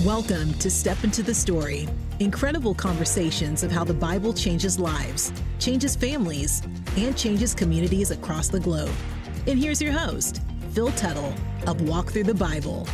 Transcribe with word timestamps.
Welcome 0.00 0.54
to 0.54 0.70
Step 0.70 1.04
Into 1.04 1.22
the 1.22 1.34
Story. 1.34 1.86
Incredible 2.18 2.74
conversations 2.74 3.62
of 3.62 3.70
how 3.70 3.84
the 3.84 3.92
Bible 3.92 4.32
changes 4.32 4.78
lives, 4.78 5.34
changes 5.58 5.94
families, 5.94 6.62
and 6.96 7.14
changes 7.14 7.54
communities 7.54 8.10
across 8.10 8.48
the 8.48 8.58
globe. 8.58 8.90
And 9.46 9.58
here's 9.58 9.82
your 9.82 9.92
host, 9.92 10.40
Phil 10.70 10.90
Tuttle 10.92 11.34
of 11.66 11.86
Walk 11.86 12.10
Through 12.10 12.24
the 12.24 12.34
Bible. 12.34 12.88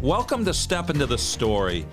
Welcome 0.00 0.42
to 0.46 0.54
Step 0.54 0.88
Into 0.88 1.04
the 1.04 1.18
Story. 1.18 1.86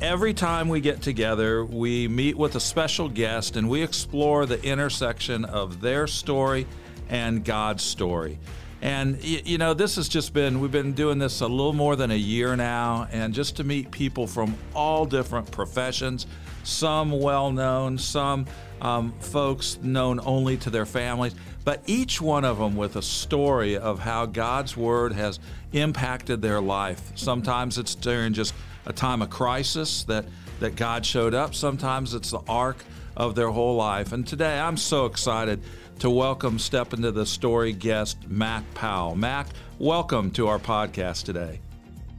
Every 0.00 0.32
time 0.32 0.70
we 0.70 0.80
get 0.80 1.02
together, 1.02 1.62
we 1.66 2.08
meet 2.08 2.38
with 2.38 2.56
a 2.56 2.60
special 2.60 3.10
guest 3.10 3.56
and 3.56 3.68
we 3.68 3.82
explore 3.82 4.46
the 4.46 4.64
intersection 4.64 5.44
of 5.44 5.82
their 5.82 6.06
story 6.06 6.66
and 7.10 7.44
God's 7.44 7.82
story. 7.82 8.38
And, 8.82 9.22
you 9.22 9.58
know, 9.58 9.74
this 9.74 9.94
has 9.94 10.08
just 10.08 10.34
been, 10.34 10.58
we've 10.58 10.72
been 10.72 10.92
doing 10.92 11.20
this 11.20 11.40
a 11.40 11.46
little 11.46 11.72
more 11.72 11.94
than 11.94 12.10
a 12.10 12.16
year 12.16 12.56
now, 12.56 13.06
and 13.12 13.32
just 13.32 13.56
to 13.58 13.64
meet 13.64 13.92
people 13.92 14.26
from 14.26 14.56
all 14.74 15.06
different 15.06 15.48
professions, 15.52 16.26
some 16.64 17.12
well 17.12 17.52
known, 17.52 17.96
some 17.96 18.44
um, 18.80 19.12
folks 19.20 19.78
known 19.82 20.18
only 20.24 20.56
to 20.56 20.70
their 20.70 20.84
families, 20.84 21.32
but 21.64 21.80
each 21.86 22.20
one 22.20 22.44
of 22.44 22.58
them 22.58 22.74
with 22.74 22.96
a 22.96 23.02
story 23.02 23.78
of 23.78 24.00
how 24.00 24.26
God's 24.26 24.76
Word 24.76 25.12
has 25.12 25.38
impacted 25.72 26.42
their 26.42 26.60
life. 26.60 27.12
Sometimes 27.14 27.78
it's 27.78 27.94
during 27.94 28.32
just 28.32 28.52
a 28.86 28.92
time 28.92 29.22
of 29.22 29.30
crisis 29.30 30.02
that, 30.04 30.24
that 30.58 30.74
God 30.74 31.06
showed 31.06 31.34
up, 31.34 31.54
sometimes 31.54 32.14
it's 32.14 32.32
the 32.32 32.40
arc 32.48 32.78
of 33.16 33.36
their 33.36 33.50
whole 33.50 33.76
life. 33.76 34.12
And 34.12 34.26
today 34.26 34.58
I'm 34.58 34.76
so 34.76 35.06
excited 35.06 35.62
to 35.98 36.10
welcome 36.10 36.58
Step 36.58 36.92
Into 36.92 37.12
the 37.12 37.26
Story 37.26 37.72
guest, 37.72 38.28
Mac 38.28 38.62
Powell. 38.74 39.14
Mac, 39.16 39.48
welcome 39.78 40.30
to 40.32 40.48
our 40.48 40.58
podcast 40.58 41.24
today. 41.24 41.60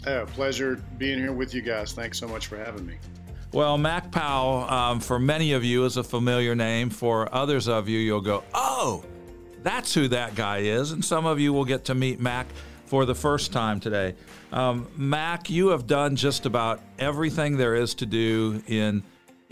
Oh, 0.05 0.25
pleasure 0.25 0.83
being 0.97 1.19
here 1.19 1.33
with 1.33 1.53
you 1.53 1.61
guys. 1.61 1.93
Thanks 1.93 2.19
so 2.19 2.27
much 2.27 2.47
for 2.47 2.57
having 2.57 2.85
me. 2.85 2.97
Well, 3.51 3.77
Mac 3.77 4.11
Powell, 4.11 4.69
um, 4.69 4.99
for 4.99 5.19
many 5.19 5.53
of 5.53 5.63
you, 5.63 5.85
is 5.85 5.97
a 5.97 6.03
familiar 6.03 6.55
name. 6.55 6.89
For 6.89 7.33
others 7.33 7.67
of 7.67 7.87
you, 7.87 7.99
you'll 7.99 8.21
go, 8.21 8.43
oh, 8.53 9.03
that's 9.61 9.93
who 9.93 10.07
that 10.09 10.35
guy 10.35 10.59
is. 10.59 10.91
And 10.91 11.03
some 11.05 11.25
of 11.25 11.39
you 11.39 11.53
will 11.53 11.65
get 11.65 11.85
to 11.85 11.95
meet 11.95 12.19
Mac 12.19 12.47
for 12.85 13.05
the 13.05 13.15
first 13.15 13.53
time 13.53 13.79
today. 13.79 14.15
Um, 14.51 14.87
Mac, 14.97 15.49
you 15.49 15.69
have 15.69 15.87
done 15.87 16.15
just 16.15 16.45
about 16.45 16.81
everything 16.99 17.57
there 17.57 17.75
is 17.75 17.95
to 17.95 18.05
do 18.05 18.61
in 18.67 19.03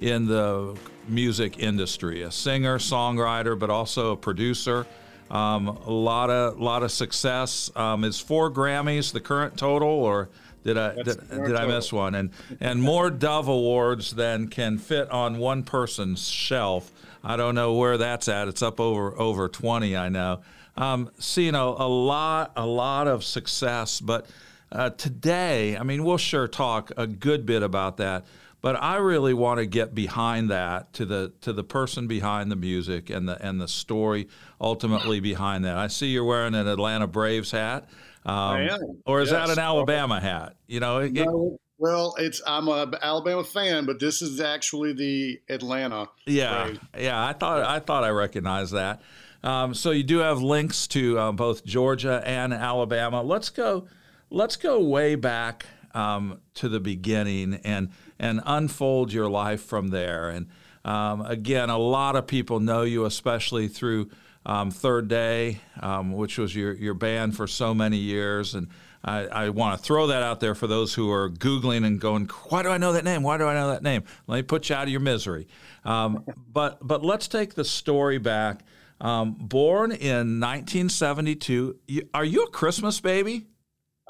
in 0.01 0.25
the 0.25 0.75
music 1.07 1.59
industry 1.59 2.23
a 2.23 2.31
singer, 2.31 2.77
songwriter, 2.77 3.57
but 3.57 3.69
also 3.69 4.11
a 4.11 4.17
producer. 4.17 4.85
Um, 5.29 5.67
a 5.67 5.89
lot 5.89 6.29
of 6.29 6.59
lot 6.59 6.83
of 6.83 6.91
success. 6.91 7.71
Um, 7.75 8.03
is 8.03 8.19
four 8.19 8.51
Grammys 8.51 9.13
the 9.13 9.21
current 9.21 9.57
total, 9.57 9.87
or 9.87 10.27
did 10.65 10.77
I 10.77 10.95
did, 10.95 11.29
did 11.29 11.55
I 11.55 11.65
miss 11.67 11.93
one? 11.93 12.15
And 12.15 12.31
and 12.59 12.81
more 12.81 13.09
Dove 13.09 13.47
awards 13.47 14.11
than 14.11 14.49
can 14.49 14.77
fit 14.77 15.09
on 15.09 15.37
one 15.37 15.63
person's 15.63 16.27
shelf. 16.27 16.91
I 17.23 17.37
don't 17.37 17.55
know 17.55 17.75
where 17.75 17.97
that's 17.97 18.27
at. 18.27 18.49
It's 18.49 18.61
up 18.61 18.81
over 18.81 19.17
over 19.17 19.47
twenty. 19.47 19.95
I 19.95 20.09
know. 20.09 20.41
Um, 20.75 21.11
so 21.19 21.39
you 21.39 21.53
know 21.53 21.75
a 21.77 21.87
lot 21.87 22.51
a 22.57 22.65
lot 22.65 23.07
of 23.07 23.23
success, 23.23 24.01
but 24.01 24.25
uh, 24.71 24.89
today, 24.91 25.77
I 25.77 25.83
mean, 25.83 26.03
we'll 26.03 26.17
sure 26.17 26.47
talk 26.47 26.91
a 26.97 27.05
good 27.05 27.45
bit 27.45 27.61
about 27.61 27.97
that. 27.97 28.25
But 28.61 28.81
I 28.81 28.97
really 28.97 29.33
want 29.33 29.59
to 29.59 29.65
get 29.65 29.95
behind 29.95 30.51
that 30.51 30.93
to 30.93 31.05
the 31.05 31.33
to 31.41 31.51
the 31.51 31.63
person 31.63 32.07
behind 32.07 32.51
the 32.51 32.55
music 32.55 33.09
and 33.09 33.27
the 33.27 33.43
and 33.43 33.59
the 33.59 33.67
story 33.67 34.27
ultimately 34.59 35.19
behind 35.19 35.65
that. 35.65 35.77
I 35.77 35.87
see 35.87 36.07
you're 36.07 36.23
wearing 36.23 36.53
an 36.53 36.67
Atlanta 36.67 37.07
Braves 37.07 37.51
hat. 37.51 37.89
Um, 38.23 38.35
I 38.35 38.61
am. 38.69 39.01
Or 39.05 39.21
is 39.21 39.31
yes. 39.31 39.47
that 39.47 39.57
an 39.57 39.63
Alabama 39.63 40.19
hat? 40.19 40.55
You 40.67 40.79
know. 40.79 40.99
It, 40.99 41.13
no, 41.13 41.57
well, 41.79 42.13
it's 42.19 42.39
I'm 42.45 42.67
a 42.67 42.91
Alabama 43.01 43.43
fan, 43.43 43.87
but 43.87 43.99
this 43.99 44.21
is 44.21 44.39
actually 44.39 44.93
the 44.93 45.41
Atlanta. 45.49 46.09
Yeah, 46.27 46.65
Braves. 46.65 46.79
yeah. 46.99 47.25
I 47.25 47.33
thought 47.33 47.63
I 47.63 47.79
thought 47.79 48.03
I 48.03 48.09
recognized 48.09 48.73
that. 48.73 49.01
Um, 49.43 49.73
so 49.73 49.89
you 49.89 50.03
do 50.03 50.19
have 50.19 50.39
links 50.39 50.85
to 50.89 51.17
uh, 51.17 51.31
both 51.31 51.65
Georgia 51.65 52.21
and 52.23 52.53
Alabama. 52.53 53.23
Let's 53.23 53.49
go. 53.49 53.87
Let's 54.29 54.55
go 54.55 54.79
way 54.79 55.15
back 55.15 55.65
um, 55.93 56.39
to 56.55 56.69
the 56.69 56.79
beginning 56.79 57.59
and 57.63 57.89
and 58.21 58.39
unfold 58.45 59.11
your 59.11 59.27
life 59.27 59.63
from 59.63 59.89
there. 59.89 60.29
And 60.29 60.47
um, 60.85 61.21
again, 61.21 61.69
a 61.69 61.77
lot 61.77 62.15
of 62.15 62.27
people 62.27 62.59
know 62.59 62.83
you, 62.83 63.05
especially 63.05 63.67
through 63.67 64.11
um, 64.45 64.71
Third 64.71 65.07
Day, 65.07 65.59
um, 65.81 66.13
which 66.13 66.37
was 66.37 66.55
your 66.55 66.73
your 66.73 66.93
band 66.93 67.35
for 67.35 67.47
so 67.47 67.73
many 67.73 67.97
years. 67.97 68.55
And 68.55 68.69
I, 69.03 69.25
I 69.25 69.49
want 69.49 69.77
to 69.77 69.83
throw 69.83 70.07
that 70.07 70.21
out 70.23 70.39
there 70.39 70.55
for 70.55 70.67
those 70.67 70.93
who 70.93 71.11
are 71.11 71.29
googling 71.29 71.85
and 71.85 71.99
going, 71.99 72.27
"Why 72.49 72.61
do 72.61 72.69
I 72.69 72.77
know 72.77 72.93
that 72.93 73.03
name? 73.03 73.23
Why 73.23 73.37
do 73.37 73.45
I 73.45 73.55
know 73.55 73.69
that 73.69 73.83
name?" 73.83 74.03
Let 74.27 74.37
me 74.37 74.43
put 74.43 74.69
you 74.69 74.75
out 74.75 74.83
of 74.83 74.89
your 74.89 75.01
misery. 75.01 75.47
Um, 75.83 76.23
but 76.53 76.85
but 76.87 77.03
let's 77.03 77.27
take 77.27 77.55
the 77.55 77.65
story 77.65 78.19
back. 78.19 78.61
Um, 78.99 79.33
born 79.33 79.91
in 79.91 80.39
1972, 80.39 81.75
are 82.13 82.23
you 82.23 82.43
a 82.43 82.49
Christmas 82.51 82.99
baby? 83.01 83.47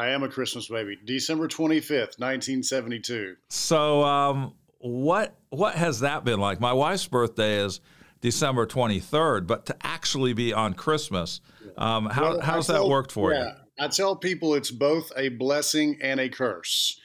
I 0.01 0.09
am 0.09 0.23
a 0.23 0.29
Christmas 0.29 0.67
baby. 0.67 0.97
December 1.05 1.47
25th, 1.47 2.17
1972. 2.17 3.35
So, 3.49 4.03
um, 4.03 4.55
what 4.79 5.35
what 5.51 5.75
has 5.75 5.99
that 5.99 6.23
been 6.23 6.39
like? 6.39 6.59
My 6.59 6.73
wife's 6.73 7.05
birthday 7.05 7.63
is 7.63 7.81
December 8.19 8.65
23rd, 8.65 9.45
but 9.45 9.67
to 9.67 9.75
actually 9.83 10.33
be 10.33 10.53
on 10.53 10.73
Christmas, 10.73 11.39
um, 11.77 12.07
how, 12.07 12.31
well, 12.31 12.41
how's 12.41 12.65
tell, 12.65 12.83
that 12.83 12.89
worked 12.89 13.11
for 13.11 13.31
yeah, 13.31 13.43
you? 13.43 13.51
I 13.79 13.89
tell 13.89 14.15
people 14.15 14.55
it's 14.55 14.71
both 14.71 15.11
a 15.15 15.29
blessing 15.29 15.99
and 16.01 16.19
a 16.19 16.29
curse. 16.29 16.99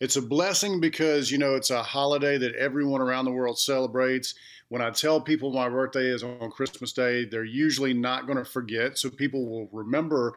It's 0.00 0.16
a 0.16 0.22
blessing 0.22 0.82
because, 0.82 1.30
you 1.30 1.38
know, 1.38 1.54
it's 1.54 1.70
a 1.70 1.82
holiday 1.82 2.36
that 2.36 2.54
everyone 2.56 3.00
around 3.00 3.24
the 3.24 3.30
world 3.30 3.58
celebrates. 3.58 4.34
When 4.68 4.82
I 4.82 4.90
tell 4.90 5.18
people 5.18 5.50
my 5.50 5.70
birthday 5.70 6.08
is 6.08 6.22
on 6.22 6.50
Christmas 6.50 6.92
Day, 6.92 7.24
they're 7.24 7.42
usually 7.44 7.94
not 7.94 8.26
going 8.26 8.36
to 8.36 8.44
forget. 8.44 8.98
So 8.98 9.08
people 9.08 9.48
will 9.48 9.68
remember 9.72 10.34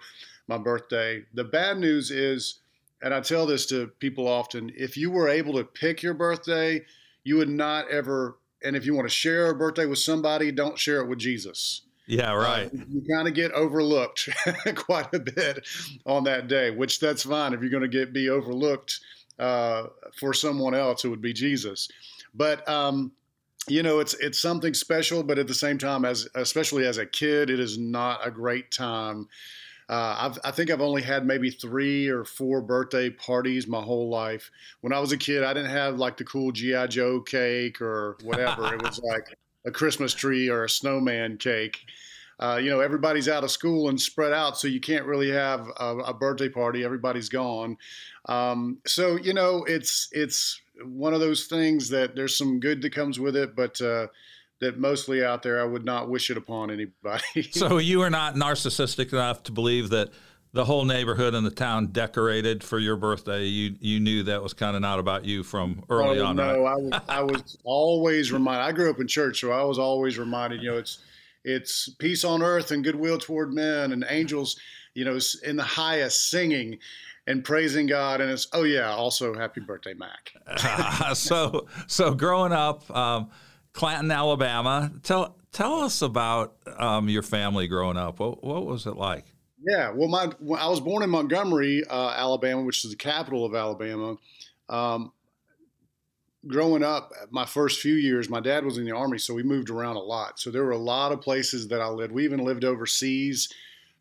my 0.48 0.58
birthday. 0.58 1.24
The 1.34 1.44
bad 1.44 1.78
news 1.78 2.12
is, 2.12 2.60
and 3.02 3.14
I 3.14 3.20
tell 3.22 3.46
this 3.46 3.66
to 3.68 3.88
people 4.00 4.28
often, 4.28 4.72
if 4.76 4.98
you 4.98 5.12
were 5.12 5.30
able 5.30 5.54
to 5.54 5.64
pick 5.64 6.02
your 6.02 6.14
birthday, 6.14 6.86
you 7.24 7.38
would 7.38 7.50
not 7.50 7.90
ever, 7.90 8.38
and 8.64 8.76
if 8.76 8.86
you 8.86 8.96
want 8.96 9.08
to 9.08 9.14
share 9.14 9.50
a 9.50 9.56
birthday 9.56 9.86
with 9.86 10.00
somebody, 10.00 10.52
don't 10.52 10.78
share 10.78 11.02
it 11.02 11.08
with 11.08 11.20
Jesus. 11.20 11.82
Yeah, 12.08 12.32
right. 12.34 12.68
Uh, 12.68 12.86
you 12.90 13.04
kind 13.14 13.28
of 13.28 13.34
get 13.34 13.52
overlooked 13.52 14.30
quite 14.76 15.14
a 15.14 15.20
bit 15.20 15.68
on 16.06 16.24
that 16.24 16.48
day, 16.48 16.72
which 16.72 17.00
that's 17.02 17.24
fine 17.24 17.54
if 17.54 17.62
you're 17.62 17.70
going 17.70 17.82
to 17.82 17.90
get 17.90 18.14
be 18.14 18.30
overlooked 18.30 19.02
uh, 19.38 19.88
for 20.18 20.34
someone 20.34 20.74
else, 20.74 21.04
it 21.04 21.10
would 21.10 21.22
be 21.22 21.34
Jesus. 21.34 21.90
But 22.34 22.68
um, 22.68 23.12
you 23.68 23.84
know, 23.84 24.00
it's 24.00 24.14
it's 24.16 24.40
something 24.40 24.74
special, 24.74 25.22
but 25.22 25.38
at 25.38 25.48
the 25.48 25.54
same 25.54 25.78
time, 25.78 26.06
as 26.06 26.28
especially 26.34 26.86
as 26.86 26.98
a 26.98 27.06
kid, 27.06 27.50
it 27.50 27.60
is 27.60 27.78
not 27.78 28.26
a 28.26 28.32
great 28.32 28.72
time 28.72 29.28
uh, 29.90 30.34
i 30.44 30.52
think 30.52 30.70
I've 30.70 30.82
only 30.82 31.02
had 31.02 31.26
maybe 31.26 31.50
three 31.50 32.08
or 32.08 32.24
four 32.24 32.62
birthday 32.62 33.10
parties 33.10 33.68
my 33.68 33.82
whole 33.82 34.10
life. 34.10 34.52
When 34.82 34.94
I 34.94 35.00
was 35.00 35.12
a 35.12 35.18
kid, 35.18 35.44
I 35.44 35.54
didn't 35.54 35.72
have 35.72 35.98
like 35.98 36.18
the 36.18 36.26
cool 36.26 36.52
GI 36.52 36.88
Joe 36.90 37.22
cake 37.22 37.82
or 37.82 38.18
whatever. 38.24 38.74
it 38.74 38.82
was 38.82 39.00
like 39.04 39.38
a 39.66 39.72
Christmas 39.72 40.14
tree 40.14 40.50
or 40.50 40.64
a 40.64 40.70
snowman 40.70 41.38
cake. 41.38 41.86
Uh, 42.40 42.60
you 42.62 42.70
know, 42.70 42.82
everybody's 42.82 43.28
out 43.28 43.44
of 43.44 43.50
school 43.50 43.90
and 43.90 44.00
spread 44.00 44.32
out, 44.32 44.58
so 44.58 44.68
you 44.68 44.80
can't 44.80 45.06
really 45.06 45.32
have 45.32 45.68
a, 45.80 45.98
a 45.98 46.14
birthday 46.14 46.50
party. 46.50 46.84
Everybody's 46.84 47.30
gone. 47.30 47.78
Um, 48.26 48.78
so 48.86 49.16
you 49.18 49.34
know, 49.34 49.64
it's 49.68 50.08
it's 50.12 50.62
one 50.84 51.14
of 51.14 51.20
those 51.20 51.46
things 51.46 51.90
that 51.90 52.16
there's 52.16 52.38
some 52.38 52.60
good 52.60 52.82
that 52.84 52.94
comes 52.94 53.20
with 53.20 53.36
it, 53.36 53.56
but 53.56 53.82
uh, 53.82 54.08
that 54.60 54.80
mostly 54.80 55.24
out 55.24 55.44
there 55.44 55.62
I 55.62 55.66
would 55.66 55.86
not 55.86 56.10
wish 56.10 56.30
it 56.30 56.38
upon 56.38 56.72
anybody. 56.72 57.44
so 57.52 57.78
you 57.78 58.02
are 58.02 58.10
not 58.10 58.36
narcissistic 58.36 59.14
enough 59.14 59.44
to 59.44 59.52
believe 59.52 59.90
that 59.90 60.10
the 60.54 60.66
whole 60.66 60.86
neighborhood 60.86 61.36
and 61.36 61.46
the 61.46 61.52
town 61.52 61.88
decorated 61.88 62.64
for 62.64 62.80
your 62.80 62.96
birthday. 62.96 63.46
You 63.46 63.76
you 63.80 64.00
knew 64.00 64.24
that 64.24 64.42
was 64.42 64.54
kind 64.54 64.76
of 64.76 64.82
not 64.82 65.00
about 65.00 65.26
you 65.26 65.44
from 65.44 65.84
early 65.90 66.20
oh, 66.20 66.26
on. 66.26 66.36
No, 66.36 66.64
right? 66.64 66.74
I, 66.74 66.76
was, 66.76 67.02
I 67.10 67.24
was 67.24 67.58
always 67.64 68.32
reminded. 68.32 68.64
I 68.64 68.72
grew 68.72 68.90
up 68.90 69.00
in 69.00 69.08
church, 69.08 69.42
so 69.42 69.52
I 69.52 69.64
was 69.64 69.78
always 69.78 70.18
reminded. 70.18 70.62
You 70.62 70.72
know, 70.72 70.78
it's 70.78 71.00
it's 71.44 71.90
peace 72.00 72.24
on 72.24 72.42
earth 72.42 72.72
and 72.72 72.84
goodwill 72.84 73.18
toward 73.18 73.54
men, 73.54 73.92
and 73.92 74.06
angels. 74.10 74.60
You 74.94 75.06
know, 75.06 75.20
in 75.46 75.58
the 75.58 75.64
highest 75.64 76.32
singing 76.32 76.80
and 77.28 77.44
praising 77.44 77.86
God. 77.86 78.20
And 78.20 78.32
it's 78.32 78.48
oh 78.54 78.64
yeah, 78.64 78.90
also 78.90 79.36
happy 79.36 79.62
birthday, 79.62 79.94
Mac. 79.94 80.34
so 81.16 81.68
so 81.86 82.14
growing 82.14 82.54
up. 82.54 82.90
Um, 82.96 83.30
Clanton, 83.78 84.10
Alabama. 84.10 84.92
Tell 85.04 85.36
tell 85.52 85.82
us 85.82 86.02
about 86.02 86.56
um, 86.80 87.10
your 87.10 87.22
family 87.22 87.68
growing 87.68 87.96
up. 87.96 88.20
What 88.20 88.44
what 88.44 88.66
was 88.66 88.88
it 88.88 88.96
like? 88.96 89.26
Yeah, 89.70 89.92
well, 89.92 90.08
my 90.08 90.32
I 90.58 90.68
was 90.68 90.80
born 90.80 91.04
in 91.04 91.12
Montgomery, 91.12 91.84
uh, 91.88 92.10
Alabama, 92.18 92.64
which 92.64 92.84
is 92.84 92.90
the 92.90 92.98
capital 92.98 93.46
of 93.46 93.54
Alabama. 93.54 94.18
Um, 94.68 95.12
growing 96.48 96.82
up, 96.82 97.12
my 97.30 97.46
first 97.46 97.80
few 97.80 97.94
years, 97.94 98.30
my 98.30 98.40
dad 98.40 98.66
was 98.66 98.80
in 98.80 98.86
the 98.86 98.94
army, 98.96 99.20
so 99.20 99.36
we 99.36 99.44
moved 99.44 99.70
around 99.70 99.96
a 99.96 100.00
lot. 100.00 100.40
So 100.40 100.50
there 100.50 100.64
were 100.64 100.72
a 100.72 100.78
lot 100.78 101.12
of 101.12 101.22
places 101.22 101.68
that 101.68 101.80
I 101.80 101.88
lived. 101.88 102.12
We 102.12 102.24
even 102.24 102.44
lived 102.44 102.66
overseas 102.66 103.48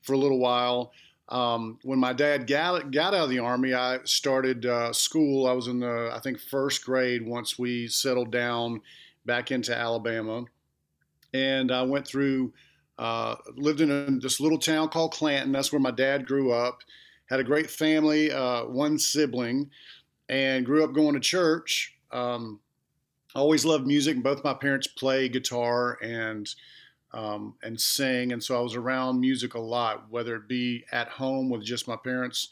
for 0.00 0.14
a 0.14 0.19
little 0.19 0.38
while. 0.38 0.93
Um, 1.28 1.81
when 1.82 1.99
my 1.99 2.14
dad 2.14 2.46
got, 2.46 2.93
got 2.93 3.12
out 3.12 3.25
of 3.25 3.31
the 3.31 3.40
army, 3.40 3.75
I 3.75 3.99
started 4.05 4.64
uh, 4.64 4.94
school. 4.94 5.46
I 5.46 5.52
was 5.52 5.67
in 5.67 5.81
the, 5.81 6.12
I 6.14 6.20
think, 6.20 6.38
first 6.38 6.82
grade 6.84 7.26
once 7.26 7.58
we 7.58 7.88
settled 7.88 8.31
down 8.31 8.81
back 9.26 9.50
into 9.50 9.76
Alabama. 9.76 10.44
And 11.34 11.70
I 11.70 11.82
went 11.82 12.06
through, 12.06 12.52
uh, 12.99 13.37
lived 13.56 13.81
in 13.81 13.90
a, 13.90 14.11
this 14.20 14.40
little 14.40 14.58
town 14.58 14.88
called 14.88 15.12
Clanton. 15.12 15.52
That's 15.52 15.73
where 15.73 15.81
my 15.81 15.90
dad 15.90 16.26
grew 16.26 16.52
up. 16.52 16.81
Had 17.28 17.40
a 17.40 17.44
great 17.44 17.69
family, 17.69 18.31
uh, 18.31 18.64
one 18.67 18.99
sibling, 18.99 19.70
and 20.28 20.64
grew 20.64 20.84
up 20.84 20.93
going 20.93 21.14
to 21.14 21.20
church. 21.20 21.94
Um, 22.12 22.61
always 23.34 23.64
loved 23.64 23.87
music. 23.87 24.23
Both 24.23 24.44
my 24.44 24.55
parents 24.55 24.87
play 24.87 25.28
guitar 25.28 25.99
and 26.02 26.49
um, 27.12 27.55
and 27.62 27.81
sing. 27.81 28.32
And 28.32 28.43
so 28.43 28.58
I 28.58 28.61
was 28.61 28.75
around 28.75 29.20
music 29.20 29.55
a 29.55 29.61
lot, 29.61 30.06
whether 30.11 30.37
it 30.37 30.49
be 30.49 30.84
at 30.93 31.08
home 31.08 31.49
with 31.49 31.64
just 31.64 31.88
my 31.88 31.96
parents 31.96 32.50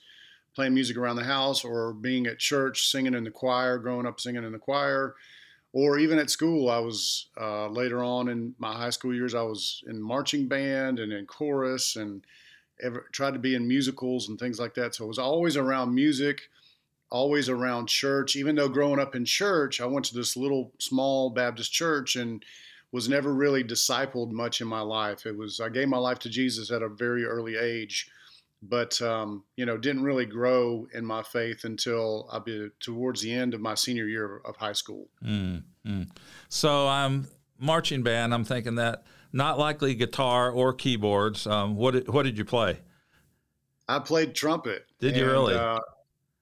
playing 0.54 0.72
music 0.72 0.96
around 0.96 1.16
the 1.16 1.24
house 1.24 1.64
or 1.64 1.92
being 1.92 2.26
at 2.26 2.38
church 2.38 2.88
singing 2.88 3.14
in 3.14 3.24
the 3.24 3.30
choir, 3.30 3.78
growing 3.78 4.06
up 4.06 4.20
singing 4.20 4.44
in 4.44 4.52
the 4.52 4.58
choir, 4.58 5.16
or 5.74 5.98
even 5.98 6.20
at 6.20 6.30
school. 6.30 6.70
I 6.70 6.78
was 6.78 7.26
uh, 7.38 7.68
later 7.68 8.02
on 8.02 8.28
in 8.28 8.54
my 8.58 8.72
high 8.72 8.90
school 8.90 9.12
years, 9.12 9.34
I 9.34 9.42
was 9.42 9.82
in 9.88 10.00
marching 10.00 10.46
band 10.46 11.00
and 11.00 11.12
in 11.12 11.26
chorus 11.26 11.96
and 11.96 12.24
ever, 12.80 13.08
tried 13.12 13.34
to 13.34 13.40
be 13.40 13.56
in 13.56 13.66
musicals 13.66 14.28
and 14.28 14.38
things 14.38 14.60
like 14.60 14.74
that. 14.74 14.94
So 14.94 15.04
I 15.04 15.08
was 15.08 15.18
always 15.18 15.56
around 15.56 15.92
music, 15.92 16.42
always 17.10 17.48
around 17.48 17.88
church. 17.88 18.36
Even 18.36 18.54
though 18.54 18.68
growing 18.68 19.00
up 19.00 19.16
in 19.16 19.24
church, 19.24 19.80
I 19.80 19.86
went 19.86 20.06
to 20.06 20.14
this 20.14 20.36
little 20.36 20.72
small 20.78 21.30
Baptist 21.30 21.72
church 21.72 22.14
and 22.14 22.44
was 22.92 23.08
never 23.08 23.34
really 23.34 23.64
discipled 23.64 24.30
much 24.30 24.60
in 24.60 24.68
my 24.68 24.80
life. 24.80 25.26
It 25.26 25.36
was 25.36 25.58
I 25.58 25.70
gave 25.70 25.88
my 25.88 25.98
life 25.98 26.20
to 26.20 26.30
Jesus 26.30 26.70
at 26.70 26.82
a 26.82 26.88
very 26.88 27.24
early 27.24 27.56
age, 27.56 28.08
but 28.68 29.00
um, 29.02 29.44
you 29.56 29.66
know 29.66 29.76
didn't 29.76 30.02
really 30.02 30.26
grow 30.26 30.86
in 30.94 31.04
my 31.04 31.22
faith 31.22 31.64
until 31.64 32.28
I 32.32 32.38
be 32.38 32.68
towards 32.80 33.22
the 33.22 33.32
end 33.32 33.54
of 33.54 33.60
my 33.60 33.74
senior 33.74 34.06
year 34.06 34.40
of 34.44 34.56
high 34.56 34.72
school. 34.72 35.08
Mm-hmm. 35.24 36.02
So 36.48 36.88
I'm 36.88 37.28
marching 37.58 38.02
band. 38.02 38.34
I'm 38.34 38.44
thinking 38.44 38.76
that 38.76 39.04
not 39.32 39.58
likely 39.58 39.94
guitar 39.94 40.50
or 40.50 40.72
keyboards. 40.72 41.46
Um, 41.46 41.76
what 41.76 41.92
did, 41.92 42.08
what 42.08 42.22
did 42.22 42.38
you 42.38 42.44
play? 42.44 42.78
I 43.88 43.98
played 43.98 44.34
trumpet. 44.34 44.86
Did 45.00 45.16
you 45.16 45.26
really? 45.26 45.54
Uh, 45.54 45.80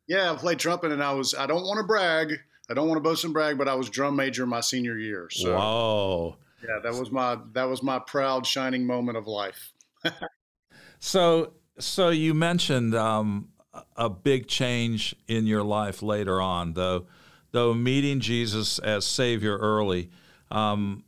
yeah, 0.07 0.31
I 0.31 0.37
played 0.37 0.59
trumpet, 0.59 0.93
and 0.93 1.03
I 1.03 1.13
was. 1.13 1.35
I 1.35 1.47
don't 1.47 1.63
want 1.63 1.79
to 1.79 1.85
brag. 1.85 2.35
I 2.71 2.75
don't 2.75 2.89
want 2.89 2.99
to 2.99 3.03
boast 3.03 3.25
and 3.25 3.33
brag, 3.33 3.59
but 3.59 3.69
I 3.69 3.75
was 3.75 3.91
drum 3.91 4.15
major 4.15 4.47
my 4.47 4.61
senior 4.61 4.97
year. 4.97 5.29
So. 5.31 5.57
Whoa! 5.57 6.37
Yeah, 6.63 6.79
that 6.83 6.95
was 6.95 7.11
my 7.11 7.39
that 7.53 7.65
was 7.65 7.83
my 7.83 7.99
proud 7.99 8.47
shining 8.47 8.87
moment 8.87 9.19
of 9.19 9.27
life. 9.27 9.73
so 11.01 11.55
so 11.83 12.11
you 12.11 12.35
mentioned 12.35 12.95
um, 12.95 13.49
a 13.97 14.09
big 14.09 14.47
change 14.47 15.15
in 15.27 15.47
your 15.47 15.63
life 15.63 16.03
later 16.03 16.41
on, 16.41 16.75
though 16.75 17.07
though 17.53 17.75
meeting 17.75 18.21
Jesus 18.21 18.79
as 18.79 19.05
Savior 19.05 19.57
early. 19.59 20.11
Um, 20.51 21.05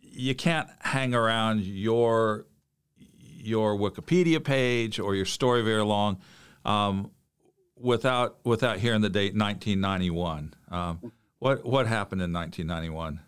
you 0.00 0.34
can't 0.34 0.68
hang 0.80 1.14
around 1.14 1.62
your 1.62 2.46
your 2.96 3.76
Wikipedia 3.76 4.42
page 4.42 4.98
or 4.98 5.14
your 5.14 5.26
story 5.26 5.62
very 5.62 5.84
long 5.84 6.18
um, 6.64 7.10
without 7.76 8.38
without 8.44 8.78
hearing 8.78 9.02
the 9.02 9.10
date 9.10 9.34
1991. 9.34 10.54
Um, 10.70 11.12
what 11.38 11.64
what 11.64 11.86
happened 11.86 12.22
in 12.22 12.32
1991? 12.32 13.20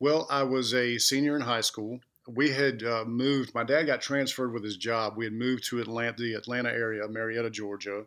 Well, 0.00 0.26
I 0.30 0.42
was 0.44 0.74
a 0.74 0.98
senior 0.98 1.36
in 1.36 1.42
high 1.42 1.60
school. 1.60 2.00
We 2.28 2.50
had 2.50 2.82
uh, 2.82 3.04
moved. 3.06 3.54
My 3.54 3.64
dad 3.64 3.84
got 3.84 4.00
transferred 4.00 4.52
with 4.52 4.62
his 4.62 4.76
job. 4.76 5.14
We 5.16 5.24
had 5.24 5.32
moved 5.32 5.64
to 5.64 5.80
Atlanta, 5.80 6.22
the 6.22 6.34
Atlanta 6.34 6.70
area, 6.70 7.08
Marietta, 7.08 7.50
Georgia, 7.50 8.04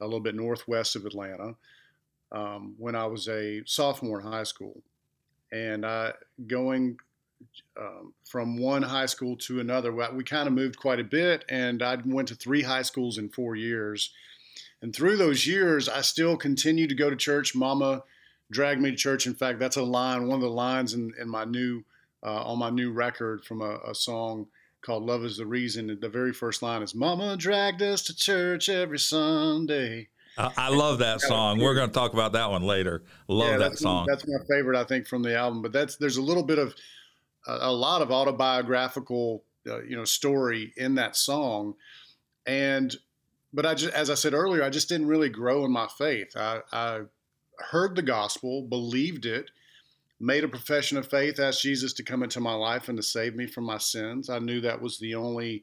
a 0.00 0.04
little 0.04 0.20
bit 0.20 0.34
northwest 0.34 0.96
of 0.96 1.06
Atlanta, 1.06 1.54
um, 2.30 2.74
when 2.78 2.94
I 2.94 3.06
was 3.06 3.28
a 3.28 3.62
sophomore 3.66 4.20
in 4.20 4.26
high 4.26 4.44
school. 4.44 4.82
And 5.50 5.84
going 6.46 6.98
um, 7.80 8.12
from 8.24 8.56
one 8.58 8.82
high 8.82 9.06
school 9.06 9.36
to 9.36 9.60
another, 9.60 9.92
we 10.12 10.24
kind 10.24 10.46
of 10.46 10.52
moved 10.54 10.76
quite 10.76 11.00
a 11.00 11.04
bit, 11.04 11.44
and 11.48 11.82
I 11.82 11.96
went 12.04 12.28
to 12.28 12.34
three 12.34 12.62
high 12.62 12.82
schools 12.82 13.18
in 13.18 13.28
four 13.28 13.56
years. 13.56 14.10
And 14.82 14.94
through 14.94 15.16
those 15.16 15.46
years, 15.46 15.88
I 15.88 16.02
still 16.02 16.36
continued 16.36 16.90
to 16.90 16.94
go 16.94 17.08
to 17.08 17.16
church. 17.16 17.54
Mama 17.54 18.02
dragged 18.50 18.80
me 18.80 18.90
to 18.90 18.96
church. 18.96 19.26
In 19.26 19.34
fact, 19.34 19.58
that's 19.58 19.76
a 19.76 19.82
line, 19.82 20.26
one 20.26 20.36
of 20.36 20.42
the 20.42 20.48
lines 20.48 20.94
in, 20.94 21.12
in 21.20 21.28
my 21.28 21.44
new 21.44 21.84
on 22.30 22.58
my 22.58 22.70
new 22.70 22.92
record 22.92 23.44
from 23.44 23.60
a, 23.60 23.78
a, 23.86 23.94
song 23.94 24.46
called 24.82 25.04
"Love 25.04 25.24
Is 25.24 25.36
the 25.36 25.46
Reason." 25.46 25.98
The 26.00 26.08
very 26.08 26.32
first 26.32 26.62
line 26.62 26.82
is 26.82 26.94
"Mama 26.94 27.36
dragged 27.36 27.82
us 27.82 28.02
to 28.04 28.16
church 28.16 28.68
every 28.68 28.98
Sunday." 28.98 30.08
I, 30.36 30.52
I 30.56 30.68
love 30.70 30.98
that 30.98 31.20
song. 31.20 31.60
We're 31.60 31.74
going 31.74 31.88
to 31.88 31.94
talk 31.94 32.12
about 32.12 32.32
that 32.32 32.50
one 32.50 32.62
later. 32.62 33.04
Love 33.28 33.50
yeah, 33.50 33.56
that 33.58 33.78
song. 33.78 34.06
That's 34.08 34.26
my 34.26 34.38
favorite, 34.50 34.76
I 34.76 34.84
think, 34.84 35.06
from 35.06 35.22
the 35.22 35.36
album. 35.36 35.62
But 35.62 35.72
that's 35.72 35.96
there's 35.96 36.16
a 36.16 36.22
little 36.22 36.42
bit 36.42 36.58
of 36.58 36.74
a, 37.46 37.58
a 37.62 37.72
lot 37.72 38.02
of 38.02 38.10
autobiographical, 38.10 39.44
uh, 39.68 39.82
you 39.82 39.96
know, 39.96 40.04
story 40.04 40.72
in 40.76 40.96
that 40.96 41.16
song, 41.16 41.74
and 42.46 42.94
but 43.52 43.64
I 43.64 43.74
just, 43.74 43.94
as 43.94 44.10
I 44.10 44.14
said 44.14 44.34
earlier, 44.34 44.64
I 44.64 44.70
just 44.70 44.88
didn't 44.88 45.06
really 45.06 45.28
grow 45.28 45.64
in 45.64 45.70
my 45.70 45.86
faith. 45.86 46.36
I, 46.36 46.60
I 46.72 47.00
heard 47.70 47.94
the 47.94 48.02
gospel, 48.02 48.62
believed 48.62 49.26
it, 49.26 49.50
made 50.24 50.42
a 50.42 50.48
profession 50.48 50.96
of 50.96 51.06
faith, 51.06 51.38
asked 51.38 51.60
Jesus 51.60 51.92
to 51.92 52.02
come 52.02 52.22
into 52.22 52.40
my 52.40 52.54
life 52.54 52.88
and 52.88 52.96
to 52.96 53.02
save 53.02 53.36
me 53.36 53.46
from 53.46 53.64
my 53.64 53.76
sins. 53.76 54.30
I 54.30 54.38
knew 54.38 54.60
that 54.62 54.80
was 54.80 54.98
the 54.98 55.14
only 55.14 55.62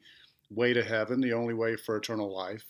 way 0.50 0.72
to 0.72 0.84
heaven, 0.84 1.20
the 1.20 1.32
only 1.32 1.52
way 1.52 1.74
for 1.74 1.96
eternal 1.96 2.32
life. 2.32 2.64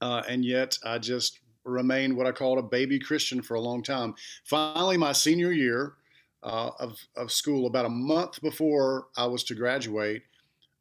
Uh, 0.00 0.22
and 0.28 0.44
yet 0.44 0.78
I 0.84 0.98
just 0.98 1.40
remained 1.64 2.16
what 2.16 2.28
I 2.28 2.32
called 2.32 2.58
a 2.58 2.62
baby 2.62 3.00
Christian 3.00 3.42
for 3.42 3.54
a 3.54 3.60
long 3.60 3.82
time. 3.82 4.14
Finally, 4.44 4.98
my 4.98 5.10
senior 5.10 5.50
year 5.50 5.94
uh, 6.44 6.70
of, 6.78 6.96
of 7.16 7.32
school, 7.32 7.66
about 7.66 7.86
a 7.86 7.90
month 7.90 8.40
before 8.40 9.08
I 9.16 9.26
was 9.26 9.42
to 9.44 9.56
graduate, 9.56 10.22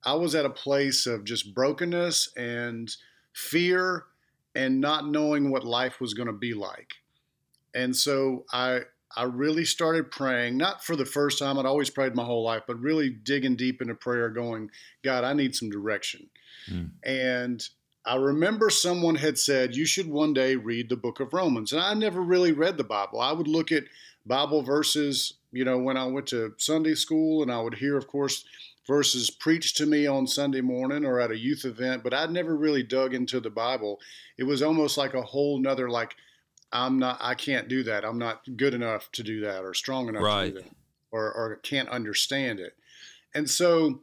I 0.06 0.14
was 0.14 0.36
at 0.36 0.46
a 0.46 0.50
place 0.50 1.08
of 1.08 1.24
just 1.24 1.56
brokenness 1.56 2.34
and 2.38 2.96
fear 3.34 4.06
and 4.54 4.80
not 4.80 5.08
knowing 5.08 5.50
what 5.50 5.64
life 5.64 6.00
was 6.00 6.14
going 6.14 6.28
to 6.28 6.34
be 6.34 6.54
like. 6.54 6.94
And 7.74 7.96
so 7.96 8.46
I 8.54 8.82
I 9.16 9.24
really 9.24 9.66
started 9.66 10.12
praying, 10.12 10.58
not 10.58 10.84
for 10.84 10.96
the 10.96 11.06
first 11.06 11.40
time, 11.40 11.58
I'd 11.58 11.66
always 11.66 11.90
prayed 11.90 12.16
my 12.16 12.24
whole 12.24 12.44
life, 12.44 12.64
but 12.68 12.80
really 12.80 13.10
digging 13.10 13.56
deep 13.56 13.82
into 13.82 13.96
prayer, 13.96 14.30
going, 14.30 14.70
God, 15.04 15.24
I 15.24 15.34
need 15.34 15.56
some 15.56 15.70
direction. 15.70 16.30
Mm. 16.70 16.92
And 17.04 17.70
I 18.06 18.16
remember 18.16 18.70
someone 18.70 19.16
had 19.16 19.38
said, 19.38 19.76
You 19.76 19.86
should 19.86 20.08
one 20.08 20.34
day 20.34 20.56
read 20.56 20.90
the 20.90 20.96
book 20.96 21.20
of 21.20 21.34
Romans. 21.34 21.74
And 21.74 21.82
I 21.82 21.94
never 21.94 22.22
really 22.22 22.52
read 22.52 22.78
the 22.78 22.84
Bible. 22.84 23.20
I 23.20 23.32
would 23.32 23.48
look 23.48 23.72
at 23.72 23.86
Bible 24.26 24.62
verses, 24.62 25.34
you 25.52 25.64
know, 25.64 25.78
when 25.78 25.98
I 25.98 26.06
went 26.06 26.28
to 26.28 26.54
Sunday 26.58 26.96
school, 26.96 27.42
and 27.42 27.52
I 27.52 27.62
would 27.62 27.76
hear, 27.76 27.98
of 27.98 28.08
course, 28.08 28.44
verses 28.86 29.30
preached 29.30 29.78
to 29.78 29.86
me 29.86 30.08
on 30.08 30.26
Sunday 30.26 30.62
morning 30.62 31.06
or 31.06 31.20
at 31.20 31.32
a 31.32 31.38
youth 31.38 31.66
event, 31.66 32.04
but 32.04 32.14
I'd 32.14 32.32
never 32.32 32.56
really 32.56 32.84
dug 32.84 33.14
into 33.14 33.40
the 33.40 33.50
Bible. 33.50 34.00
It 34.38 34.44
was 34.44 34.62
almost 34.62 34.98
like 34.98 35.14
a 35.14 35.22
whole 35.22 35.60
nother, 35.60 35.90
like, 35.90 36.16
I'm 36.72 37.00
not, 37.00 37.18
I 37.22 37.36
can't 37.36 37.68
do 37.68 37.84
that. 37.84 38.04
I'm 38.04 38.18
not 38.18 38.42
good 38.58 38.74
enough 38.74 39.12
to 39.14 39.24
do 39.24 39.42
that 39.42 39.64
or 39.64 39.74
strong 39.74 40.10
enough 40.10 40.24
right. 40.24 40.54
to 40.54 40.62
do 40.62 40.62
that 40.62 40.76
or, 41.12 41.34
or 41.34 41.56
can't 41.58 41.90
understand 41.90 42.60
it. 42.60 42.74
And 43.34 43.50
so 43.50 44.02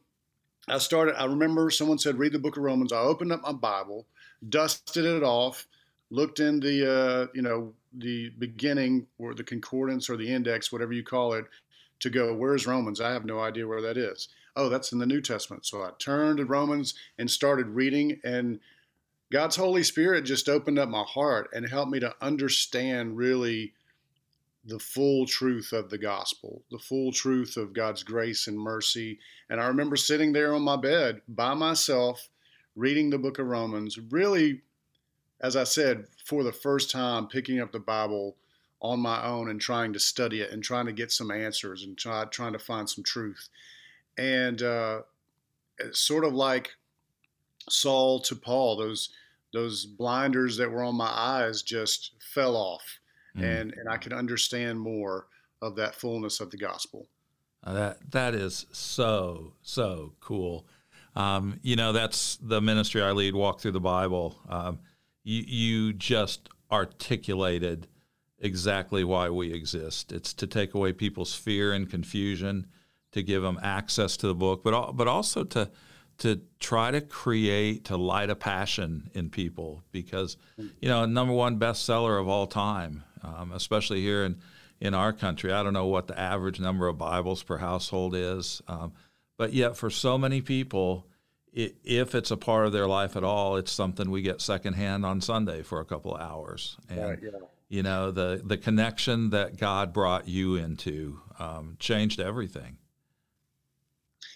I 0.68 0.78
started, 0.78 1.20
I 1.20 1.26
remember 1.26 1.70
someone 1.70 1.98
said, 1.98 2.18
read 2.18 2.32
the 2.32 2.38
book 2.38 2.56
of 2.56 2.62
Romans. 2.62 2.92
I 2.92 3.00
opened 3.00 3.32
up 3.32 3.42
my 3.42 3.52
Bible, 3.52 4.06
dusted 4.48 5.04
it 5.04 5.22
off, 5.22 5.66
looked 6.10 6.40
in 6.40 6.60
the, 6.60 6.90
uh, 6.90 7.26
you 7.34 7.42
know, 7.42 7.74
the 7.96 8.30
beginning 8.38 9.06
or 9.18 9.34
the 9.34 9.44
concordance 9.44 10.08
or 10.08 10.16
the 10.16 10.32
index, 10.32 10.72
whatever 10.72 10.92
you 10.92 11.04
call 11.04 11.34
it, 11.34 11.44
to 12.00 12.10
go, 12.10 12.34
where's 12.34 12.66
Romans? 12.66 13.00
I 13.00 13.12
have 13.12 13.24
no 13.24 13.40
idea 13.40 13.66
where 13.66 13.82
that 13.82 13.96
is. 13.96 14.28
Oh, 14.56 14.68
that's 14.68 14.92
in 14.92 14.98
the 14.98 15.06
New 15.06 15.20
Testament. 15.20 15.66
So 15.66 15.82
I 15.82 15.90
turned 15.98 16.38
to 16.38 16.44
Romans 16.44 16.94
and 17.18 17.30
started 17.30 17.66
reading 17.68 18.20
and 18.24 18.60
God's 19.34 19.56
Holy 19.56 19.82
Spirit 19.82 20.22
just 20.22 20.48
opened 20.48 20.78
up 20.78 20.88
my 20.88 21.02
heart 21.02 21.50
and 21.52 21.68
helped 21.68 21.90
me 21.90 21.98
to 21.98 22.14
understand 22.20 23.16
really 23.16 23.72
the 24.64 24.78
full 24.78 25.26
truth 25.26 25.72
of 25.72 25.90
the 25.90 25.98
gospel, 25.98 26.62
the 26.70 26.78
full 26.78 27.10
truth 27.10 27.56
of 27.56 27.72
God's 27.72 28.04
grace 28.04 28.46
and 28.46 28.56
mercy. 28.56 29.18
And 29.50 29.60
I 29.60 29.66
remember 29.66 29.96
sitting 29.96 30.32
there 30.32 30.54
on 30.54 30.62
my 30.62 30.76
bed 30.76 31.20
by 31.26 31.52
myself, 31.54 32.28
reading 32.76 33.10
the 33.10 33.18
book 33.18 33.40
of 33.40 33.48
Romans, 33.48 33.98
really, 33.98 34.62
as 35.40 35.56
I 35.56 35.64
said, 35.64 36.06
for 36.24 36.44
the 36.44 36.52
first 36.52 36.92
time, 36.92 37.26
picking 37.26 37.58
up 37.58 37.72
the 37.72 37.80
Bible 37.80 38.36
on 38.80 39.00
my 39.00 39.26
own 39.26 39.50
and 39.50 39.60
trying 39.60 39.92
to 39.94 39.98
study 39.98 40.42
it 40.42 40.52
and 40.52 40.62
trying 40.62 40.86
to 40.86 40.92
get 40.92 41.10
some 41.10 41.32
answers 41.32 41.82
and 41.82 41.98
try, 41.98 42.24
trying 42.26 42.52
to 42.52 42.60
find 42.60 42.88
some 42.88 43.02
truth. 43.02 43.48
And 44.16 44.62
uh, 44.62 45.00
sort 45.90 46.24
of 46.24 46.34
like 46.34 46.76
Saul 47.68 48.20
to 48.20 48.36
Paul, 48.36 48.76
those 48.76 49.08
those 49.54 49.86
blinders 49.86 50.56
that 50.58 50.70
were 50.70 50.82
on 50.82 50.96
my 50.96 51.08
eyes 51.08 51.62
just 51.62 52.12
fell 52.34 52.56
off, 52.56 52.82
mm. 53.36 53.42
and 53.42 53.72
and 53.72 53.88
I 53.88 53.96
could 53.96 54.12
understand 54.12 54.78
more 54.78 55.28
of 55.62 55.76
that 55.76 55.94
fullness 55.94 56.40
of 56.40 56.50
the 56.50 56.58
gospel. 56.58 57.08
Uh, 57.62 57.72
that 57.72 58.10
that 58.10 58.34
is 58.34 58.66
so 58.72 59.54
so 59.62 60.12
cool. 60.20 60.66
Um, 61.16 61.60
you 61.62 61.76
know, 61.76 61.92
that's 61.92 62.36
the 62.42 62.60
ministry 62.60 63.00
I 63.00 63.12
lead, 63.12 63.34
Walk 63.34 63.60
Through 63.60 63.72
the 63.72 63.80
Bible. 63.80 64.36
Um, 64.48 64.80
you, 65.22 65.44
you 65.46 65.92
just 65.92 66.48
articulated 66.72 67.86
exactly 68.40 69.04
why 69.04 69.30
we 69.30 69.52
exist. 69.52 70.10
It's 70.10 70.34
to 70.34 70.46
take 70.48 70.74
away 70.74 70.92
people's 70.92 71.34
fear 71.34 71.72
and 71.72 71.88
confusion, 71.88 72.66
to 73.12 73.22
give 73.22 73.42
them 73.42 73.60
access 73.62 74.16
to 74.18 74.26
the 74.26 74.34
book, 74.34 74.64
but 74.64 74.92
but 74.92 75.06
also 75.06 75.44
to 75.44 75.70
to 76.18 76.40
try 76.60 76.90
to 76.90 77.00
create 77.00 77.86
to 77.86 77.96
light 77.96 78.30
a 78.30 78.36
passion 78.36 79.10
in 79.14 79.30
people 79.30 79.82
because 79.92 80.36
you 80.80 80.88
know 80.88 81.04
number 81.06 81.32
one 81.32 81.58
bestseller 81.58 82.20
of 82.20 82.28
all 82.28 82.46
time, 82.46 83.04
um, 83.22 83.52
especially 83.52 84.00
here 84.00 84.24
in 84.24 84.36
in 84.80 84.94
our 84.94 85.12
country. 85.12 85.52
I 85.52 85.62
don't 85.62 85.72
know 85.72 85.86
what 85.86 86.06
the 86.06 86.18
average 86.18 86.60
number 86.60 86.86
of 86.86 86.98
Bibles 86.98 87.42
per 87.42 87.58
household 87.58 88.14
is, 88.14 88.62
um, 88.68 88.92
but 89.36 89.52
yet 89.52 89.76
for 89.76 89.90
so 89.90 90.18
many 90.18 90.40
people. 90.40 91.06
It, 91.56 91.76
if 91.84 92.16
it's 92.16 92.32
a 92.32 92.36
part 92.36 92.66
of 92.66 92.72
their 92.72 92.88
life 92.88 93.14
at 93.14 93.22
all, 93.22 93.54
it's 93.54 93.70
something 93.70 94.10
we 94.10 94.22
get 94.22 94.40
secondhand 94.40 95.06
on 95.06 95.20
Sunday 95.20 95.62
for 95.62 95.78
a 95.78 95.84
couple 95.84 96.12
of 96.12 96.20
hours. 96.20 96.76
And, 96.88 97.00
right, 97.00 97.18
yeah 97.22 97.30
you 97.68 97.82
know 97.82 98.10
the 98.10 98.40
the 98.44 98.56
connection 98.56 99.30
that 99.30 99.56
God 99.56 99.92
brought 99.92 100.28
you 100.28 100.54
into 100.54 101.20
um, 101.38 101.76
changed 101.78 102.20
everything. 102.20 102.78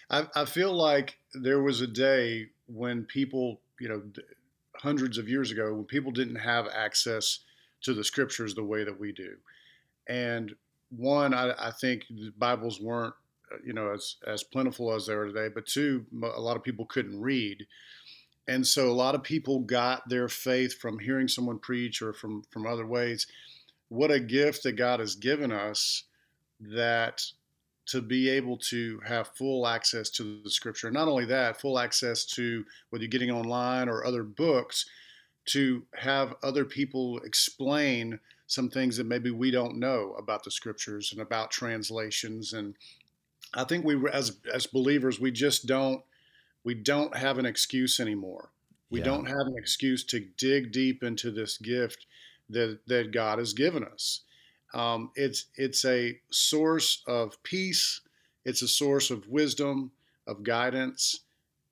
I, 0.09 0.25
I 0.35 0.45
feel 0.45 0.73
like 0.73 1.17
there 1.33 1.61
was 1.61 1.81
a 1.81 1.87
day 1.87 2.47
when 2.67 3.03
people, 3.05 3.61
you 3.79 3.89
know, 3.89 4.01
hundreds 4.75 5.17
of 5.17 5.29
years 5.29 5.51
ago, 5.51 5.73
when 5.73 5.85
people 5.85 6.11
didn't 6.11 6.37
have 6.37 6.67
access 6.73 7.39
to 7.81 7.93
the 7.93 8.03
scriptures 8.03 8.55
the 8.55 8.63
way 8.63 8.83
that 8.83 8.99
we 8.99 9.11
do, 9.11 9.35
and 10.07 10.55
one, 10.89 11.33
I, 11.33 11.53
I 11.57 11.71
think 11.71 12.05
the 12.09 12.33
Bibles 12.37 12.79
weren't, 12.79 13.13
uh, 13.53 13.57
you 13.63 13.73
know, 13.73 13.93
as 13.93 14.15
as 14.25 14.43
plentiful 14.43 14.93
as 14.93 15.05
they 15.05 15.13
are 15.13 15.27
today. 15.27 15.49
But 15.53 15.67
two, 15.67 16.05
a 16.21 16.41
lot 16.41 16.57
of 16.57 16.63
people 16.63 16.85
couldn't 16.85 17.21
read, 17.21 17.67
and 18.47 18.65
so 18.65 18.89
a 18.89 18.93
lot 18.93 19.15
of 19.15 19.21
people 19.21 19.59
got 19.59 20.09
their 20.09 20.27
faith 20.27 20.79
from 20.79 20.97
hearing 20.97 21.27
someone 21.27 21.59
preach 21.59 22.01
or 22.01 22.13
from 22.13 22.43
from 22.49 22.65
other 22.65 22.85
ways 22.85 23.27
what 23.89 24.11
a 24.11 24.19
gift 24.19 24.63
that 24.63 24.73
god 24.73 24.99
has 24.99 25.15
given 25.15 25.51
us 25.51 26.03
that 26.59 27.23
to 27.91 28.01
be 28.01 28.29
able 28.29 28.57
to 28.57 28.99
have 29.05 29.29
full 29.35 29.67
access 29.67 30.09
to 30.09 30.41
the 30.43 30.49
scripture 30.49 30.91
not 30.91 31.07
only 31.07 31.25
that 31.25 31.59
full 31.59 31.79
access 31.79 32.25
to 32.25 32.65
whether 32.89 33.03
you're 33.03 33.09
getting 33.09 33.31
online 33.31 33.89
or 33.89 34.05
other 34.05 34.23
books 34.23 34.85
to 35.45 35.83
have 35.95 36.35
other 36.43 36.65
people 36.65 37.19
explain 37.19 38.19
some 38.47 38.69
things 38.69 38.97
that 38.97 39.05
maybe 39.05 39.31
we 39.31 39.51
don't 39.51 39.77
know 39.77 40.15
about 40.17 40.43
the 40.43 40.51
scriptures 40.51 41.11
and 41.11 41.21
about 41.21 41.51
translations 41.51 42.53
and 42.53 42.75
i 43.53 43.63
think 43.63 43.83
we 43.85 43.97
as 44.11 44.37
as 44.53 44.67
believers 44.67 45.19
we 45.19 45.31
just 45.31 45.65
don't 45.65 46.03
we 46.63 46.73
don't 46.73 47.15
have 47.15 47.37
an 47.37 47.45
excuse 47.45 47.99
anymore. 47.99 48.51
We 48.89 48.99
yeah. 48.99 49.05
don't 49.05 49.25
have 49.25 49.47
an 49.47 49.55
excuse 49.57 50.03
to 50.05 50.19
dig 50.19 50.71
deep 50.71 51.03
into 51.03 51.31
this 51.31 51.57
gift 51.57 52.05
that 52.49 52.79
that 52.87 53.11
God 53.11 53.39
has 53.39 53.53
given 53.53 53.83
us. 53.83 54.21
Um, 54.73 55.11
it's 55.15 55.45
it's 55.55 55.85
a 55.85 56.19
source 56.31 57.03
of 57.07 57.41
peace. 57.43 58.01
It's 58.45 58.61
a 58.61 58.67
source 58.67 59.11
of 59.11 59.27
wisdom, 59.27 59.91
of 60.27 60.43
guidance, 60.43 61.21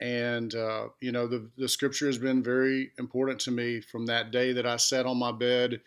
and 0.02 0.54
uh, 0.56 0.88
you 1.00 1.12
know 1.12 1.28
the 1.28 1.50
the 1.58 1.70
Scripture 1.70 2.08
has 2.08 2.18
been 2.18 2.44
very 2.44 2.92
important 2.98 3.40
to 3.42 3.52
me 3.52 3.82
from 3.82 4.06
that 4.08 4.32
day 4.32 4.54
that 4.54 4.66
I 4.66 4.78
sat 4.78 5.06
on 5.06 5.18
my 5.18 5.32
bed 5.32 5.82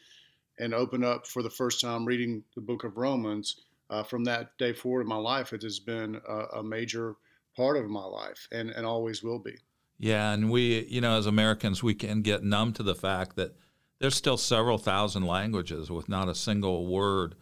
and 0.58 0.74
opened 0.74 1.04
up 1.04 1.26
for 1.26 1.42
the 1.42 1.50
first 1.50 1.80
time 1.80 2.04
reading 2.04 2.44
the 2.54 2.60
Book 2.60 2.84
of 2.84 2.96
Romans. 2.96 3.56
Uh, 3.88 4.04
from 4.04 4.22
that 4.22 4.56
day 4.56 4.72
forward 4.72 5.00
in 5.00 5.08
my 5.08 5.16
life, 5.16 5.52
it 5.52 5.62
has 5.62 5.80
been 5.80 6.20
a, 6.28 6.58
a 6.58 6.62
major 6.62 7.16
part 7.56 7.76
of 7.76 7.90
my 7.90 8.04
life 8.04 8.46
and, 8.52 8.70
and 8.70 8.86
always 8.86 9.22
will 9.22 9.40
be. 9.40 9.56
Yeah, 9.98 10.32
and 10.32 10.50
we, 10.50 10.86
you 10.86 11.00
know, 11.00 11.18
as 11.18 11.26
Americans, 11.26 11.82
we 11.82 11.94
can 11.94 12.22
get 12.22 12.44
numb 12.44 12.72
to 12.74 12.82
the 12.82 12.94
fact 12.94 13.36
that 13.36 13.54
there's 14.00 14.16
still 14.16 14.36
several 14.36 14.78
thousand 14.78 15.26
languages 15.26 15.90
with 15.90 16.08
not 16.08 16.28
a 16.28 16.34
single 16.34 16.86
word 16.86 17.34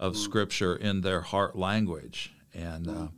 of 0.00 0.14
mm. 0.14 0.16
scripture 0.16 0.74
in 0.74 1.02
their 1.02 1.20
heart 1.20 1.56
language. 1.56 2.32
And, 2.54 2.86
mm. 2.86 3.04
uh, 3.04 3.08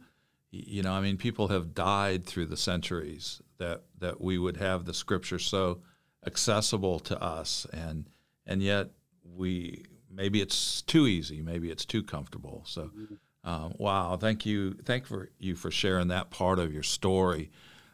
you 0.51 0.83
know, 0.83 0.93
I 0.93 1.01
mean, 1.01 1.17
people 1.17 1.49
have 1.49 1.75
died 1.75 2.27
through 2.27 2.47
the 2.47 2.57
centuries 2.57 3.41
that, 3.59 3.83
that 4.01 4.21
we 4.21 4.39
would 4.39 4.57
have 4.57 4.85
the 4.85 4.95
scripture 4.95 5.39
so 5.39 5.81
accessible 6.27 6.99
to 7.01 7.23
us. 7.23 7.67
And, 7.73 8.11
and 8.47 8.63
yet 8.63 8.89
we, 9.25 9.85
maybe 10.11 10.41
it's 10.41 10.83
too 10.83 11.07
easy, 11.07 11.41
maybe 11.41 11.71
it's 11.71 11.85
too 11.85 12.03
comfortable. 12.03 12.65
So, 12.67 12.87
mm-hmm. 12.87 13.15
Um, 13.43 13.75
wow, 13.79 14.19
thank 14.21 14.45
you, 14.45 14.75
thank 14.85 15.07
for 15.07 15.31
you 15.39 15.57
for 15.57 15.71
sharing 15.71 16.09
that 16.09 16.31
part 16.31 16.59
of 16.59 16.73
your 16.75 16.83
story. 16.83 17.51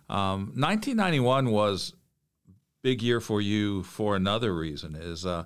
Um, 0.09 0.53
1991 0.57 1.51
was 1.51 1.95
big 2.87 3.03
year 3.03 3.21
for 3.21 3.41
you 3.41 3.83
for 3.83 4.15
another 4.15 4.55
reason. 4.55 4.95
Is 4.95 5.27
uh, 5.27 5.43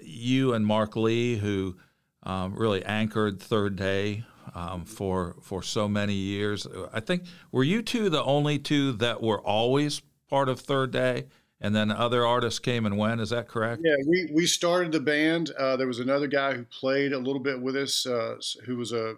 you 0.00 0.54
and 0.54 0.64
Mark 0.64 0.94
Lee 0.94 1.38
who 1.38 1.76
um, 2.22 2.54
really 2.54 2.84
anchored 2.84 3.40
Third 3.40 3.74
Day 3.74 4.22
um, 4.54 4.84
for 4.84 5.34
for 5.42 5.60
so 5.64 5.88
many 5.88 6.14
years. 6.14 6.64
I 6.92 7.00
think 7.00 7.24
were 7.50 7.64
you 7.64 7.82
two 7.82 8.08
the 8.08 8.22
only 8.22 8.60
two 8.60 8.92
that 8.92 9.20
were 9.20 9.40
always 9.40 10.02
part 10.30 10.48
of 10.48 10.60
Third 10.60 10.92
Day? 10.92 11.26
and 11.58 11.74
then 11.74 11.90
other 11.90 12.26
artists 12.26 12.58
came 12.58 12.84
and 12.84 12.98
went. 12.98 13.18
Is 13.18 13.30
that 13.30 13.48
correct? 13.48 13.80
Yeah, 13.82 13.96
we, 14.06 14.28
we 14.30 14.46
started 14.46 14.92
the 14.92 15.00
band. 15.00 15.52
Uh, 15.52 15.78
there 15.78 15.86
was 15.86 16.00
another 16.00 16.26
guy 16.26 16.52
who 16.52 16.64
played 16.64 17.14
a 17.14 17.18
little 17.18 17.40
bit 17.40 17.62
with 17.62 17.74
us, 17.74 18.04
uh, 18.04 18.36
who 18.66 18.76
was 18.76 18.92
a 18.92 19.14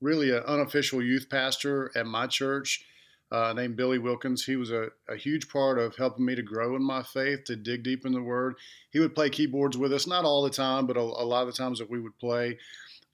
really 0.00 0.30
an 0.30 0.42
unofficial 0.46 1.02
youth 1.02 1.28
pastor 1.28 1.92
at 1.94 2.06
my 2.06 2.26
church, 2.26 2.86
uh, 3.30 3.52
named 3.54 3.76
Billy 3.76 3.98
Wilkins. 3.98 4.44
He 4.44 4.56
was 4.56 4.70
a, 4.70 4.88
a, 5.08 5.16
huge 5.16 5.48
part 5.50 5.78
of 5.78 5.96
helping 5.96 6.24
me 6.24 6.34
to 6.34 6.42
grow 6.42 6.76
in 6.76 6.82
my 6.82 7.02
faith, 7.02 7.44
to 7.44 7.56
dig 7.56 7.82
deep 7.82 8.06
in 8.06 8.12
the 8.12 8.22
Word. 8.22 8.56
He 8.90 9.00
would 9.00 9.14
play 9.14 9.28
keyboards 9.28 9.76
with 9.76 9.92
us, 9.92 10.06
not 10.06 10.24
all 10.24 10.42
the 10.42 10.50
time, 10.50 10.86
but 10.86 10.96
a, 10.96 11.00
a 11.00 11.02
lot 11.02 11.42
of 11.42 11.48
the 11.48 11.52
times 11.52 11.78
that 11.78 11.90
we 11.90 12.00
would 12.00 12.18
play. 12.18 12.58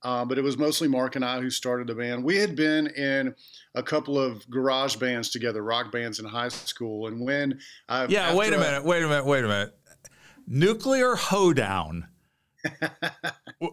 Uh, 0.03 0.23
but 0.23 0.37
it 0.37 0.43
was 0.43 0.57
mostly 0.57 0.87
Mark 0.87 1.15
and 1.15 1.25
I 1.25 1.41
who 1.41 1.49
started 1.49 1.87
the 1.87 1.95
band. 1.95 2.23
We 2.23 2.37
had 2.37 2.55
been 2.55 2.87
in 2.87 3.33
a 3.73 3.81
couple 3.81 4.19
of 4.19 4.47
garage 4.49 4.97
bands 4.97 5.29
together, 5.29 5.63
rock 5.63 5.91
bands 5.91 6.19
in 6.19 6.25
high 6.25 6.49
school. 6.49 7.07
And 7.07 7.25
when 7.25 7.59
I 7.89 8.05
yeah, 8.05 8.35
wait 8.35 8.53
a 8.53 8.57
minute, 8.57 8.83
I, 8.83 8.85
wait 8.85 9.03
a 9.03 9.07
minute, 9.07 9.25
wait 9.25 9.43
a 9.43 9.47
minute. 9.47 9.77
Nuclear 10.47 11.15
Hoedown. 11.15 12.07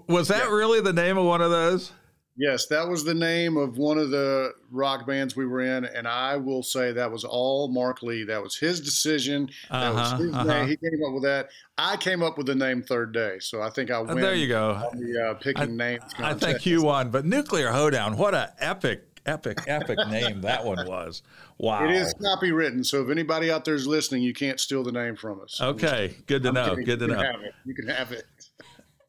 was 0.08 0.28
that 0.28 0.44
yeah. 0.44 0.50
really 0.50 0.80
the 0.80 0.92
name 0.92 1.18
of 1.18 1.26
one 1.26 1.42
of 1.42 1.50
those? 1.50 1.92
Yes, 2.36 2.66
that 2.66 2.88
was 2.88 3.04
the 3.04 3.14
name 3.14 3.58
of 3.58 3.76
one 3.76 3.98
of 3.98 4.10
the 4.10 4.54
rock 4.70 5.06
bands 5.06 5.36
we 5.36 5.44
were 5.44 5.60
in, 5.60 5.84
and 5.84 6.08
I 6.08 6.36
will 6.36 6.62
say 6.62 6.90
that 6.92 7.10
was 7.10 7.24
all 7.24 7.68
Mark 7.68 8.02
Lee. 8.02 8.24
That 8.24 8.42
was 8.42 8.56
his 8.56 8.80
decision. 8.80 9.50
That 9.70 9.76
uh-huh, 9.76 10.16
was 10.16 10.24
his 10.24 10.34
uh-huh. 10.34 10.44
name. 10.44 10.68
He 10.68 10.76
came 10.76 11.04
up 11.06 11.12
with 11.12 11.24
that. 11.24 11.48
I 11.76 11.98
came 11.98 12.22
up 12.22 12.38
with 12.38 12.46
the 12.46 12.54
name 12.54 12.82
Third 12.82 13.12
Day, 13.12 13.38
so 13.38 13.60
I 13.60 13.68
think 13.68 13.90
I 13.90 14.00
win. 14.00 14.18
there 14.18 14.34
you 14.34 14.48
go. 14.48 14.90
the 14.94 15.30
uh, 15.30 15.34
picking 15.34 15.62
I, 15.62 15.66
names. 15.66 16.02
I 16.18 16.32
think 16.32 16.64
you 16.64 16.82
won, 16.82 17.10
but 17.10 17.26
Nuclear 17.26 17.70
Hoedown, 17.70 18.16
what 18.16 18.34
a 18.34 18.54
epic, 18.58 19.02
epic, 19.26 19.58
epic 19.66 19.98
name 20.08 20.40
that 20.40 20.64
one 20.64 20.86
was. 20.86 21.22
Wow. 21.58 21.84
It 21.84 21.90
is 21.90 22.14
copywritten, 22.14 22.84
so 22.84 23.02
if 23.02 23.10
anybody 23.10 23.50
out 23.50 23.66
there 23.66 23.74
is 23.74 23.86
listening, 23.86 24.22
you 24.22 24.32
can't 24.32 24.58
steal 24.58 24.82
the 24.82 24.92
name 24.92 25.16
from 25.16 25.42
us. 25.42 25.60
Okay, 25.60 26.16
good 26.26 26.42
to 26.44 26.48
I'm 26.48 26.54
know. 26.54 26.70
Kidding. 26.70 26.84
Good 26.86 26.98
to 27.00 27.06
you 27.06 27.12
know. 27.12 27.32
You 27.66 27.74
can 27.74 27.88
have 27.88 28.12
it. 28.12 28.24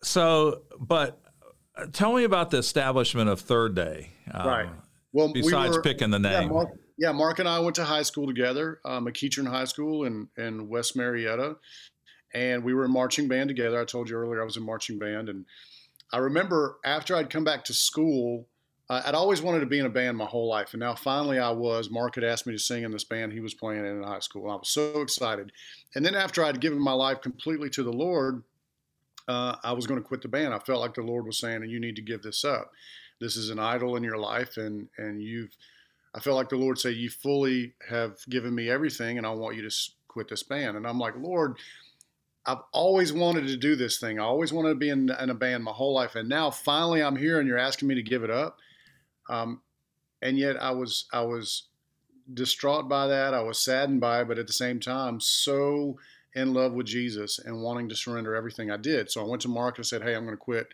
So, 0.02 0.64
but 0.78 1.23
tell 1.92 2.14
me 2.14 2.24
about 2.24 2.52
the 2.52 2.58
establishment 2.58 3.30
of 3.30 3.40
Third 3.40 3.76
Day. 3.76 4.12
Um, 4.32 4.48
right. 4.48 4.70
Well, 5.12 5.32
besides 5.32 5.72
we 5.72 5.78
were, 5.78 5.84
picking 5.84 6.10
the 6.10 6.20
name. 6.20 6.44
Yeah 6.44 6.48
Mark, 6.48 6.70
yeah 6.98 7.12
Mark, 7.12 7.40
and 7.40 7.48
I 7.48 7.60
went 7.60 7.76
to 7.76 7.84
high 7.84 8.02
school 8.02 8.26
together, 8.26 8.80
um, 8.86 9.06
McEachern 9.06 9.48
High 9.48 9.66
School 9.66 10.06
in, 10.06 10.28
in 10.38 10.68
West 10.68 10.96
Marietta. 10.96 11.58
And 12.34 12.64
we 12.64 12.74
were 12.74 12.86
in 12.86 12.92
marching 12.92 13.28
band 13.28 13.50
together. 13.50 13.80
I 13.80 13.86
told 13.86 14.10
you 14.10 14.18
earlier 14.18 14.42
I 14.42 14.46
was 14.46 14.58
in 14.58 14.64
marching 14.64 14.98
band. 14.98 15.30
And 15.30 15.46
I 16.12 16.18
remember 16.18 16.80
after 16.84 17.16
I'd 17.16 17.30
come 17.30 17.44
back 17.44 17.64
to 17.66 17.74
school, 17.74 18.48
uh, 18.90 19.04
I'd 19.06 19.14
always 19.14 19.42
wanted 19.42 19.60
to 19.60 19.68
be 19.68 19.78
in 19.78 19.86
a 19.86 19.90
band 19.90 20.18
my 20.18 20.26
whole 20.26 20.50
life. 20.50 20.74
And 20.74 20.80
now 20.80 20.96
finally 20.96 21.38
I 21.38 21.52
was. 21.52 21.92
Mark 21.92 22.16
had 22.16 22.24
asked 22.24 22.48
me 22.48 22.54
to 22.54 22.60
sing 22.60 22.84
in 22.84 22.92
this 22.92 23.04
band 23.04 23.34
he 23.34 23.40
was 23.40 23.54
playing 23.54 23.86
in 23.86 23.98
in 23.98 24.04
high 24.04 24.20
school. 24.20 24.44
And 24.44 24.52
I 24.52 24.56
was 24.56 24.70
so 24.70 25.02
excited. 25.02 25.52
And 25.94 26.04
then 26.04 26.16
after 26.16 26.44
I'd 26.44 26.60
given 26.60 26.80
my 26.80 26.94
life 26.94 27.22
completely 27.22 27.70
to 27.70 27.84
the 27.84 27.94
Lord, 27.94 28.42
uh, 29.28 29.56
I 29.64 29.74
was 29.74 29.88
going 29.88 30.02
to 30.02 30.08
quit 30.08 30.22
the 30.22 30.28
band. 30.28 30.54
I 30.54 30.60
felt 30.60 30.82
like 30.82 30.94
the 30.94 31.02
Lord 31.02 31.26
was 31.26 31.40
saying, 31.40 31.62
and 31.64 31.72
"You 31.72 31.80
need 31.80 31.96
to 31.96 32.02
give 32.02 32.22
this 32.22 32.44
up. 32.44 32.72
This 33.20 33.36
is 33.36 33.50
an 33.50 33.60
idol 33.60 33.96
in 33.96 34.04
your 34.04 34.18
life, 34.18 34.58
and 34.58 34.90
and 34.98 35.22
you've." 35.22 35.52
I 36.16 36.20
felt 36.20 36.36
like 36.36 36.50
the 36.50 36.58
Lord 36.58 36.80
said, 36.80 36.96
"You 36.96 37.10
fully 37.10 37.74
have 37.90 38.18
given 38.30 38.54
me 38.54 38.70
everything, 38.70 39.18
and 39.18 39.26
I 39.26 39.32
want 39.32 39.56
you 39.56 39.68
to 39.68 39.76
quit 40.08 40.28
this 40.30 40.44
band." 40.44 40.78
And 40.78 40.86
I'm 40.86 41.00
like, 41.00 41.16
Lord, 41.18 41.58
I've 42.46 42.62
always 42.72 43.14
wanted 43.14 43.48
to 43.48 43.58
do 43.58 43.76
this 43.76 44.00
thing. 44.00 44.20
I 44.20 44.24
always 44.24 44.52
wanted 44.52 44.70
to 44.70 44.76
be 44.76 44.90
in, 44.90 45.10
in 45.10 45.30
a 45.30 45.34
band 45.34 45.64
my 45.64 45.72
whole 45.72 45.94
life, 45.94 46.16
and 46.16 46.28
now 46.28 46.52
finally 46.52 47.02
I'm 47.02 47.16
here, 47.16 47.40
and 47.40 47.48
you're 47.48 47.58
asking 47.58 47.88
me 47.88 47.96
to 47.96 48.04
give 48.04 48.24
it 48.24 48.30
up. 48.30 48.58
Um, 49.30 49.62
and 50.22 50.38
yet 50.38 50.62
I 50.62 50.72
was 50.72 51.06
I 51.14 51.22
was 51.22 51.68
distraught 52.34 52.90
by 52.90 53.08
that. 53.08 53.34
I 53.34 53.42
was 53.42 53.60
saddened 53.60 54.02
by 54.02 54.22
it, 54.22 54.28
but 54.28 54.40
at 54.40 54.48
the 54.48 54.54
same 54.54 54.80
time, 54.80 55.20
so 55.20 55.98
in 56.36 56.54
love 56.54 56.74
with 56.74 56.88
Jesus 56.88 57.40
and 57.40 57.62
wanting 57.62 57.90
to 57.90 57.96
surrender 57.96 58.36
everything 58.36 58.72
I 58.72 58.78
did. 58.78 59.12
So 59.12 59.22
I 59.22 59.28
went 59.28 59.42
to 59.44 59.48
Mark 59.48 59.78
and 59.78 59.86
said, 59.86 60.02
Hey, 60.02 60.16
I'm 60.16 60.26
going 60.26 60.36
to 60.36 60.42
quit 60.42 60.68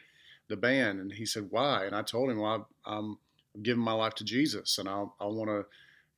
the 0.48 0.58
band. 0.58 1.00
And 1.00 1.12
he 1.12 1.26
said, 1.26 1.48
Why? 1.50 1.86
And 1.86 1.96
I 1.96 2.02
told 2.02 2.30
him, 2.30 2.40
Well, 2.40 2.68
I'm 2.86 3.18
giving 3.62 3.84
my 3.84 3.94
life 3.94 4.16
to 4.16 4.24
Jesus 4.24 4.78
and 4.78 4.88
I, 4.88 5.06
I 5.20 5.26
want 5.26 5.50
to, 5.50 5.66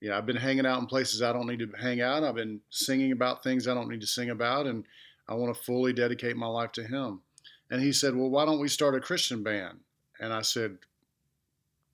yeah, 0.02 0.18
I've 0.18 0.26
been 0.26 0.36
hanging 0.36 0.66
out 0.66 0.80
in 0.80 0.88
places 0.88 1.22
I 1.22 1.32
don't 1.32 1.48
need 1.48 1.60
to 1.60 1.70
hang 1.80 2.02
out. 2.02 2.24
I've 2.24 2.36
been 2.36 2.60
singing 2.70 3.12
about 3.12 3.44
things 3.44 3.68
I 3.68 3.76
don't 3.76 3.88
need 3.88 4.02
to 4.02 4.08
sing 4.08 4.32
about, 4.32 4.66
and 4.66 4.84
I 5.30 5.36
want 5.36 5.56
to 5.56 5.64
fully 5.64 5.94
dedicate 5.94 6.36
my 6.36 6.48
life 6.48 6.72
to 6.74 6.84
Him. 6.84 7.22
And 7.70 7.82
he 7.82 7.94
said, 7.94 8.16
Well, 8.16 8.30
why 8.30 8.46
don't 8.46 8.60
we 8.60 8.68
start 8.68 8.96
a 8.96 9.00
Christian 9.00 9.44
band? 9.44 9.80
And 10.20 10.34
I 10.34 10.42
said, 10.42 10.80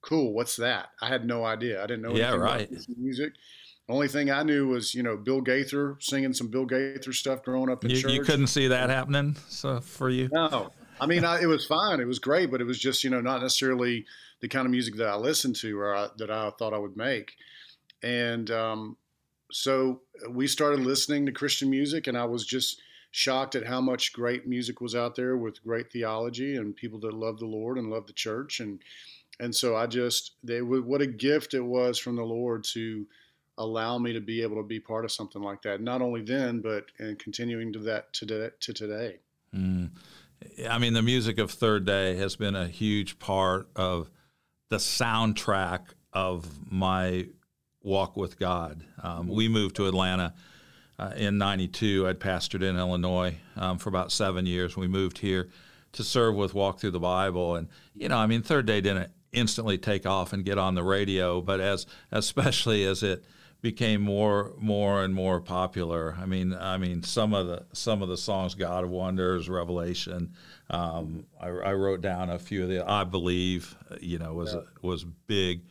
Cool, 0.00 0.32
what's 0.32 0.56
that? 0.56 0.88
I 1.02 1.08
had 1.08 1.26
no 1.26 1.44
idea. 1.44 1.82
I 1.82 1.86
didn't 1.86 2.02
know 2.02 2.14
yeah, 2.14 2.34
right. 2.34 2.70
music. 2.96 3.34
The 3.88 3.94
only 3.94 4.08
thing 4.08 4.30
I 4.30 4.42
knew 4.42 4.68
was, 4.68 4.94
you 4.94 5.02
know, 5.02 5.16
Bill 5.16 5.40
Gaither 5.40 5.96
singing 5.98 6.34
some 6.34 6.48
Bill 6.48 6.66
Gaither 6.66 7.12
stuff 7.14 7.42
growing 7.42 7.70
up 7.70 7.84
in 7.84 7.90
you, 7.90 8.00
church. 8.00 8.12
You 8.12 8.22
couldn't 8.22 8.48
see 8.48 8.68
that 8.68 8.90
happening 8.90 9.36
so 9.48 9.80
for 9.80 10.10
you? 10.10 10.28
No. 10.30 10.72
I 11.00 11.06
mean, 11.06 11.24
I, 11.24 11.40
it 11.40 11.46
was 11.46 11.64
fine. 11.64 11.98
It 11.98 12.06
was 12.06 12.18
great, 12.18 12.50
but 12.50 12.60
it 12.60 12.64
was 12.64 12.78
just, 12.78 13.02
you 13.02 13.08
know, 13.08 13.22
not 13.22 13.40
necessarily 13.40 14.04
the 14.40 14.48
kind 14.48 14.66
of 14.66 14.72
music 14.72 14.96
that 14.96 15.08
I 15.08 15.16
listened 15.16 15.56
to 15.56 15.78
or 15.78 15.96
I, 15.96 16.08
that 16.18 16.30
I 16.30 16.50
thought 16.58 16.74
I 16.74 16.78
would 16.78 16.98
make. 16.98 17.32
And 18.02 18.50
um, 18.50 18.96
so 19.50 20.02
we 20.28 20.46
started 20.46 20.80
listening 20.80 21.24
to 21.26 21.32
Christian 21.32 21.70
music, 21.70 22.08
and 22.08 22.18
I 22.18 22.26
was 22.26 22.44
just 22.44 22.82
shocked 23.10 23.54
at 23.54 23.66
how 23.66 23.80
much 23.80 24.12
great 24.12 24.46
music 24.46 24.82
was 24.82 24.94
out 24.94 25.16
there 25.16 25.38
with 25.38 25.62
great 25.64 25.90
theology 25.90 26.56
and 26.56 26.76
people 26.76 26.98
that 27.00 27.14
love 27.14 27.38
the 27.38 27.46
Lord 27.46 27.78
and 27.78 27.90
love 27.90 28.06
the 28.06 28.12
church. 28.12 28.60
And 28.60 28.80
and 29.40 29.54
so 29.54 29.76
I 29.76 29.86
just 29.86 30.32
they 30.44 30.60
what 30.60 31.00
a 31.00 31.06
gift 31.06 31.54
it 31.54 31.60
was 31.60 31.98
from 31.98 32.16
the 32.16 32.24
Lord 32.24 32.64
to 32.74 33.06
allow 33.58 33.98
me 33.98 34.12
to 34.12 34.20
be 34.20 34.42
able 34.42 34.56
to 34.56 34.62
be 34.62 34.80
part 34.80 35.04
of 35.04 35.12
something 35.12 35.42
like 35.42 35.62
that. 35.62 35.80
Not 35.80 36.00
only 36.00 36.22
then, 36.22 36.60
but 36.60 36.86
and 36.98 37.18
continuing 37.18 37.72
to 37.74 37.78
that 37.80 38.12
to, 38.14 38.50
to 38.50 38.72
today. 38.72 39.18
Mm. 39.54 39.90
I 40.68 40.78
mean, 40.78 40.94
the 40.94 41.02
music 41.02 41.38
of 41.38 41.50
Third 41.50 41.84
Day 41.84 42.16
has 42.16 42.36
been 42.36 42.54
a 42.54 42.68
huge 42.68 43.18
part 43.18 43.68
of 43.76 44.08
the 44.70 44.76
soundtrack 44.76 45.80
of 46.12 46.46
my 46.70 47.26
walk 47.82 48.16
with 48.16 48.38
God. 48.38 48.84
Um, 49.02 49.28
we 49.28 49.48
moved 49.48 49.76
to 49.76 49.86
Atlanta 49.86 50.34
uh, 50.98 51.12
in 51.16 51.38
92. 51.38 52.06
I'd 52.08 52.20
pastored 52.20 52.62
in 52.62 52.76
Illinois 52.76 53.36
um, 53.56 53.78
for 53.78 53.88
about 53.88 54.12
seven 54.12 54.46
years. 54.46 54.76
We 54.76 54.88
moved 54.88 55.18
here 55.18 55.48
to 55.92 56.04
serve 56.04 56.34
with 56.34 56.54
Walk 56.54 56.80
Through 56.80 56.92
the 56.92 57.00
Bible. 57.00 57.56
And, 57.56 57.68
you 57.94 58.08
know, 58.08 58.18
I 58.18 58.26
mean, 58.26 58.42
Third 58.42 58.66
Day 58.66 58.80
didn't 58.80 59.10
instantly 59.32 59.78
take 59.78 60.06
off 60.06 60.32
and 60.32 60.44
get 60.44 60.58
on 60.58 60.74
the 60.74 60.82
radio, 60.82 61.40
but 61.40 61.60
as 61.60 61.86
especially 62.12 62.84
as 62.84 63.02
it 63.02 63.24
became 63.60 64.00
more 64.00 64.52
more 64.58 65.02
and 65.02 65.14
more 65.14 65.40
popular. 65.40 66.16
I 66.20 66.26
mean, 66.26 66.54
I 66.54 66.78
mean 66.78 67.02
some 67.02 67.34
of 67.34 67.46
the 67.46 67.66
some 67.72 68.02
of 68.02 68.08
the 68.08 68.16
songs, 68.16 68.54
God 68.54 68.84
of 68.84 68.90
Wonders, 68.90 69.48
Revelation. 69.48 70.32
Um, 70.70 71.24
I, 71.40 71.48
I, 71.48 71.72
wrote 71.72 72.00
down 72.00 72.30
a 72.30 72.38
few 72.38 72.62
of 72.64 72.68
the. 72.68 72.88
I 72.88 73.04
believe, 73.04 73.74
you 74.00 74.18
know, 74.18 74.34
was 74.34 74.54
yeah. 74.54 74.60
was 74.82 75.04
big 75.04 75.62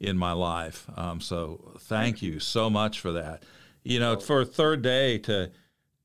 in 0.00 0.16
my 0.16 0.32
life. 0.32 0.86
Um, 0.96 1.20
so 1.20 1.74
thank 1.80 2.22
you 2.22 2.40
so 2.40 2.68
much 2.68 3.00
for 3.00 3.12
that. 3.12 3.44
You 3.84 4.00
know, 4.00 4.18
for 4.18 4.40
a 4.40 4.46
third 4.46 4.82
day 4.82 5.18
to 5.18 5.50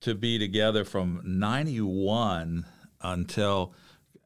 to 0.01 0.15
be 0.15 0.37
together 0.37 0.83
from 0.83 1.21
'91 1.23 2.65
until 3.01 3.73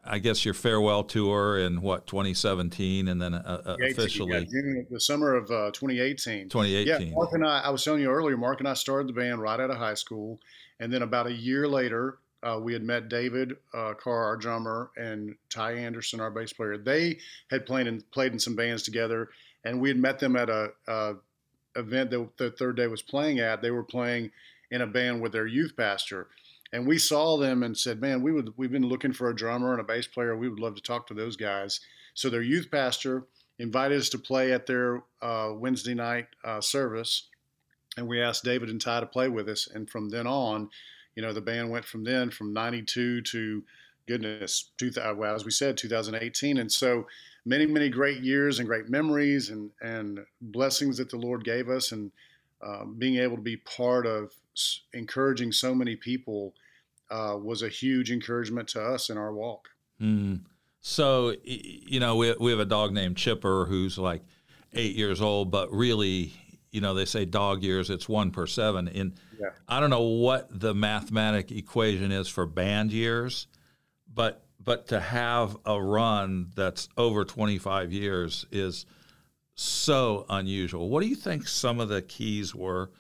I 0.06 0.20
guess 0.20 0.46
your 0.46 0.54
farewell 0.54 1.04
tour 1.04 1.58
in 1.58 1.82
what 1.82 2.06
2017, 2.08 3.08
and 3.08 3.22
then 3.22 3.34
uh, 3.34 3.62
uh 3.66 3.78
officially 3.90 4.34
yeah, 4.34 4.40
June, 4.42 4.88
the 4.90 5.00
summer 5.00 5.34
of 5.34 5.50
uh, 5.50 5.72
2018. 5.72 6.50
2018. 6.50 7.08
Yeah, 7.08 7.14
Mark 7.14 7.34
and 7.34 7.46
I. 7.46 7.62
I 7.62 7.70
was 7.70 7.84
telling 7.84 8.02
you 8.02 8.10
earlier. 8.10 8.38
Mark 8.38 8.60
and 8.60 8.68
I 8.68 8.76
started 8.76 9.08
the 9.08 9.14
band 9.14 9.42
right 9.42 9.60
out 9.60 9.72
of 9.72 9.78
high 9.78 9.96
school, 9.96 10.40
and 10.80 10.94
then 10.94 11.02
about 11.02 11.28
a 11.28 11.34
year 11.34 11.68
later, 11.68 12.20
uh, 12.44 12.60
we 12.62 12.74
had 12.74 12.84
met 12.84 13.10
David 13.10 13.58
uh, 13.74 13.94
Carr, 13.96 14.26
our 14.26 14.38
drummer, 14.38 14.92
and 14.96 15.36
Tai 15.50 15.74
Anderson, 15.74 16.20
our 16.20 16.30
bass 16.30 16.54
player. 16.54 16.78
They 16.78 17.18
had 17.50 17.66
played 17.66 17.88
in 17.88 18.02
played 18.12 18.34
in 18.34 18.40
some 18.40 18.56
bands 18.56 18.84
together, 18.84 19.30
and 19.64 19.82
we 19.82 19.90
had 19.90 19.98
met 19.98 20.20
them 20.20 20.36
at 20.36 20.50
a, 20.50 20.72
a 20.88 21.16
event 21.76 22.12
that 22.12 22.30
the 22.38 22.52
third 22.52 22.78
day 22.78 22.88
was 22.88 23.02
playing 23.02 23.40
at. 23.40 23.62
They 23.62 23.72
were 23.72 23.84
playing 23.84 24.32
in 24.70 24.82
a 24.82 24.88
band 24.88 25.22
with 25.22 25.32
their 25.32 25.48
youth 25.48 25.76
pastor 25.76 26.28
and 26.74 26.88
we 26.88 26.98
saw 26.98 27.38
them 27.38 27.64
and 27.64 27.78
said, 27.78 28.02
"Man, 28.02 28.22
we 28.22 28.32
would 28.32 28.54
we've 28.58 28.72
been 28.72 28.88
looking 28.88 29.14
for 29.14 29.30
a 29.30 29.36
drummer 29.36 29.72
and 29.72 29.82
a 29.82 29.84
bass 29.84 30.08
player. 30.08 30.36
We 30.36 30.50
would 30.50 30.60
love 30.60 30.76
to 30.76 30.82
talk 30.82 31.08
to 31.08 31.14
those 31.14 31.36
guys." 31.36 31.80
So 32.14 32.30
their 32.30 32.42
youth 32.42 32.72
pastor 32.72 33.26
invited 33.60 34.00
us 34.00 34.10
to 34.10 34.18
play 34.18 34.52
at 34.52 34.66
their 34.66 35.04
uh, 35.22 35.52
Wednesday 35.56 35.94
night 35.94 36.28
uh, 36.44 36.62
service, 36.62 37.28
and 37.98 38.08
we 38.08 38.22
asked 38.22 38.44
David 38.44 38.70
and 38.70 38.82
Tai 38.82 39.02
to 39.02 39.06
play 39.06 39.30
with 39.30 39.48
us. 39.48 39.68
And 39.68 39.90
from 39.90 40.10
then 40.10 40.28
on, 40.28 40.70
you 41.16 41.22
know, 41.22 41.34
the 41.34 41.42
band 41.42 41.70
went 41.70 41.86
from 41.86 42.04
then 42.04 42.30
from 42.30 42.54
'92 42.54 43.22
to 43.22 43.64
goodness, 44.08 44.72
two, 44.78 44.92
well, 45.16 45.36
as 45.36 45.46
we 45.46 45.52
said, 45.52 45.78
2018, 45.78 46.58
and 46.58 46.72
so 46.72 47.08
many 47.46 47.66
many 47.66 47.90
great 47.90 48.22
years 48.22 48.60
and 48.60 48.68
great 48.68 48.90
memories 48.90 49.50
and 49.50 49.72
and 49.82 50.20
blessings 50.42 50.98
that 50.98 51.10
the 51.10 51.18
Lord 51.18 51.44
gave 51.44 51.70
us 51.70 51.92
and. 51.92 52.12
Uh, 52.66 52.86
being 52.86 53.18
able 53.18 53.36
to 53.36 53.42
be 53.44 53.58
part 53.58 54.08
of 54.08 54.34
encouraging 54.94 55.52
so 55.52 55.76
many 55.76 55.96
people 55.96 56.54
uh, 57.12 57.38
was 57.40 57.62
a 57.62 57.70
huge 57.70 58.12
encouragement 58.12 58.68
to 58.68 58.82
us 58.82 59.10
in 59.10 59.18
our 59.18 59.34
walk. 59.34 59.70
Mm. 60.02 60.42
So, 60.82 61.36
you 61.44 62.00
know, 62.00 62.16
we, 62.16 62.34
we 62.40 62.52
have 62.52 62.60
a 62.60 62.66
dog 62.66 62.92
named 62.92 63.18
Chipper 63.18 63.66
who's 63.66 63.98
like 63.98 64.24
eight 64.74 64.96
years 64.96 65.22
old, 65.22 65.52
but 65.52 65.72
really, 65.72 66.34
you 66.72 66.82
know, 66.82 66.94
they 66.94 67.06
say 67.06 67.26
dog 67.26 67.64
years, 67.64 67.90
it's 67.90 68.10
one 68.10 68.32
per 68.32 68.48
seven. 68.48 68.88
And 68.88 69.14
yeah. 69.40 69.50
I 69.68 69.80
don't 69.80 69.90
know 69.90 70.02
what 70.02 70.48
the 70.50 70.74
mathematic 70.74 71.52
equation 71.52 72.12
is 72.12 72.28
for 72.28 72.46
band 72.46 72.92
years, 72.92 73.48
but 74.12 74.44
but 74.64 74.88
to 74.88 75.00
have 75.00 75.56
a 75.66 75.80
run 75.80 76.52
that's 76.56 76.90
over 76.98 77.24
25 77.24 77.94
years 77.94 78.48
is 78.52 78.88
so 79.56 80.26
unusual. 80.30 80.90
What 80.90 81.02
do 81.02 81.08
you 81.08 81.16
think 81.16 81.48
some 81.48 81.80
of 81.80 81.90
the 81.90 82.02
keys 82.02 82.54
were 82.54 82.92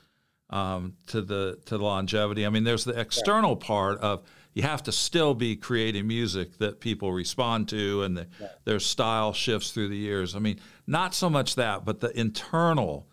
um, 0.49 0.93
to 1.07 1.21
the 1.21 1.59
to 1.65 1.77
the 1.77 1.83
longevity. 1.83 2.45
I 2.45 2.49
mean, 2.49 2.63
there's 2.63 2.85
the 2.85 2.99
external 2.99 3.55
part 3.55 3.99
of 3.99 4.23
you 4.53 4.63
have 4.63 4.83
to 4.83 4.91
still 4.91 5.33
be 5.33 5.55
creating 5.55 6.07
music 6.07 6.57
that 6.59 6.79
people 6.79 7.11
respond 7.11 7.67
to, 7.69 8.03
and 8.03 8.17
the, 8.17 8.27
yeah. 8.39 8.47
their 8.63 8.79
style 8.79 9.33
shifts 9.33 9.71
through 9.71 9.89
the 9.89 9.97
years. 9.97 10.35
I 10.35 10.39
mean, 10.39 10.59
not 10.87 11.13
so 11.13 11.29
much 11.29 11.55
that, 11.55 11.85
but 11.85 11.99
the 11.99 12.17
internal. 12.17 13.07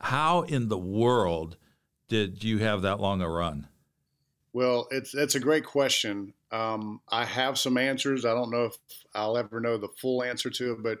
How 0.00 0.42
in 0.42 0.68
the 0.68 0.78
world 0.78 1.56
did 2.08 2.44
you 2.44 2.58
have 2.58 2.82
that 2.82 3.00
long 3.00 3.20
a 3.20 3.28
run? 3.28 3.68
Well, 4.52 4.86
it's 4.90 5.12
that's 5.12 5.34
a 5.34 5.40
great 5.40 5.64
question. 5.64 6.32
Um, 6.50 7.00
I 7.08 7.24
have 7.24 7.58
some 7.58 7.76
answers. 7.76 8.24
I 8.24 8.32
don't 8.32 8.50
know 8.50 8.64
if 8.64 8.76
I'll 9.14 9.36
ever 9.36 9.60
know 9.60 9.76
the 9.76 9.88
full 10.00 10.22
answer 10.22 10.50
to 10.50 10.72
it, 10.72 10.82
but 10.82 10.98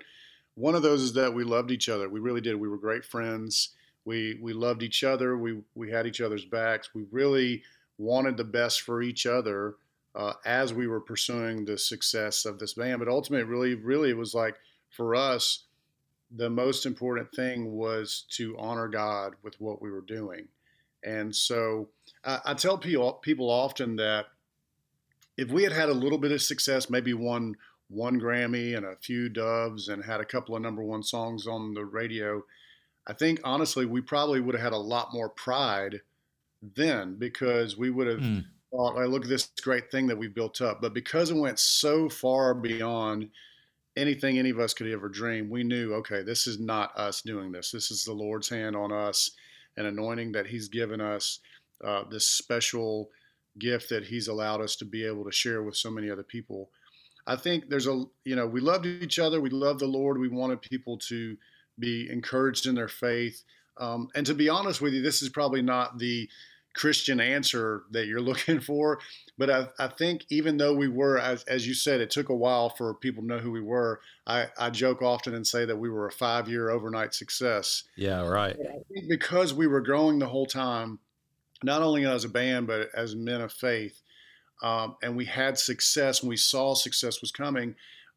one 0.58 0.74
of 0.74 0.82
those 0.82 1.02
is 1.02 1.12
that 1.12 1.32
we 1.32 1.44
loved 1.44 1.70
each 1.70 1.88
other. 1.88 2.08
We 2.08 2.18
really 2.18 2.40
did. 2.40 2.56
We 2.56 2.68
were 2.68 2.78
great 2.78 3.04
friends. 3.04 3.70
We 4.04 4.38
we 4.42 4.52
loved 4.52 4.82
each 4.82 5.04
other. 5.04 5.36
We 5.36 5.62
we 5.74 5.90
had 5.90 6.06
each 6.06 6.20
other's 6.20 6.44
backs. 6.44 6.90
We 6.94 7.04
really 7.12 7.62
wanted 7.96 8.36
the 8.36 8.44
best 8.44 8.82
for 8.82 9.00
each 9.00 9.24
other 9.24 9.76
uh, 10.16 10.32
as 10.44 10.74
we 10.74 10.88
were 10.88 11.00
pursuing 11.00 11.64
the 11.64 11.78
success 11.78 12.44
of 12.44 12.58
this 12.58 12.74
band. 12.74 12.98
But 12.98 13.08
ultimately, 13.08 13.44
really, 13.44 13.74
really, 13.76 14.10
it 14.10 14.16
was 14.16 14.34
like 14.34 14.56
for 14.90 15.14
us, 15.14 15.64
the 16.34 16.50
most 16.50 16.86
important 16.86 17.30
thing 17.32 17.72
was 17.72 18.24
to 18.30 18.56
honor 18.58 18.88
God 18.88 19.34
with 19.42 19.60
what 19.60 19.80
we 19.80 19.90
were 19.90 20.00
doing. 20.00 20.48
And 21.04 21.34
so 21.34 21.88
I, 22.24 22.40
I 22.46 22.54
tell 22.54 22.78
people 22.78 23.12
people 23.14 23.48
often 23.48 23.94
that 23.96 24.26
if 25.36 25.52
we 25.52 25.62
had 25.62 25.72
had 25.72 25.88
a 25.88 25.94
little 25.94 26.18
bit 26.18 26.32
of 26.32 26.42
success, 26.42 26.90
maybe 26.90 27.14
won 27.14 27.54
one 27.88 28.20
Grammy 28.20 28.76
and 28.76 28.86
a 28.86 28.96
few 28.96 29.28
Doves, 29.28 29.88
and 29.88 30.04
had 30.04 30.20
a 30.20 30.24
couple 30.24 30.54
of 30.54 30.62
number 30.62 30.82
one 30.82 31.02
songs 31.02 31.46
on 31.46 31.74
the 31.74 31.84
radio 31.84 32.42
I 33.08 33.14
think 33.14 33.40
honestly, 33.42 33.86
we 33.86 34.02
probably 34.02 34.40
would 34.40 34.54
have 34.54 34.62
had 34.62 34.72
a 34.74 34.76
lot 34.76 35.14
more 35.14 35.30
pride 35.30 36.02
then 36.74 37.14
because 37.14 37.76
we 37.76 37.90
would 37.90 38.06
have 38.06 38.20
mm. 38.20 38.44
thought, 38.70 38.98
"I 38.98 39.06
look 39.06 39.22
at 39.22 39.30
this 39.30 39.50
great 39.62 39.90
thing 39.90 40.06
that 40.08 40.18
we 40.18 40.28
built 40.28 40.60
up." 40.60 40.82
But 40.82 40.92
because 40.92 41.30
it 41.30 41.36
went 41.36 41.58
so 41.58 42.08
far 42.10 42.52
beyond 42.52 43.30
anything 43.96 44.38
any 44.38 44.50
of 44.50 44.60
us 44.60 44.74
could 44.74 44.88
ever 44.88 45.08
dream, 45.08 45.48
we 45.48 45.64
knew, 45.64 45.94
okay, 45.94 46.22
this 46.22 46.46
is 46.46 46.60
not 46.60 46.96
us 46.96 47.22
doing 47.22 47.50
this. 47.50 47.70
This 47.70 47.90
is 47.90 48.04
the 48.04 48.12
Lord's 48.12 48.48
hand 48.48 48.76
on 48.76 48.92
us, 48.92 49.30
an 49.76 49.86
anointing 49.86 50.32
that 50.32 50.46
He's 50.46 50.68
given 50.68 51.00
us, 51.00 51.40
uh, 51.82 52.04
this 52.10 52.26
special 52.26 53.10
gift 53.58 53.88
that 53.88 54.04
He's 54.04 54.28
allowed 54.28 54.60
us 54.60 54.76
to 54.76 54.84
be 54.84 55.04
able 55.04 55.24
to 55.24 55.32
share 55.32 55.62
with 55.62 55.76
so 55.76 55.90
many 55.90 56.10
other 56.10 56.22
people. 56.22 56.70
I 57.28 57.36
think 57.36 57.68
there's 57.68 57.86
a, 57.86 58.04
you 58.24 58.34
know, 58.34 58.46
we 58.46 58.60
loved 58.60 58.86
each 58.86 59.18
other. 59.18 59.38
We 59.38 59.50
loved 59.50 59.80
the 59.80 59.86
Lord. 59.86 60.18
We 60.18 60.28
wanted 60.28 60.62
people 60.62 60.96
to 61.08 61.36
be 61.78 62.08
encouraged 62.10 62.66
in 62.66 62.74
their 62.74 62.88
faith. 62.88 63.44
Um, 63.76 64.08
and 64.14 64.26
to 64.26 64.34
be 64.34 64.48
honest 64.48 64.80
with 64.80 64.94
you, 64.94 65.02
this 65.02 65.20
is 65.20 65.28
probably 65.28 65.60
not 65.60 65.98
the 65.98 66.28
Christian 66.74 67.20
answer 67.20 67.82
that 67.90 68.06
you're 68.06 68.20
looking 68.32 68.60
for. 68.60 69.00
But 69.36 69.50
I, 69.50 69.68
I, 69.78 69.88
think 69.88 70.24
even 70.30 70.56
though 70.56 70.74
we 70.74 70.88
were, 70.88 71.18
as, 71.18 71.44
as 71.44 71.66
you 71.66 71.74
said, 71.74 72.00
it 72.00 72.10
took 72.10 72.30
a 72.30 72.34
while 72.34 72.70
for 72.70 72.94
people 72.94 73.22
to 73.22 73.28
know 73.28 73.38
who 73.38 73.50
we 73.50 73.60
were. 73.60 74.00
I, 74.26 74.46
I 74.58 74.70
joke 74.70 75.02
often 75.02 75.34
and 75.34 75.46
say 75.46 75.66
that 75.66 75.76
we 75.76 75.90
were 75.90 76.06
a 76.06 76.12
five 76.12 76.48
year 76.48 76.70
overnight 76.70 77.12
success. 77.12 77.84
Yeah, 77.94 78.26
right. 78.26 78.56
because 79.06 79.52
we 79.52 79.66
were 79.66 79.82
growing 79.82 80.18
the 80.18 80.28
whole 80.28 80.46
time, 80.46 80.98
not 81.62 81.82
only 81.82 82.06
as 82.06 82.24
a 82.24 82.28
band, 82.28 82.66
but 82.66 82.88
as 82.94 83.14
men 83.14 83.42
of 83.42 83.52
faith. 83.52 84.00
Um, 84.62 84.96
and 85.02 85.16
we 85.16 85.24
had 85.24 85.58
success 85.58 86.20
and 86.20 86.28
we 86.28 86.36
saw 86.36 86.74
success 86.74 87.20
was 87.20 87.30
coming. 87.30 87.74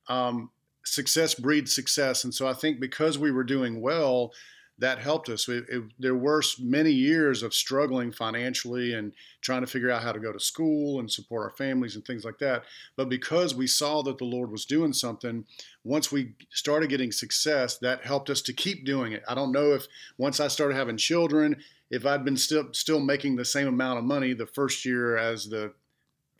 Um, 0.08 0.50
success 0.84 1.36
breeds 1.36 1.74
success. 1.74 2.24
And 2.24 2.34
so 2.34 2.48
I 2.48 2.54
think 2.54 2.80
because 2.80 3.18
we 3.18 3.32
were 3.32 3.44
doing 3.44 3.82
well, 3.82 4.34
that 4.82 4.98
helped 4.98 5.30
us. 5.30 5.48
It, 5.48 5.66
it, 5.70 5.84
there 6.00 6.16
were 6.16 6.42
many 6.60 6.92
years 6.92 7.44
of 7.44 7.54
struggling 7.54 8.12
financially 8.12 8.96
and 8.96 9.14
trying 9.42 9.62
to 9.62 9.68
figure 9.68 9.92
out 9.92 10.02
how 10.02 10.12
to 10.12 10.20
go 10.20 10.32
to 10.32 10.40
school 10.40 11.00
and 11.00 11.12
support 11.12 11.44
our 11.44 11.56
families 11.56 11.96
and 11.96 12.04
things 12.04 12.26
like 12.26 12.40
that. 12.40 12.64
But 12.96 13.08
because 13.08 13.54
we 13.54 13.68
saw 13.68 14.02
that 14.02 14.18
the 14.18 14.26
Lord 14.26 14.50
was 14.50 14.66
doing 14.66 14.92
something, 14.92 15.46
once 15.84 16.12
we 16.12 16.34
started 16.50 16.90
getting 16.90 17.12
success, 17.12 17.78
that 17.78 18.04
helped 18.04 18.32
us 18.32 18.42
to 18.42 18.54
keep 18.54 18.84
doing 18.84 19.12
it. 19.12 19.22
I 19.28 19.36
don't 19.36 19.52
know 19.52 19.74
if 19.74 19.86
once 20.18 20.40
I 20.40 20.48
started 20.48 20.76
having 20.76 20.98
children, 20.98 21.58
if 21.92 22.08
I'd 22.08 22.26
been 22.26 22.38
still 22.38 22.70
still 22.72 23.02
making 23.02 23.36
the 23.36 23.46
same 23.46 23.68
amount 23.68 24.00
of 24.00 24.06
money 24.06 24.34
the 24.34 24.48
first 24.48 24.84
year 24.84 25.16
as 25.16 25.48
the 25.48 25.74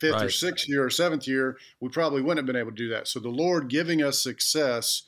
fifth 0.02 0.14
right. 0.14 0.24
or 0.24 0.30
sixth 0.30 0.68
year 0.68 0.84
or 0.84 0.90
seventh 0.90 1.26
year, 1.26 1.56
we 1.80 1.88
probably 1.88 2.20
wouldn't 2.20 2.38
have 2.38 2.46
been 2.46 2.60
able 2.60 2.72
to 2.72 2.76
do 2.76 2.88
that. 2.90 3.08
So 3.08 3.20
the 3.20 3.28
Lord 3.28 3.68
giving 3.68 4.02
us 4.02 4.20
success 4.20 5.04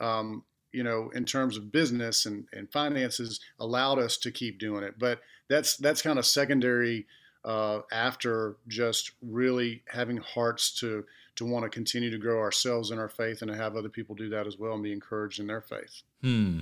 um, 0.00 0.44
you 0.74 0.82
know, 0.82 1.10
in 1.14 1.24
terms 1.24 1.56
of 1.56 1.70
business 1.70 2.26
and, 2.26 2.46
and 2.52 2.70
finances, 2.70 3.40
allowed 3.60 3.98
us 3.98 4.16
to 4.18 4.32
keep 4.32 4.58
doing 4.58 4.82
it. 4.82 4.98
But 4.98 5.20
that's 5.48 5.76
that's 5.76 6.02
kind 6.02 6.18
of 6.18 6.26
secondary 6.26 7.06
uh, 7.44 7.80
after 7.92 8.56
just 8.66 9.12
really 9.22 9.84
having 9.86 10.16
hearts 10.16 10.72
to 10.80 11.04
to 11.36 11.44
want 11.44 11.64
to 11.64 11.68
continue 11.68 12.10
to 12.10 12.18
grow 12.18 12.40
ourselves 12.40 12.90
in 12.90 12.98
our 12.98 13.08
faith 13.08 13.40
and 13.40 13.50
to 13.50 13.56
have 13.56 13.76
other 13.76 13.88
people 13.88 14.14
do 14.14 14.28
that 14.30 14.46
as 14.46 14.58
well 14.58 14.74
and 14.74 14.82
be 14.82 14.92
encouraged 14.92 15.38
in 15.40 15.46
their 15.46 15.60
faith. 15.60 16.02
Hmm. 16.22 16.60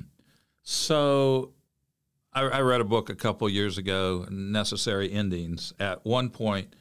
So, 0.62 1.52
I, 2.32 2.42
I 2.42 2.60
read 2.60 2.80
a 2.80 2.84
book 2.84 3.10
a 3.10 3.14
couple 3.14 3.48
years 3.48 3.78
ago, 3.78 4.26
Necessary 4.30 5.10
Endings. 5.10 5.72
At 5.80 6.04
one 6.06 6.30
point, 6.30 6.74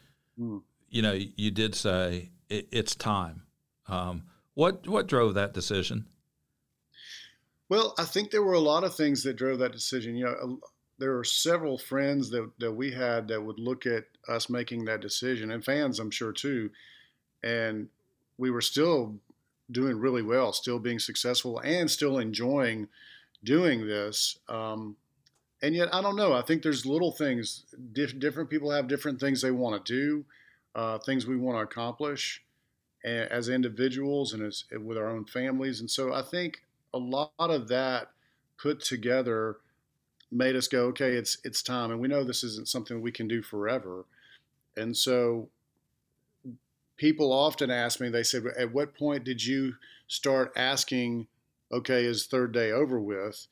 you 0.89 1.01
know, 1.01 1.13
you 1.13 1.51
did 1.51 1.75
say 1.75 2.31
it, 2.49 2.67
it's 2.71 2.95
time. 2.95 3.43
Um, 3.87 4.23
what 4.53 4.87
what 4.87 5.07
drove 5.07 5.33
that 5.35 5.53
decision? 5.53 6.07
Well, 7.69 7.93
I 7.97 8.03
think 8.03 8.31
there 8.31 8.43
were 8.43 8.53
a 8.53 8.59
lot 8.59 8.83
of 8.83 8.95
things 8.95 9.23
that 9.23 9.37
drove 9.37 9.59
that 9.59 9.71
decision. 9.71 10.15
You 10.15 10.25
know, 10.25 10.59
there 10.99 11.15
were 11.15 11.23
several 11.23 11.77
friends 11.77 12.29
that, 12.31 12.51
that 12.59 12.73
we 12.73 12.91
had 12.91 13.29
that 13.29 13.41
would 13.41 13.59
look 13.59 13.85
at 13.85 14.03
us 14.27 14.49
making 14.49 14.85
that 14.85 15.01
decision, 15.01 15.51
and 15.51 15.63
fans, 15.63 15.99
I'm 15.99 16.11
sure, 16.11 16.33
too. 16.33 16.69
And 17.43 17.87
we 18.37 18.51
were 18.51 18.61
still 18.61 19.15
doing 19.71 19.97
really 19.97 20.21
well, 20.21 20.51
still 20.51 20.79
being 20.79 20.99
successful, 20.99 21.59
and 21.59 21.89
still 21.89 22.19
enjoying 22.19 22.89
doing 23.43 23.87
this. 23.87 24.37
Um, 24.49 24.97
and 25.61 25.75
yet, 25.75 25.93
I 25.93 26.01
don't 26.01 26.15
know. 26.15 26.33
I 26.33 26.41
think 26.41 26.63
there's 26.63 26.85
little 26.85 27.11
things. 27.11 27.65
Dif- 27.93 28.19
different 28.19 28.49
people 28.49 28.71
have 28.71 28.87
different 28.87 29.19
things 29.19 29.41
they 29.41 29.51
want 29.51 29.85
to 29.85 29.93
do, 29.93 30.25
uh, 30.75 30.97
things 30.99 31.25
we 31.27 31.37
want 31.37 31.57
to 31.57 31.61
accomplish 31.61 32.43
as 33.03 33.49
individuals 33.49 34.33
and 34.33 34.43
as 34.43 34.65
with 34.79 34.97
our 34.97 35.09
own 35.09 35.25
families. 35.25 35.79
And 35.79 35.89
so, 35.89 36.13
I 36.13 36.21
think 36.21 36.63
a 36.93 36.97
lot 36.99 37.31
of 37.39 37.67
that 37.69 38.11
put 38.57 38.79
together 38.79 39.57
made 40.31 40.55
us 40.55 40.67
go, 40.67 40.85
okay, 40.87 41.13
it's 41.13 41.37
it's 41.43 41.61
time, 41.61 41.91
and 41.91 41.99
we 41.99 42.07
know 42.07 42.23
this 42.23 42.43
isn't 42.43 42.67
something 42.67 43.01
we 43.01 43.11
can 43.11 43.27
do 43.27 43.41
forever, 43.41 44.05
and 44.77 44.95
so 44.95 45.49
people 46.97 47.33
often 47.33 47.71
ask 47.71 47.99
me, 47.99 48.09
they 48.09 48.23
said, 48.23 48.45
at 48.57 48.71
what 48.71 48.95
point 48.95 49.23
did 49.23 49.43
you 49.43 49.73
start 50.07 50.53
asking, 50.55 51.27
okay, 51.71 52.05
is 52.05 52.27
third 52.27 52.51
day 52.51 52.71
over 52.71 52.99
with? 52.99 53.47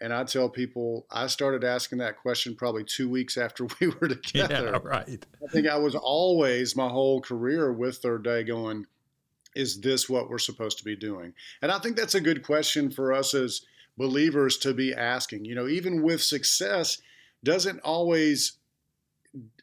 And 0.00 0.12
I 0.12 0.24
tell 0.24 0.48
people 0.48 1.06
I 1.10 1.26
started 1.26 1.64
asking 1.64 1.98
that 1.98 2.18
question 2.18 2.54
probably 2.54 2.84
two 2.84 3.08
weeks 3.08 3.36
after 3.36 3.66
we 3.80 3.88
were 3.88 4.08
together. 4.08 4.70
Yeah, 4.72 4.78
right. 4.82 5.26
I 5.42 5.52
think 5.52 5.66
I 5.66 5.76
was 5.76 5.94
always 5.94 6.76
my 6.76 6.88
whole 6.88 7.20
career 7.20 7.72
with 7.72 7.98
Third 7.98 8.24
Day 8.24 8.44
going, 8.44 8.86
is 9.54 9.80
this 9.80 10.08
what 10.08 10.28
we're 10.28 10.38
supposed 10.38 10.78
to 10.78 10.84
be 10.84 10.94
doing? 10.94 11.32
And 11.62 11.72
I 11.72 11.78
think 11.78 11.96
that's 11.96 12.14
a 12.14 12.20
good 12.20 12.42
question 12.42 12.90
for 12.90 13.12
us 13.12 13.34
as 13.34 13.62
believers 13.96 14.58
to 14.58 14.72
be 14.72 14.94
asking. 14.94 15.44
You 15.44 15.54
know, 15.54 15.66
even 15.66 16.02
with 16.02 16.22
success, 16.22 16.98
doesn't 17.42 17.80
always 17.80 18.58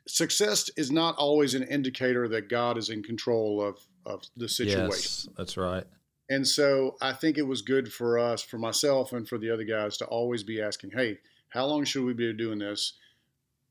success 0.08 0.70
is 0.78 0.92
not 0.92 1.16
always 1.18 1.56
an 1.56 1.64
indicator 1.64 2.28
that 2.28 2.50
God 2.50 2.78
is 2.78 2.90
in 2.90 3.04
control 3.04 3.62
of 3.62 3.80
of 4.06 4.24
the 4.38 4.48
situation. 4.48 4.90
Yes, 4.90 5.28
that's 5.36 5.58
right. 5.58 5.86
And 6.30 6.48
so 6.48 6.96
I 7.02 7.14
think 7.14 7.38
it 7.38 7.48
was 7.48 7.62
good 7.62 7.92
for 7.94 8.18
us, 8.18 8.42
for 8.42 8.58
myself 8.58 9.14
and 9.14 9.28
for 9.28 9.38
the 9.38 9.52
other 9.52 9.64
guys 9.64 9.98
to 9.98 10.06
always 10.06 10.44
be 10.44 10.62
asking, 10.62 10.92
"Hey, 10.92 11.20
how 11.50 11.66
long 11.66 11.84
should 11.86 12.04
we 12.04 12.14
be 12.14 12.34
doing 12.34 12.60
this? 12.60 12.94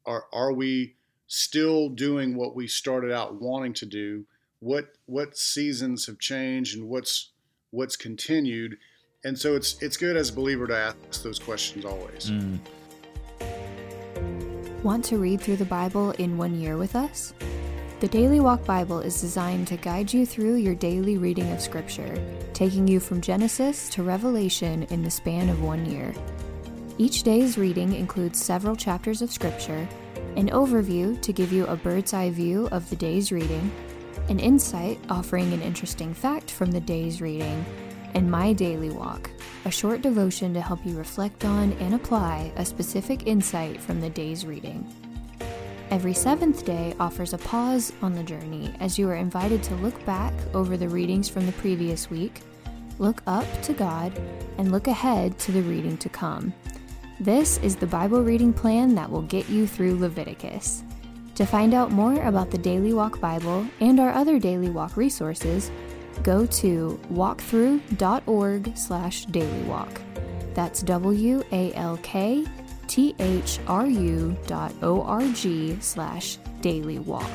Are 0.06 0.26
are 0.32 0.52
we 0.52 0.96
still 1.26 1.88
doing 1.88 2.36
what 2.36 2.54
we 2.54 2.66
started 2.66 3.10
out 3.10 3.40
wanting 3.40 3.72
to 3.74 3.86
do? 3.86 4.26
what 4.64 4.94
what 5.04 5.36
seasons 5.36 6.06
have 6.06 6.18
changed 6.18 6.74
and 6.78 6.88
what's 6.88 7.32
what's 7.70 7.96
continued 7.96 8.78
and 9.24 9.38
so 9.38 9.54
it's 9.54 9.80
it's 9.82 9.98
good 9.98 10.16
as 10.16 10.30
a 10.30 10.32
believer 10.32 10.66
to 10.66 10.74
ask 10.74 11.22
those 11.22 11.38
questions 11.38 11.84
always 11.84 12.30
mm. 12.30 12.58
want 14.82 15.04
to 15.04 15.18
read 15.18 15.38
through 15.38 15.56
the 15.56 15.66
bible 15.66 16.12
in 16.12 16.38
one 16.38 16.58
year 16.58 16.78
with 16.78 16.96
us 16.96 17.34
the 18.04 18.10
daily 18.10 18.38
walk 18.38 18.62
bible 18.66 19.00
is 19.00 19.18
designed 19.18 19.66
to 19.66 19.78
guide 19.78 20.12
you 20.12 20.26
through 20.26 20.56
your 20.56 20.74
daily 20.74 21.16
reading 21.16 21.50
of 21.52 21.58
scripture 21.58 22.22
taking 22.52 22.86
you 22.86 23.00
from 23.00 23.18
genesis 23.18 23.88
to 23.88 24.02
revelation 24.02 24.82
in 24.90 25.02
the 25.02 25.10
span 25.10 25.48
of 25.48 25.62
one 25.62 25.86
year 25.86 26.14
each 26.98 27.22
day's 27.22 27.56
reading 27.56 27.94
includes 27.94 28.38
several 28.38 28.76
chapters 28.76 29.22
of 29.22 29.32
scripture 29.32 29.88
an 30.36 30.50
overview 30.50 31.18
to 31.22 31.32
give 31.32 31.50
you 31.50 31.64
a 31.64 31.76
bird's 31.76 32.12
eye 32.12 32.28
view 32.28 32.68
of 32.72 32.90
the 32.90 32.96
day's 32.96 33.32
reading 33.32 33.72
an 34.28 34.38
insight 34.38 35.00
offering 35.08 35.54
an 35.54 35.62
interesting 35.62 36.12
fact 36.12 36.50
from 36.50 36.70
the 36.70 36.80
day's 36.80 37.20
reading, 37.20 37.64
and 38.14 38.30
My 38.30 38.54
Daily 38.54 38.88
Walk, 38.88 39.30
a 39.66 39.70
short 39.70 40.00
devotion 40.00 40.54
to 40.54 40.62
help 40.62 40.86
you 40.86 40.96
reflect 40.96 41.44
on 41.44 41.72
and 41.74 41.94
apply 41.94 42.52
a 42.56 42.64
specific 42.64 43.26
insight 43.26 43.78
from 43.78 44.00
the 44.00 44.08
day's 44.08 44.46
reading. 44.46 44.90
Every 45.94 46.12
seventh 46.12 46.64
day 46.64 46.92
offers 46.98 47.34
a 47.34 47.38
pause 47.38 47.92
on 48.02 48.14
the 48.14 48.24
journey 48.24 48.74
as 48.80 48.98
you 48.98 49.08
are 49.10 49.14
invited 49.14 49.62
to 49.62 49.76
look 49.76 50.04
back 50.04 50.32
over 50.52 50.76
the 50.76 50.88
readings 50.88 51.28
from 51.28 51.46
the 51.46 51.52
previous 51.52 52.10
week, 52.10 52.40
look 52.98 53.22
up 53.28 53.46
to 53.62 53.72
God, 53.72 54.12
and 54.58 54.72
look 54.72 54.88
ahead 54.88 55.38
to 55.38 55.52
the 55.52 55.62
reading 55.62 55.96
to 55.98 56.08
come. 56.08 56.52
This 57.20 57.58
is 57.58 57.76
the 57.76 57.86
Bible 57.86 58.24
reading 58.24 58.52
plan 58.52 58.96
that 58.96 59.08
will 59.08 59.22
get 59.22 59.48
you 59.48 59.68
through 59.68 60.00
Leviticus. 60.00 60.82
To 61.36 61.46
find 61.46 61.74
out 61.74 61.92
more 61.92 62.20
about 62.24 62.50
the 62.50 62.58
Daily 62.58 62.92
Walk 62.92 63.20
Bible 63.20 63.64
and 63.78 64.00
our 64.00 64.10
other 64.10 64.40
Daily 64.40 64.70
Walk 64.70 64.96
resources, 64.96 65.70
go 66.24 66.44
to 66.44 67.00
walkthru.org 67.12 68.76
slash 68.76 69.26
dailywalk. 69.26 70.00
That's 70.54 70.82
W-A-L-K-T-H-R-U 70.82 71.44
dot 72.48 72.63
O-R-G 74.82 75.78
slash 75.80 76.38
daily 76.60 76.98
walk. 76.98 77.30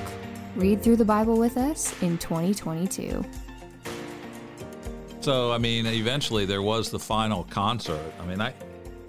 Read 0.56 0.82
through 0.82 0.98
the 0.98 1.06
Bible 1.06 1.38
with 1.38 1.58
us 1.58 1.94
in 2.02 2.18
2022. 2.18 3.24
So, 5.22 5.52
I 5.52 5.58
mean, 5.58 5.86
eventually 5.86 6.46
there 6.46 6.62
was 6.62 6.90
the 6.90 7.00
final 7.00 7.44
concert. 7.46 8.14
I 8.20 8.26
mean, 8.26 8.42
I, 8.42 8.54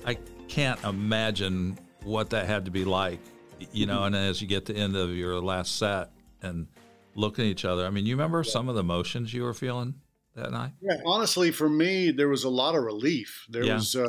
I 0.04 0.18
can't 0.48 0.82
imagine 0.84 1.78
what 2.02 2.30
that 2.30 2.46
had 2.46 2.64
to 2.64 2.70
be 2.70 2.84
like 2.84 3.20
you 3.72 3.86
know, 3.86 4.04
and 4.04 4.16
as 4.16 4.40
you 4.40 4.48
get 4.48 4.66
to 4.66 4.72
the 4.72 4.78
end 4.78 4.96
of 4.96 5.10
your 5.10 5.40
last 5.40 5.76
set 5.76 6.10
and 6.42 6.66
looking 7.14 7.44
at 7.44 7.50
each 7.50 7.64
other, 7.64 7.86
I 7.86 7.90
mean, 7.90 8.06
you 8.06 8.14
remember 8.14 8.42
some 8.44 8.68
of 8.68 8.74
the 8.74 8.80
emotions 8.80 9.32
you 9.34 9.42
were 9.42 9.54
feeling 9.54 9.94
that 10.36 10.52
night? 10.52 10.72
Yeah, 10.80 10.96
honestly, 11.04 11.50
for 11.50 11.68
me, 11.68 12.10
there 12.10 12.28
was 12.28 12.44
a 12.44 12.50
lot 12.50 12.74
of 12.74 12.82
relief. 12.82 13.46
There 13.48 13.64
yeah. 13.64 13.74
was, 13.74 13.96
uh, 13.96 14.06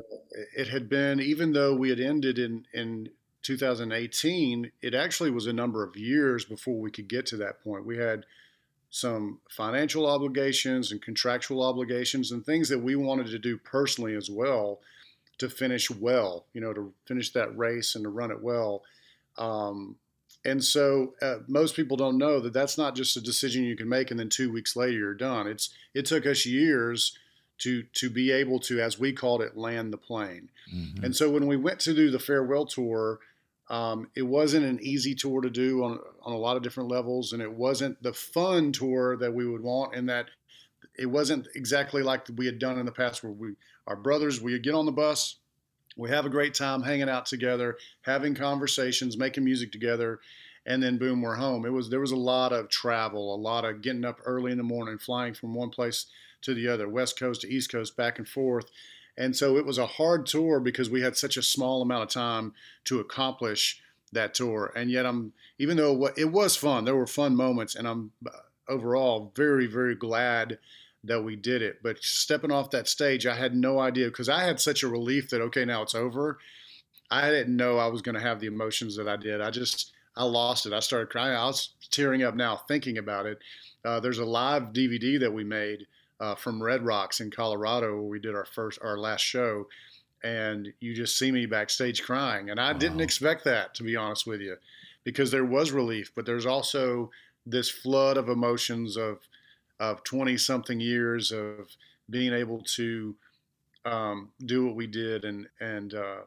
it 0.55 0.67
had 0.67 0.89
been, 0.89 1.19
even 1.19 1.53
though 1.53 1.75
we 1.75 1.89
had 1.89 1.99
ended 1.99 2.39
in, 2.39 2.65
in 2.73 3.09
2018, 3.43 4.71
it 4.81 4.93
actually 4.93 5.31
was 5.31 5.47
a 5.47 5.53
number 5.53 5.83
of 5.83 5.95
years 5.95 6.45
before 6.45 6.79
we 6.79 6.91
could 6.91 7.07
get 7.07 7.25
to 7.27 7.37
that 7.37 7.63
point. 7.63 7.85
We 7.85 7.97
had 7.97 8.25
some 8.89 9.39
financial 9.49 10.05
obligations 10.05 10.91
and 10.91 11.01
contractual 11.01 11.63
obligations 11.63 12.31
and 12.31 12.45
things 12.45 12.67
that 12.69 12.79
we 12.79 12.95
wanted 12.95 13.27
to 13.27 13.39
do 13.39 13.57
personally 13.57 14.15
as 14.15 14.29
well 14.29 14.81
to 15.37 15.49
finish 15.49 15.89
well, 15.89 16.45
you 16.53 16.61
know, 16.61 16.73
to 16.73 16.93
finish 17.07 17.31
that 17.31 17.57
race 17.57 17.95
and 17.95 18.03
to 18.03 18.09
run 18.09 18.31
it 18.31 18.43
well. 18.43 18.83
Um, 19.37 19.95
and 20.43 20.63
so 20.63 21.13
uh, 21.21 21.37
most 21.47 21.75
people 21.75 21.97
don't 21.97 22.17
know 22.17 22.39
that 22.39 22.53
that's 22.53 22.77
not 22.77 22.95
just 22.95 23.17
a 23.17 23.21
decision 23.21 23.63
you 23.63 23.75
can 23.75 23.89
make 23.89 24.11
and 24.11 24.19
then 24.19 24.29
two 24.29 24.51
weeks 24.51 24.75
later 24.75 24.97
you're 24.97 25.13
done. 25.13 25.47
It's 25.47 25.69
it 25.93 26.05
took 26.05 26.25
us 26.25 26.45
years 26.45 27.17
to 27.59 27.83
to 27.93 28.09
be 28.09 28.31
able 28.31 28.59
to, 28.59 28.81
as 28.81 28.99
we 28.99 29.13
called 29.13 29.41
it, 29.41 29.55
land 29.55 29.93
the 29.93 29.97
plane. 29.97 30.49
Mm-hmm. 30.73 31.05
And 31.05 31.15
so 31.15 31.29
when 31.29 31.47
we 31.47 31.57
went 31.57 31.79
to 31.81 31.93
do 31.93 32.09
the 32.09 32.19
farewell 32.19 32.65
tour, 32.65 33.19
um, 33.69 34.09
it 34.15 34.23
wasn't 34.23 34.65
an 34.65 34.79
easy 34.81 35.13
tour 35.13 35.41
to 35.41 35.49
do 35.49 35.83
on 35.83 35.99
on 36.23 36.33
a 36.33 36.37
lot 36.37 36.57
of 36.57 36.63
different 36.63 36.89
levels, 36.89 37.33
and 37.33 37.41
it 37.41 37.53
wasn't 37.53 38.01
the 38.01 38.13
fun 38.13 38.71
tour 38.71 39.15
that 39.17 39.33
we 39.33 39.45
would 39.45 39.61
want. 39.61 39.93
In 39.93 40.07
that 40.07 40.27
it 40.97 41.05
wasn't 41.05 41.47
exactly 41.55 42.01
like 42.01 42.25
we 42.35 42.47
had 42.47 42.59
done 42.59 42.79
in 42.79 42.85
the 42.85 42.91
past, 42.91 43.23
where 43.23 43.31
we 43.31 43.53
our 43.85 43.95
brothers 43.95 44.41
we 44.41 44.57
get 44.59 44.73
on 44.73 44.87
the 44.87 44.91
bus, 44.91 45.37
we 45.97 46.09
have 46.09 46.25
a 46.25 46.29
great 46.29 46.53
time 46.53 46.81
hanging 46.81 47.09
out 47.09 47.25
together, 47.25 47.77
having 48.01 48.35
conversations, 48.35 49.17
making 49.17 49.43
music 49.43 49.71
together, 49.71 50.19
and 50.65 50.81
then 50.81 50.97
boom, 50.97 51.21
we're 51.21 51.35
home. 51.35 51.65
It 51.65 51.73
was 51.73 51.89
there 51.89 51.99
was 51.99 52.11
a 52.11 52.15
lot 52.15 52.53
of 52.53 52.69
travel, 52.69 53.33
a 53.33 53.37
lot 53.37 53.65
of 53.65 53.81
getting 53.81 54.05
up 54.05 54.19
early 54.25 54.51
in 54.51 54.57
the 54.57 54.63
morning, 54.63 54.97
flying 54.97 55.33
from 55.33 55.53
one 55.53 55.69
place 55.69 56.05
to 56.41 56.53
the 56.53 56.67
other, 56.67 56.87
west 56.87 57.19
coast 57.19 57.41
to 57.41 57.49
east 57.49 57.71
coast, 57.71 57.97
back 57.97 58.17
and 58.17 58.27
forth. 58.27 58.69
And 59.17 59.35
so 59.35 59.57
it 59.57 59.65
was 59.65 59.77
a 59.77 59.85
hard 59.85 60.25
tour 60.25 60.59
because 60.59 60.89
we 60.89 61.01
had 61.01 61.17
such 61.17 61.37
a 61.37 61.43
small 61.43 61.81
amount 61.81 62.03
of 62.03 62.09
time 62.09 62.53
to 62.85 62.99
accomplish 62.99 63.81
that 64.11 64.33
tour. 64.33 64.71
And 64.75 64.89
yet, 64.89 65.05
I'm 65.05 65.33
even 65.57 65.77
though 65.77 66.09
it 66.15 66.31
was 66.31 66.55
fun, 66.55 66.85
there 66.85 66.95
were 66.95 67.07
fun 67.07 67.35
moments, 67.35 67.75
and 67.75 67.87
I'm 67.87 68.11
uh, 68.25 68.31
overall 68.67 69.31
very, 69.35 69.67
very 69.67 69.95
glad 69.95 70.59
that 71.03 71.23
we 71.23 71.35
did 71.35 71.61
it. 71.61 71.79
But 71.81 72.03
stepping 72.03 72.51
off 72.51 72.71
that 72.71 72.87
stage, 72.87 73.25
I 73.25 73.35
had 73.35 73.55
no 73.55 73.79
idea 73.79 74.07
because 74.07 74.29
I 74.29 74.43
had 74.43 74.59
such 74.59 74.83
a 74.83 74.87
relief 74.87 75.29
that 75.29 75.41
okay, 75.41 75.65
now 75.65 75.81
it's 75.81 75.95
over. 75.95 76.37
I 77.09 77.29
didn't 77.29 77.55
know 77.55 77.77
I 77.77 77.87
was 77.87 78.01
going 78.01 78.15
to 78.15 78.21
have 78.21 78.39
the 78.39 78.47
emotions 78.47 78.95
that 78.97 79.07
I 79.07 79.17
did. 79.17 79.41
I 79.41 79.51
just 79.51 79.91
I 80.15 80.23
lost 80.23 80.65
it. 80.65 80.73
I 80.73 80.79
started 80.79 81.09
crying. 81.09 81.35
I 81.35 81.45
was 81.45 81.73
tearing 81.89 82.23
up 82.23 82.35
now 82.35 82.55
thinking 82.55 82.97
about 82.97 83.25
it. 83.25 83.39
Uh, 83.83 83.99
there's 83.99 84.19
a 84.19 84.25
live 84.25 84.73
DVD 84.73 85.19
that 85.19 85.33
we 85.33 85.43
made 85.43 85.87
uh, 86.19 86.35
from 86.35 86.61
Red 86.61 86.85
Rocks 86.85 87.19
in 87.19 87.31
Colorado 87.31 87.95
where 87.95 88.03
we 88.03 88.19
did 88.19 88.35
our 88.35 88.45
first 88.45 88.79
our 88.83 88.97
last 88.97 89.21
show, 89.21 89.67
and 90.23 90.71
you 90.79 90.93
just 90.93 91.17
see 91.17 91.31
me 91.31 91.45
backstage 91.45 92.03
crying, 92.03 92.49
and 92.49 92.59
I 92.59 92.71
wow. 92.71 92.77
didn't 92.77 93.01
expect 93.01 93.43
that 93.45 93.73
to 93.75 93.83
be 93.83 93.95
honest 93.95 94.27
with 94.27 94.39
you, 94.39 94.57
because 95.03 95.31
there 95.31 95.45
was 95.45 95.71
relief, 95.71 96.11
but 96.15 96.25
there's 96.25 96.45
also 96.45 97.09
this 97.45 97.69
flood 97.69 98.17
of 98.17 98.29
emotions 98.29 98.97
of 98.97 99.19
of 99.81 100.03
20 100.03 100.37
something 100.37 100.79
years 100.79 101.31
of 101.31 101.75
being 102.09 102.33
able 102.33 102.61
to 102.61 103.15
um, 103.83 104.29
do 104.45 104.65
what 104.65 104.75
we 104.75 104.85
did 104.85 105.25
and 105.25 105.47
and 105.59 105.95
uh, 105.95 106.19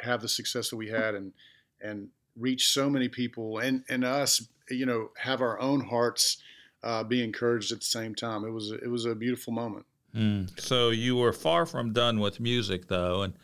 have 0.00 0.22
the 0.22 0.28
success 0.28 0.70
that 0.70 0.76
we 0.76 0.88
had 0.88 1.14
and 1.14 1.32
and 1.80 2.08
reach 2.38 2.68
so 2.68 2.88
many 2.88 3.08
people 3.08 3.58
and 3.58 3.82
and 3.88 4.04
us 4.04 4.46
you 4.70 4.86
know 4.86 5.10
have 5.18 5.40
our 5.42 5.60
own 5.60 5.80
hearts 5.80 6.38
uh, 6.84 7.02
be 7.02 7.22
encouraged 7.22 7.72
at 7.72 7.80
the 7.80 7.84
same 7.84 8.14
time. 8.14 8.44
It 8.44 8.50
was 8.50 8.70
it 8.70 8.88
was 8.88 9.04
a 9.04 9.14
beautiful 9.14 9.52
moment. 9.52 9.84
Mm. 10.14 10.60
So 10.60 10.90
you 10.90 11.16
were 11.16 11.32
far 11.32 11.66
from 11.66 11.92
done 11.92 12.20
with 12.20 12.38
music 12.38 12.86
though, 12.86 13.22
and 13.22 13.34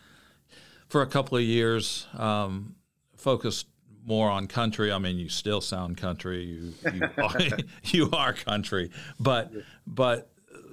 for 0.88 1.03
a 1.03 1.07
couple 1.07 1.37
of 1.37 1.44
years 1.44 2.07
um, 2.16 2.77
focused 3.16 3.66
more 4.09 4.31
on 4.31 4.47
country. 4.47 4.90
I 4.90 4.99
mean, 4.99 5.18
you 5.18 5.29
still 5.29 5.61
sound 5.61 5.99
country. 5.99 6.44
You 6.44 6.73
you 6.92 7.09
are, 7.23 7.40
you 7.85 8.11
are 8.12 8.33
country, 8.33 8.90
but 9.21 9.53
but 9.87 10.31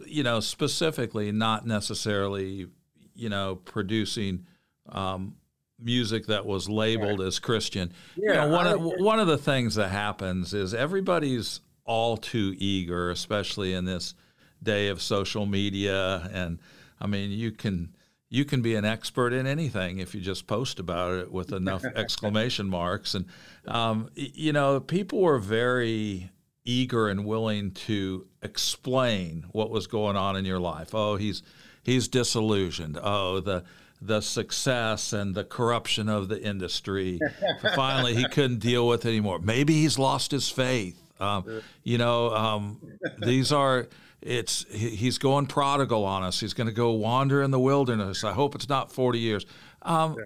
you 0.08 0.24
know 0.24 0.39
specifically 0.39 1.32
not 1.32 1.67
necessarily 1.67 2.67
you 3.13 3.30
know 3.30 3.56
producing 3.65 4.45
um, 4.89 5.36
music 5.80 6.28
that 6.28 6.45
was 6.45 6.69
labeled 6.69 7.21
as 7.21 7.38
Christian. 7.38 7.91
Yeah, 8.15 8.45
you 8.45 8.50
know, 8.50 8.56
one 8.56 8.67
I, 8.67 8.71
of 8.71 8.82
one 8.82 9.19
of 9.19 9.28
the 9.28 9.38
things 9.38 9.76
that 9.76 9.89
happens 9.89 10.54
is 10.54 10.74
everybody's 10.74 11.60
all 11.84 12.17
too 12.17 12.56
eager, 12.58 13.12
especially 13.12 13.74
in 13.74 13.86
this 13.86 14.15
day 14.63 14.88
of 14.88 15.02
social 15.02 15.45
media. 15.45 16.30
And 16.34 16.60
I 17.00 17.08
mean, 17.08 17.32
you 17.32 17.52
can 17.52 17.95
you 18.36 18.43
can 18.43 18.62
be 18.62 18.76
an 18.76 18.84
expert 18.84 19.32
in 19.32 19.48
anything 19.48 20.00
if 20.00 20.13
you 20.13 20.19
just 20.19 20.45
post 20.45 20.78
about 20.78 21.13
it 21.13 21.32
with 21.32 21.54
enough 21.54 21.86
exclamation 21.95 22.67
marks. 22.67 23.13
And 23.15 23.26
um, 23.65 24.10
you 24.13 24.52
know, 24.52 24.82
people 24.82 25.21
were 25.21 25.39
very 25.39 26.32
eager 26.65 27.08
and 27.08 27.26
willing 27.26 27.71
to 27.71 28.28
explain 28.41 29.45
what 29.54 29.69
was 29.69 29.88
going 29.88 30.17
on 30.17 30.36
in 30.36 30.43
your 30.43 30.60
life. 30.60 30.93
Oh, 30.93 31.15
he's 31.15 31.43
he's 31.84 32.10
disillusioned. 32.10 33.00
Oh, 33.02 33.39
the 33.39 33.63
the 34.02 34.19
success 34.19 35.13
and 35.13 35.34
the 35.34 35.45
corruption 35.45 36.10
of 36.10 36.28
the 36.28 36.41
industry. 36.43 37.19
Finally, 37.76 38.15
he 38.15 38.28
couldn't 38.28 38.60
deal 38.60 38.86
with 38.86 39.06
it 39.06 39.10
anymore. 39.10 39.39
Maybe 39.39 39.74
he's 39.76 39.98
lost 39.98 40.32
his 40.32 40.50
faith. 40.50 41.02
Um, 41.21 41.62
you 41.84 41.98
know, 41.98 42.36
um, 42.36 42.82
these 43.19 43.54
are 43.54 43.88
it's 44.21 44.65
he's 44.71 45.17
going 45.17 45.47
prodigal 45.47 46.04
on 46.04 46.23
us. 46.23 46.39
He's 46.39 46.54
going 46.54 46.67
to 46.67 46.73
go 46.73 46.91
wander 46.91 47.41
in 47.41 47.51
the 47.51 47.60
wilderness. 47.60 48.23
I 48.23 48.34
hope 48.34 48.56
it's 48.56 48.69
not 48.69 48.91
forty 48.91 49.19
years. 49.19 49.45
Um, 49.82 50.17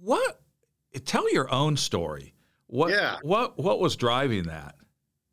what? 0.00 0.40
Tell 1.04 1.30
your 1.32 1.52
own 1.52 1.76
story. 1.76 2.34
What? 2.66 2.90
Yeah. 2.90 3.18
What? 3.22 3.58
What 3.58 3.80
was 3.80 3.96
driving 3.96 4.44
that? 4.44 4.76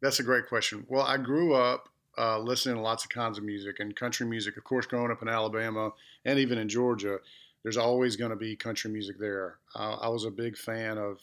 That's 0.02 0.20
a 0.20 0.24
great 0.24 0.48
question. 0.48 0.86
Well, 0.90 1.04
I 1.04 1.18
grew 1.18 1.54
up 1.54 1.90
uh, 2.18 2.40
listening 2.40 2.76
to 2.76 2.82
lots 2.82 3.04
of 3.04 3.10
kinds 3.10 3.38
of 3.38 3.44
music 3.44 3.80
and 3.80 3.96
country 3.96 4.26
music. 4.26 4.58
Of 4.58 4.64
course, 4.64 4.86
growing 4.86 5.12
up 5.12 5.22
in 5.22 5.28
Alabama 5.28 5.92
and 6.26 6.40
even 6.40 6.58
in 6.58 6.70
Georgia, 6.70 7.18
there's 7.64 7.78
always 7.78 8.16
going 8.16 8.32
to 8.32 8.38
be 8.38 8.56
country 8.56 8.92
music 8.92 9.20
there. 9.20 9.58
Uh, 9.76 9.98
I 10.02 10.10
was 10.10 10.26
a 10.26 10.32
big 10.32 10.58
fan 10.58 10.98
of 10.98 11.20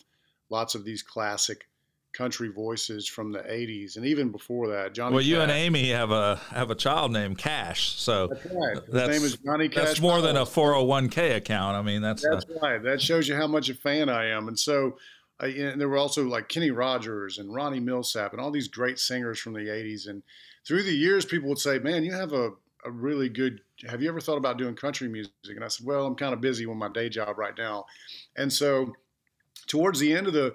lots 0.51 0.75
of 0.75 0.85
these 0.85 1.03
classic 1.03 1.69
country 2.15 2.49
voices 2.49 3.09
from 3.09 3.33
the 3.33 3.41
80s 3.41 3.97
and 3.97 4.07
even 4.07 4.31
before 4.31 4.69
that 4.69 4.95
johnny 4.95 5.15
well 5.15 5.25
you 5.25 5.41
and 5.41 5.51
amy 5.51 5.91
have 5.91 6.13
a 6.13 6.37
have 6.51 6.71
a 6.71 6.75
child 6.75 7.13
named 7.13 7.37
cash 7.37 7.93
so 7.99 8.29
that's 8.29 8.47
right. 8.47 8.77
His 8.77 8.85
that's, 8.87 9.09
name 9.09 9.25
is 9.25 9.37
johnny 9.39 9.69
cash 9.69 9.85
that's 9.85 10.01
more 10.01 10.21
than 10.21 10.37
a 10.37 10.45
401k 10.45 11.37
account. 11.37 11.77
I 11.77 11.83
mean 11.83 12.01
that's 12.01 12.23
that's 12.23 12.45
a, 12.49 12.61
right. 12.61 12.83
That 12.83 13.03
shows 13.03 13.29
you 13.29 13.35
how 13.35 13.49
much 13.49 13.69
a 13.69 13.75
fan 13.75 14.09
i 14.09 14.27
am. 14.27 14.49
And 14.49 14.59
so 14.59 14.97
uh, 15.43 15.47
and 15.47 15.81
there 15.81 15.89
were 15.89 15.99
also 15.99 16.25
like 16.25 16.49
kenny 16.49 16.71
rogers 16.71 17.39
and 17.39 17.53
ronnie 17.53 17.81
milsap 17.81 18.33
and 18.33 18.41
all 18.41 18.53
these 18.53 18.69
great 18.69 18.99
singers 18.99 19.41
from 19.41 19.53
the 19.53 19.61
80s 19.61 20.09
and 20.09 20.23
through 20.65 20.85
the 20.85 20.93
years 20.93 21.25
people 21.25 21.49
would 21.49 21.59
say 21.59 21.79
man 21.81 22.05
you 22.05 22.13
have 22.13 22.33
a, 22.33 22.51
a 22.85 22.91
really 22.91 23.29
good 23.29 23.61
have 23.89 24.01
you 24.01 24.09
ever 24.09 24.21
thought 24.21 24.39
about 24.39 24.57
doing 24.57 24.77
country 24.77 25.09
music? 25.09 25.33
And 25.49 25.65
i 25.65 25.69
said 25.69 25.87
well 25.87 26.07
i'm 26.07 26.15
kind 26.15 26.33
of 26.33 26.41
busy 26.41 26.65
with 26.67 26.77
my 26.77 26.89
day 26.89 27.09
job 27.09 27.39
right 27.39 27.57
now. 27.59 27.87
And 28.37 28.53
so 28.53 28.93
towards 29.67 29.99
the 29.99 30.13
end 30.13 30.27
of 30.27 30.33
the 30.33 30.55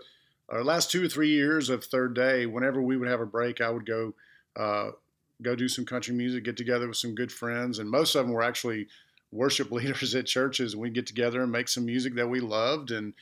our 0.50 0.64
last 0.64 0.92
two 0.92 1.06
or 1.06 1.08
three 1.08 1.30
years 1.30 1.70
of 1.70 1.84
third 1.84 2.14
day, 2.14 2.46
whenever 2.46 2.82
we 2.82 2.98
would 2.98 3.08
have 3.08 3.22
a 3.22 3.26
break, 3.26 3.62
I 3.62 3.70
would 3.70 3.86
go 3.86 4.14
uh, 4.56 4.92
go 5.42 5.56
do 5.56 5.68
some 5.68 5.86
country 5.86 6.14
music, 6.14 6.44
get 6.44 6.58
together 6.58 6.88
with 6.88 6.98
some 6.98 7.16
good 7.16 7.32
friends, 7.32 7.80
and 7.80 7.90
most 7.90 8.16
of 8.16 8.26
them 8.26 8.34
were 8.34 8.44
actually 8.44 8.88
worship 9.32 9.72
leaders 9.72 10.16
at 10.16 10.26
churches. 10.26 10.74
And 10.74 10.82
we'd 10.82 10.94
get 10.94 11.08
together 11.08 11.42
and 11.42 11.52
make 11.52 11.68
some 11.68 11.86
music 11.86 12.16
that 12.16 12.28
we 12.28 12.40
loved 12.40 12.92
and 12.92 13.14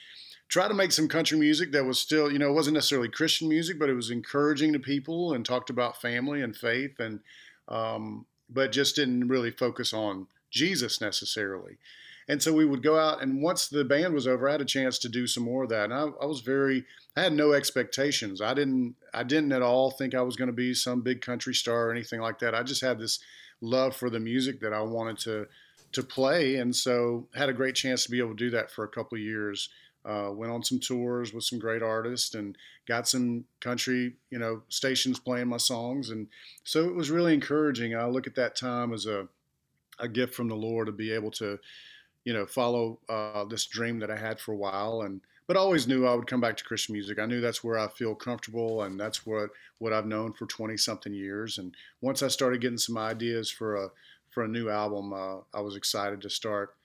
try 0.47 0.67
to 0.67 0.73
make 0.73 0.91
some 0.91 1.07
country 1.07 1.37
music 1.37 1.71
that 1.73 1.85
was 1.85 1.99
still, 1.99 2.31
you 2.31 2.39
know, 2.39 2.49
it 2.49 2.53
wasn't 2.53 2.75
necessarily 2.75 3.09
Christian 3.09 3.49
music, 3.49 3.77
but 3.77 3.89
it 3.89 3.93
was 3.93 4.11
encouraging 4.11 4.73
to 4.73 4.79
people 4.79 5.33
and 5.33 5.45
talked 5.45 5.69
about 5.69 6.01
family 6.01 6.41
and 6.41 6.55
faith 6.55 6.99
and 6.99 7.19
um, 7.67 8.25
but 8.49 8.71
just 8.71 8.95
didn't 8.95 9.27
really 9.27 9.51
focus 9.51 9.93
on 9.93 10.27
Jesus 10.49 11.01
necessarily. 11.01 11.77
And 12.29 12.43
so 12.43 12.51
we 12.51 12.65
would 12.65 12.83
go 12.83 12.99
out, 12.99 13.21
and 13.21 13.41
once 13.41 13.67
the 13.67 13.85
band 13.85 14.13
was 14.13 14.27
over, 14.27 14.49
I 14.49 14.53
had 14.53 14.61
a 14.61 14.65
chance 14.65 14.97
to 14.99 15.09
do 15.09 15.27
some 15.27 15.43
more 15.43 15.63
of 15.63 15.69
that. 15.69 15.85
And 15.85 15.93
I, 15.93 16.07
I 16.21 16.25
was 16.25 16.41
very, 16.41 16.85
I 17.15 17.21
had 17.21 17.33
no 17.33 17.53
expectations. 17.53 18.41
I 18.41 18.53
didn't, 18.53 18.95
I 19.13 19.23
didn't 19.23 19.53
at 19.53 19.61
all 19.61 19.91
think 19.91 20.13
I 20.13 20.21
was 20.21 20.35
going 20.35 20.49
to 20.49 20.53
be 20.53 20.73
some 20.73 21.01
big 21.01 21.21
country 21.21 21.53
star 21.53 21.87
or 21.87 21.91
anything 21.91 22.19
like 22.19 22.39
that. 22.39 22.53
I 22.53 22.63
just 22.63 22.81
had 22.81 22.99
this 22.99 23.19
love 23.61 23.95
for 23.95 24.09
the 24.09 24.19
music 24.19 24.59
that 24.61 24.73
I 24.73 24.81
wanted 24.81 25.17
to 25.19 25.47
to 25.93 26.03
play, 26.03 26.57
and 26.57 26.75
so 26.75 27.27
had 27.33 27.47
a 27.47 27.53
great 27.53 27.73
chance 27.73 28.03
to 28.03 28.11
be 28.11 28.19
able 28.19 28.31
to 28.31 28.35
do 28.35 28.49
that 28.49 28.69
for 28.69 28.83
a 28.83 28.89
couple 28.89 29.17
years. 29.17 29.69
Uh, 30.05 30.29
went 30.31 30.51
on 30.51 30.63
some 30.63 30.79
tours 30.79 31.33
with 31.33 31.43
some 31.43 31.59
great 31.59 31.81
artists 31.81 32.33
and 32.35 32.57
got 32.87 33.07
some 33.07 33.43
country, 33.59 34.13
you 34.29 34.37
know, 34.37 34.61
stations 34.69 35.19
playing 35.19 35.47
my 35.47 35.57
songs, 35.57 36.09
and 36.09 36.27
so 36.65 36.87
it 36.87 36.93
was 36.93 37.09
really 37.09 37.33
encouraging. 37.33 37.95
I 37.95 38.05
look 38.05 38.27
at 38.27 38.35
that 38.35 38.55
time 38.55 38.93
as 38.93 39.05
a 39.05 39.27
a 39.99 40.07
gift 40.07 40.35
from 40.35 40.47
the 40.47 40.55
Lord 40.55 40.87
to 40.87 40.91
be 40.91 41.11
able 41.11 41.31
to 41.31 41.57
you 42.27 42.33
know, 42.33 42.45
follow 42.45 42.99
uh, 43.07 43.45
this 43.45 43.67
dream 43.67 43.99
that 43.99 44.11
I 44.11 44.17
had 44.17 44.37
for 44.37 44.51
a 44.51 44.57
while, 44.57 45.03
and 45.03 45.21
but 45.47 45.55
always 45.55 45.87
knew 45.87 46.05
I 46.05 46.13
would 46.13 46.27
come 46.27 46.41
back 46.41 46.57
to 46.57 46.63
Christian 46.65 46.91
music. 46.91 47.19
I 47.19 47.25
knew 47.25 47.39
that's 47.39 47.63
where 47.63 47.79
I 47.79 47.87
feel 47.87 48.13
comfortable, 48.15 48.81
and 48.81 48.99
that's 48.99 49.25
what 49.25 49.51
what 49.77 49.93
I've 49.93 50.05
known 50.05 50.33
for 50.33 50.45
twenty 50.45 50.75
something 50.75 51.13
years. 51.13 51.57
And 51.57 51.73
once 52.01 52.21
I 52.21 52.27
started 52.27 52.59
getting 52.59 52.79
some 52.79 52.97
ideas 52.97 53.49
for 53.49 53.77
a 53.77 53.91
for 54.29 54.43
a 54.43 54.47
new 54.49 54.67
album, 54.69 55.13
uh, 55.13 55.37
I 55.53 55.61
was 55.61 55.77
excited 55.77 56.19
to 56.21 56.29
start 56.29 56.75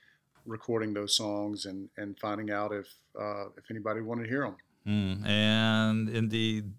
recording 0.47 0.95
those 0.95 1.17
songs 1.17 1.67
and 1.67 1.89
and 1.97 2.17
finding 2.21 2.53
out 2.53 2.73
if 2.73 2.95
uh, 3.21 3.47
if 3.59 3.69
anybody 3.69 4.01
wanted 4.01 4.23
to 4.23 4.29
hear 4.29 4.43
them. 4.43 4.57
Mm, 4.87 5.27
and 5.27 6.09
indeed, 6.09 6.73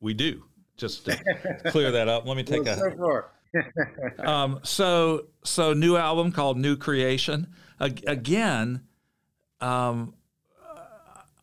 we 0.00 0.12
do. 0.12 0.42
Just 0.76 1.06
to 1.06 1.16
clear 1.68 1.90
that 1.90 2.08
up, 2.08 2.26
let 2.26 2.36
me 2.36 2.42
take 2.42 2.64
well, 2.64 2.84
a. 2.86 3.24
So 4.18 4.22
um, 4.26 4.60
so 4.62 5.28
so 5.42 5.72
new 5.72 5.96
album 5.96 6.32
called 6.32 6.58
New 6.58 6.76
Creation. 6.76 7.46
Again, 7.80 8.82
um, 9.60 10.14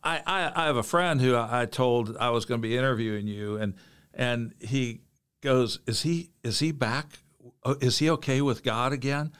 I, 0.04 0.20
I, 0.26 0.52
I 0.62 0.66
have 0.66 0.76
a 0.76 0.82
friend 0.82 1.20
who 1.20 1.36
I 1.36 1.66
told 1.66 2.16
I 2.16 2.30
was 2.30 2.44
going 2.44 2.60
to 2.60 2.66
be 2.66 2.76
interviewing 2.76 3.26
you, 3.26 3.56
and 3.56 3.74
and 4.14 4.54
he 4.60 5.02
goes, 5.40 5.80
"Is 5.86 6.02
he 6.02 6.30
is 6.42 6.58
he 6.58 6.72
back? 6.72 7.18
Oh, 7.64 7.76
is 7.80 7.98
he 7.98 8.10
okay 8.10 8.40
with 8.40 8.62
God 8.62 8.92
again?" 8.92 9.32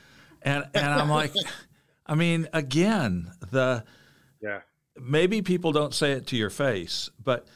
And 0.43 0.65
and 0.75 0.87
I'm 0.87 1.09
like, 1.21 1.33
I 2.07 2.15
mean, 2.15 2.49
again, 2.53 3.33
the 3.51 3.85
yeah. 4.41 4.61
Maybe 5.01 5.41
people 5.41 5.73
don't 5.73 5.95
say 5.95 6.13
it 6.13 6.27
to 6.29 6.37
your 6.37 6.51
face, 6.51 7.09
but 7.23 7.49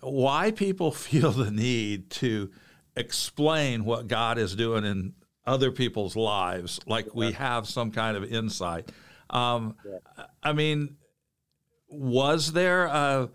why 0.00 0.52
people 0.52 0.90
feel 0.92 1.32
the 1.32 1.50
need 1.50 2.10
to 2.10 2.50
explain 2.96 3.84
what 3.84 4.06
God 4.06 4.38
is 4.38 4.54
doing 4.54 4.84
in 4.84 5.14
other 5.46 5.70
people's 5.70 6.16
lives, 6.16 6.80
like 6.86 7.14
we 7.14 7.32
have 7.32 7.68
some 7.68 7.90
kind 7.90 8.16
of 8.16 8.24
insight. 8.24 8.90
Um, 9.30 9.76
yeah. 9.86 10.24
I 10.42 10.52
mean, 10.52 10.96
was 11.88 12.52
there 12.52 12.86
a, 12.86 13.30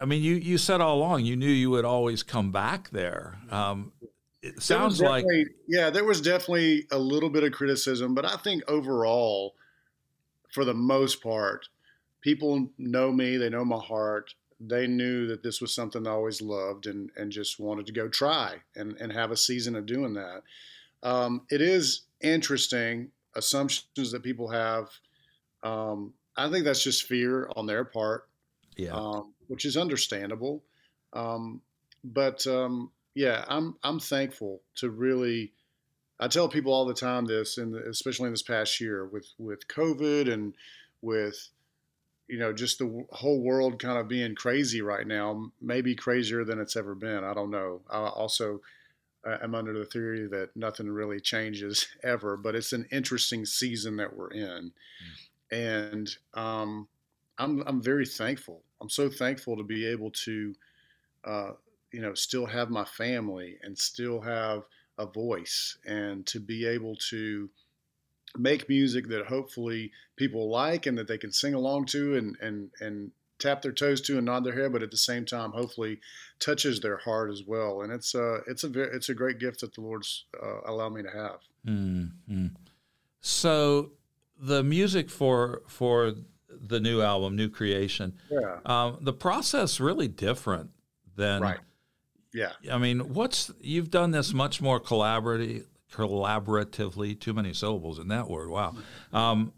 I 0.00 0.04
mean, 0.04 0.22
you, 0.22 0.34
you 0.34 0.58
said 0.58 0.80
all 0.80 0.98
along 0.98 1.24
you 1.24 1.36
knew 1.36 1.48
you 1.48 1.70
would 1.70 1.84
always 1.84 2.22
come 2.22 2.52
back 2.52 2.90
there. 2.90 3.38
Um, 3.50 3.92
it 4.42 4.62
sounds 4.62 5.00
like 5.00 5.24
yeah, 5.66 5.88
there 5.88 6.04
was 6.04 6.20
definitely 6.20 6.86
a 6.90 6.98
little 6.98 7.30
bit 7.30 7.44
of 7.44 7.52
criticism, 7.52 8.14
but 8.14 8.26
I 8.26 8.36
think 8.36 8.62
overall, 8.68 9.54
for 10.52 10.66
the 10.66 10.74
most 10.74 11.22
part, 11.22 11.68
people 12.20 12.68
know 12.76 13.10
me. 13.10 13.38
They 13.38 13.48
know 13.48 13.64
my 13.64 13.78
heart. 13.78 14.34
They 14.60 14.86
knew 14.86 15.26
that 15.28 15.42
this 15.42 15.62
was 15.62 15.74
something 15.74 16.06
I 16.06 16.10
always 16.10 16.42
loved 16.42 16.86
and 16.86 17.10
and 17.16 17.32
just 17.32 17.58
wanted 17.58 17.86
to 17.86 17.92
go 17.92 18.06
try 18.08 18.56
and 18.76 18.98
and 18.98 19.12
have 19.12 19.30
a 19.30 19.36
season 19.36 19.74
of 19.76 19.86
doing 19.86 20.12
that. 20.12 20.42
Um, 21.04 21.42
it 21.50 21.60
is 21.60 22.02
interesting 22.20 23.10
assumptions 23.36 24.10
that 24.10 24.22
people 24.22 24.48
have. 24.48 24.88
Um, 25.62 26.14
I 26.36 26.50
think 26.50 26.64
that's 26.64 26.82
just 26.82 27.06
fear 27.06 27.48
on 27.54 27.66
their 27.66 27.84
part, 27.84 28.28
yeah, 28.76 28.92
um, 28.92 29.34
which 29.46 29.64
is 29.64 29.76
understandable. 29.76 30.64
Um, 31.12 31.60
but 32.02 32.46
um, 32.46 32.90
yeah, 33.14 33.44
I'm 33.48 33.76
I'm 33.84 34.00
thankful 34.00 34.62
to 34.76 34.90
really. 34.90 35.52
I 36.20 36.28
tell 36.28 36.48
people 36.48 36.72
all 36.72 36.86
the 36.86 36.94
time 36.94 37.26
this, 37.26 37.58
and 37.58 37.74
especially 37.74 38.26
in 38.26 38.32
this 38.32 38.42
past 38.42 38.80
year 38.80 39.06
with 39.06 39.26
with 39.38 39.68
COVID 39.68 40.32
and 40.32 40.54
with 41.02 41.48
you 42.28 42.38
know 42.38 42.52
just 42.52 42.78
the 42.78 43.04
whole 43.10 43.42
world 43.42 43.78
kind 43.78 43.98
of 43.98 44.08
being 44.08 44.34
crazy 44.34 44.80
right 44.80 45.06
now, 45.06 45.50
maybe 45.60 45.94
crazier 45.94 46.44
than 46.44 46.60
it's 46.60 46.76
ever 46.76 46.94
been. 46.94 47.24
I 47.24 47.34
don't 47.34 47.50
know. 47.50 47.82
I 47.90 47.98
also 47.98 48.60
am 49.42 49.54
under 49.54 49.72
the 49.72 49.84
theory 49.84 50.26
that 50.28 50.50
nothing 50.56 50.90
really 50.90 51.20
changes 51.20 51.86
ever, 52.02 52.36
but 52.36 52.54
it's 52.54 52.72
an 52.72 52.86
interesting 52.90 53.44
season 53.44 53.96
that 53.96 54.16
we're 54.16 54.30
in, 54.30 54.72
mm. 55.52 55.86
and 55.90 56.16
um, 56.34 56.88
I'm 57.38 57.62
I'm 57.66 57.82
very 57.82 58.06
thankful. 58.06 58.62
I'm 58.80 58.90
so 58.90 59.08
thankful 59.08 59.56
to 59.56 59.62
be 59.62 59.86
able 59.86 60.10
to 60.10 60.54
uh, 61.24 61.52
you 61.94 62.00
know, 62.00 62.12
still 62.14 62.46
have 62.46 62.70
my 62.70 62.84
family 62.84 63.56
and 63.62 63.78
still 63.78 64.20
have 64.20 64.64
a 64.98 65.06
voice 65.06 65.78
and 65.86 66.26
to 66.26 66.40
be 66.40 66.66
able 66.66 66.96
to 66.96 67.48
make 68.36 68.68
music 68.68 69.06
that 69.08 69.26
hopefully 69.26 69.92
people 70.16 70.50
like 70.50 70.86
and 70.86 70.98
that 70.98 71.06
they 71.06 71.16
can 71.16 71.30
sing 71.30 71.54
along 71.54 71.86
to 71.86 72.16
and, 72.16 72.36
and, 72.40 72.70
and 72.80 73.12
tap 73.38 73.62
their 73.62 73.72
toes 73.72 74.00
to 74.02 74.16
and 74.16 74.26
nod 74.26 74.44
their 74.44 74.54
head, 74.54 74.72
but 74.72 74.82
at 74.82 74.90
the 74.90 74.96
same 74.96 75.24
time, 75.24 75.52
hopefully 75.52 76.00
touches 76.38 76.80
their 76.80 76.98
heart 76.98 77.30
as 77.30 77.42
well. 77.46 77.82
And 77.82 77.92
it's 77.92 78.14
a, 78.14 78.40
it's 78.46 78.64
a, 78.64 78.82
it's 78.82 79.08
a 79.08 79.14
great 79.14 79.38
gift 79.38 79.60
that 79.60 79.74
the 79.74 79.80
Lord's 79.80 80.24
uh, 80.42 80.60
allowed 80.66 80.94
me 80.94 81.02
to 81.02 81.10
have. 81.10 81.38
Mm-hmm. 81.66 82.46
So 83.20 83.92
the 84.38 84.62
music 84.62 85.10
for, 85.10 85.62
for 85.66 86.14
the 86.48 86.80
new 86.80 87.02
album, 87.02 87.36
New 87.36 87.48
Creation, 87.48 88.14
yeah. 88.30 88.58
Um, 88.64 88.98
the 89.00 89.12
process 89.12 89.80
really 89.80 90.08
different 90.08 90.70
than 91.16 91.42
right. 91.42 91.58
Yeah. 92.32 92.50
I 92.70 92.78
mean, 92.78 93.14
what's 93.14 93.52
you've 93.60 93.90
done 93.90 94.10
this 94.10 94.34
much 94.34 94.60
more 94.60 94.80
collaborative, 94.80 95.66
collaboratively. 95.92 97.20
Too 97.20 97.32
many 97.32 97.52
syllables 97.52 97.98
in 97.98 98.08
that 98.08 98.28
word. 98.28 98.48
Wow. 98.48 98.74
Um, 99.12 99.52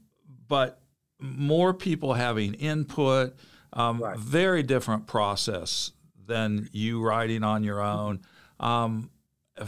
but 0.46 0.80
more 1.18 1.72
people 1.72 2.12
having 2.14 2.54
input. 2.54 3.34
Um, 3.76 4.02
right. 4.02 4.18
Very 4.18 4.62
different 4.62 5.06
process 5.06 5.92
than 6.26 6.68
you 6.72 7.02
writing 7.02 7.44
on 7.44 7.62
your 7.62 7.80
own. 7.80 8.20
Um, 8.58 9.10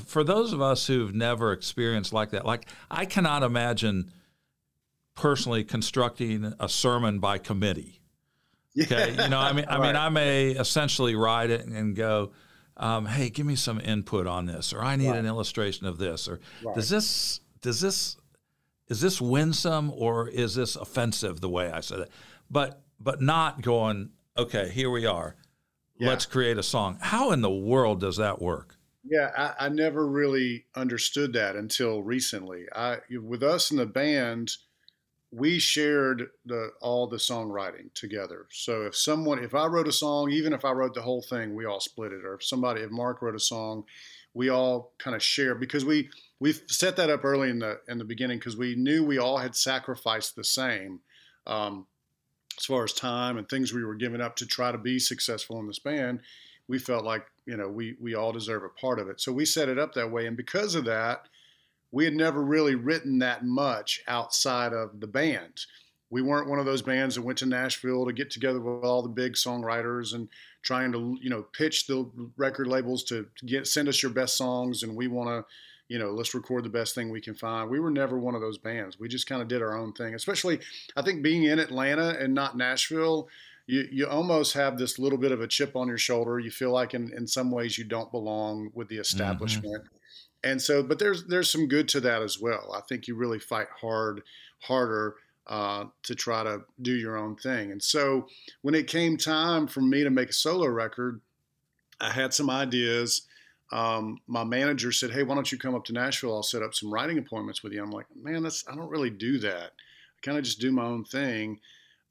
for 0.07 0.25
those 0.25 0.53
of 0.53 0.61
us 0.61 0.87
who've 0.87 1.15
never 1.15 1.53
experienced 1.53 2.13
like 2.13 2.31
that, 2.31 2.45
like 2.45 2.67
I 2.91 3.05
cannot 3.05 3.43
imagine 3.43 4.11
personally 5.15 5.63
constructing 5.63 6.55
a 6.59 6.69
sermon 6.69 7.21
by 7.21 7.39
committee. 7.39 8.01
Okay, 8.81 9.11
you 9.11 9.29
know, 9.29 9.39
I 9.39 9.53
mean, 9.53 9.67
I 9.69 9.79
mean, 9.79 9.97
I 9.97 10.09
may 10.09 10.51
essentially 10.51 11.15
write 11.15 11.51
it 11.51 11.67
and 11.67 11.95
go, 11.97 12.33
um, 12.77 13.07
hey, 13.07 13.29
give 13.29 13.45
me 13.45 13.57
some 13.57 13.81
input 13.81 14.27
on 14.27 14.47
this, 14.47 14.73
or 14.73 14.83
I 14.83 14.97
need 14.97 15.09
right. 15.09 15.19
an 15.19 15.27
illustration 15.27 15.87
of 15.87 15.99
this, 15.99 16.29
or 16.29 16.41
right. 16.63 16.75
does 16.75 16.89
this 16.89 17.41
does 17.61 17.81
this 17.81 18.17
is 18.89 19.01
this 19.01 19.21
winsome 19.21 19.93
or 19.95 20.29
is 20.29 20.55
this 20.55 20.77
offensive 20.77 21.41
the 21.41 21.49
way 21.49 21.71
I 21.71 21.81
said 21.81 22.01
it? 22.01 22.11
But 22.51 22.81
but 23.01 23.21
not 23.21 23.63
going, 23.63 24.11
okay, 24.37 24.71
here 24.71 24.91
we 24.91 25.07
are. 25.07 25.37
Yeah. 25.99 26.09
Let's 26.09 26.27
create 26.27 26.59
a 26.59 26.63
song. 26.63 26.99
How 27.01 27.33
in 27.33 27.41
the 27.41 27.51
world 27.51 28.01
does 28.01 28.17
that 28.19 28.41
work? 28.41 28.77
Yeah, 29.05 29.31
I, 29.37 29.67
I 29.67 29.69
never 29.69 30.07
really 30.07 30.67
understood 30.75 31.33
that 31.33 31.57
until 31.57 32.03
recently. 32.03 32.67
I 32.75 32.99
with 33.11 33.43
us 33.43 33.71
in 33.71 33.79
the 33.79 33.87
band, 33.87 34.53
we 35.31 35.59
shared 35.59 36.29
the 36.45 36.73
all 36.81 37.07
the 37.07 37.17
songwriting 37.17 37.93
together. 37.95 38.47
So 38.51 38.83
if 38.83 38.97
someone, 38.97 39.43
if 39.43 39.55
I 39.55 39.67
wrote 39.67 39.89
a 39.89 39.93
song, 39.93 40.31
even 40.31 40.53
if 40.53 40.65
I 40.65 40.73
wrote 40.73 40.95
the 40.95 41.03
whole 41.03 41.23
thing, 41.23 41.55
we 41.55 41.65
all 41.65 41.81
split 41.81 42.13
it. 42.13 42.25
Or 42.25 42.35
if 42.35 42.45
somebody, 42.45 42.83
if 42.83 42.91
Mark 42.91 43.23
wrote 43.23 43.35
a 43.35 43.41
song, 43.41 43.85
we 44.35 44.51
all 44.51 44.93
kind 44.99 45.17
of 45.17 45.23
share 45.23 45.55
because 45.55 45.85
we 45.85 46.11
we 46.39 46.53
set 46.67 46.97
that 46.97 47.11
up 47.11 47.25
early 47.25 47.51
in 47.51 47.59
the 47.59 47.81
in 47.89 47.99
the 47.99 48.05
beginning 48.05 48.39
because 48.39 48.57
we 48.57 48.75
knew 48.75 49.05
we 49.05 49.19
all 49.19 49.39
had 49.39 49.57
sacrificed 49.57 50.37
the 50.37 50.45
same 50.45 51.01
um, 51.47 51.87
as 52.59 52.67
far 52.67 52.85
as 52.85 52.93
time 52.93 53.39
and 53.39 53.49
things 53.49 53.73
we 53.73 53.85
were 53.85 53.95
giving 53.95 54.21
up 54.21 54.37
to 54.37 54.47
try 54.47 54.73
to 54.73 54.79
be 54.79 54.99
successful 54.99 55.59
in 55.61 55.67
this 55.67 55.79
band. 55.79 56.21
We 56.67 56.79
felt 56.79 57.05
like 57.05 57.27
you 57.47 57.57
know 57.57 57.69
we 57.69 57.97
we 58.01 58.15
all 58.15 58.33
deserve 58.33 58.65
a 58.65 58.69
part 58.69 58.99
of 58.99 59.09
it, 59.09 59.21
so 59.21 59.33
we 59.33 59.45
set 59.45 59.69
it 59.69 59.79
up 59.79 59.95
that 59.95 60.11
way, 60.11 60.27
and 60.27 60.37
because 60.37 60.75
of 60.75 60.85
that 60.85 61.29
we 61.91 62.05
had 62.05 62.15
never 62.15 62.43
really 62.43 62.75
written 62.75 63.19
that 63.19 63.45
much 63.45 64.03
outside 64.07 64.73
of 64.73 65.01
the 65.01 65.07
band. 65.07 65.65
We 66.11 66.23
weren't 66.23 66.49
one 66.49 66.59
of 66.59 66.67
those 66.67 66.83
bands 66.83 67.15
that 67.15 67.23
went 67.23 67.39
to 67.39 67.47
Nashville 67.47 68.07
to 68.07 68.13
get 68.13 68.31
together 68.31 68.61
with 68.61 68.85
all 68.85 69.03
the 69.03 69.09
big 69.09 69.35
songwriters 69.35 70.15
and 70.15 70.29
trying 70.63 70.93
to, 70.93 71.19
you 71.21 71.31
know, 71.31 71.43
pitch 71.43 71.87
the 71.87 72.11
record 72.37 72.67
labels 72.67 73.05
to, 73.05 73.27
get 73.45 73.67
send 73.67 73.89
us 73.89 74.03
your 74.03 74.13
best 74.13 74.37
songs 74.37 74.83
and 74.83 74.97
we 74.97 75.07
want 75.07 75.29
to, 75.29 75.45
you 75.89 75.99
know, 75.99 76.11
let's 76.11 76.35
record 76.35 76.65
the 76.65 76.71
best 76.71 76.95
thing 76.95 77.11
we 77.11 77.21
can 77.21 77.35
find. 77.35 77.71
We 77.71 77.81
were 77.81 77.91
never 77.91 78.19
one 78.19 78.35
of 78.35 78.41
those 78.41 78.59
bands. 78.59 79.01
We 79.01 79.09
just 79.09 79.27
kind 79.27 79.43
of 79.43 79.49
did 79.49 79.63
our 79.63 79.77
own 79.77 79.93
thing. 79.93 80.15
Especially, 80.15 80.61
I 80.97 81.03
think 81.03 81.23
being 81.23 81.45
in 81.45 81.59
Atlanta 81.59 82.17
and 82.21 82.35
not 82.35 82.57
Nashville, 82.57 83.29
you, 83.67 83.89
you 83.91 84.07
almost 84.07 84.55
have 84.55 84.79
this 84.79 84.99
little 84.99 85.19
bit 85.19 85.33
of 85.33 85.41
a 85.41 85.47
chip 85.47 85.77
on 85.77 85.89
your 85.89 85.99
shoulder. 85.99 86.39
You 86.39 86.51
feel 86.51 86.71
like 86.71 86.95
in, 86.95 87.13
in 87.17 87.27
some 87.27 87.51
ways 87.51 87.79
you 87.79 87.85
don't 87.85 88.13
belong 88.13 88.71
with 88.75 88.89
the 88.89 88.97
mm-hmm. 88.97 89.03
establishment. 89.03 89.85
Mm-hmm 89.85 89.95
and 90.45 90.61
so 90.61 90.83
but 90.83 90.99
there's 90.99 91.25
there's 91.25 91.51
some 91.51 91.67
good 91.67 91.89
to 91.89 92.01
that 92.01 92.23
as 92.23 92.41
well 92.41 92.73
i 92.77 92.81
think 92.89 93.07
you 93.07 93.15
really 93.15 93.39
fight 93.39 93.69
hard 93.81 94.23
harder 94.61 95.17
uh, 95.47 95.87
to 96.03 96.15
try 96.15 96.43
to 96.43 96.61
do 96.83 96.93
your 96.93 97.17
own 97.17 97.35
thing 97.35 97.73
and 97.73 97.83
so 97.83 98.27
when 98.61 98.75
it 98.75 98.87
came 98.87 99.17
time 99.17 99.67
for 99.67 99.81
me 99.81 100.05
to 100.05 100.11
make 100.11 100.29
a 100.29 100.35
solo 100.35 100.67
record 100.67 101.21
i 102.01 102.11
had 102.11 102.35
some 102.35 102.51
ideas 102.51 103.23
um, 103.71 104.19
my 104.27 104.45
manager 104.45 104.93
said 104.93 105.11
hey 105.11 105.23
why 105.23 105.35
don't 105.35 105.53
you 105.53 105.59
come 105.59 105.75
up 105.75 105.85
to 105.85 105.93
nashville 105.93 106.35
i'll 106.35 106.43
set 106.43 106.63
up 106.63 106.75
some 106.75 106.93
writing 106.93 107.19
appointments 107.19 107.63
with 107.63 107.73
you 107.73 107.83
i'm 107.83 107.91
like 107.91 108.07
man 108.21 108.43
that's 108.43 108.65
i 108.71 108.75
don't 108.75 108.91
really 108.91 109.11
do 109.11 109.39
that 109.39 109.73
i 109.73 110.21
kind 110.23 110.39
of 110.39 110.45
just 110.45 110.61
do 110.61 110.73
my 110.73 110.85
own 110.85 111.05
thing 111.05 111.59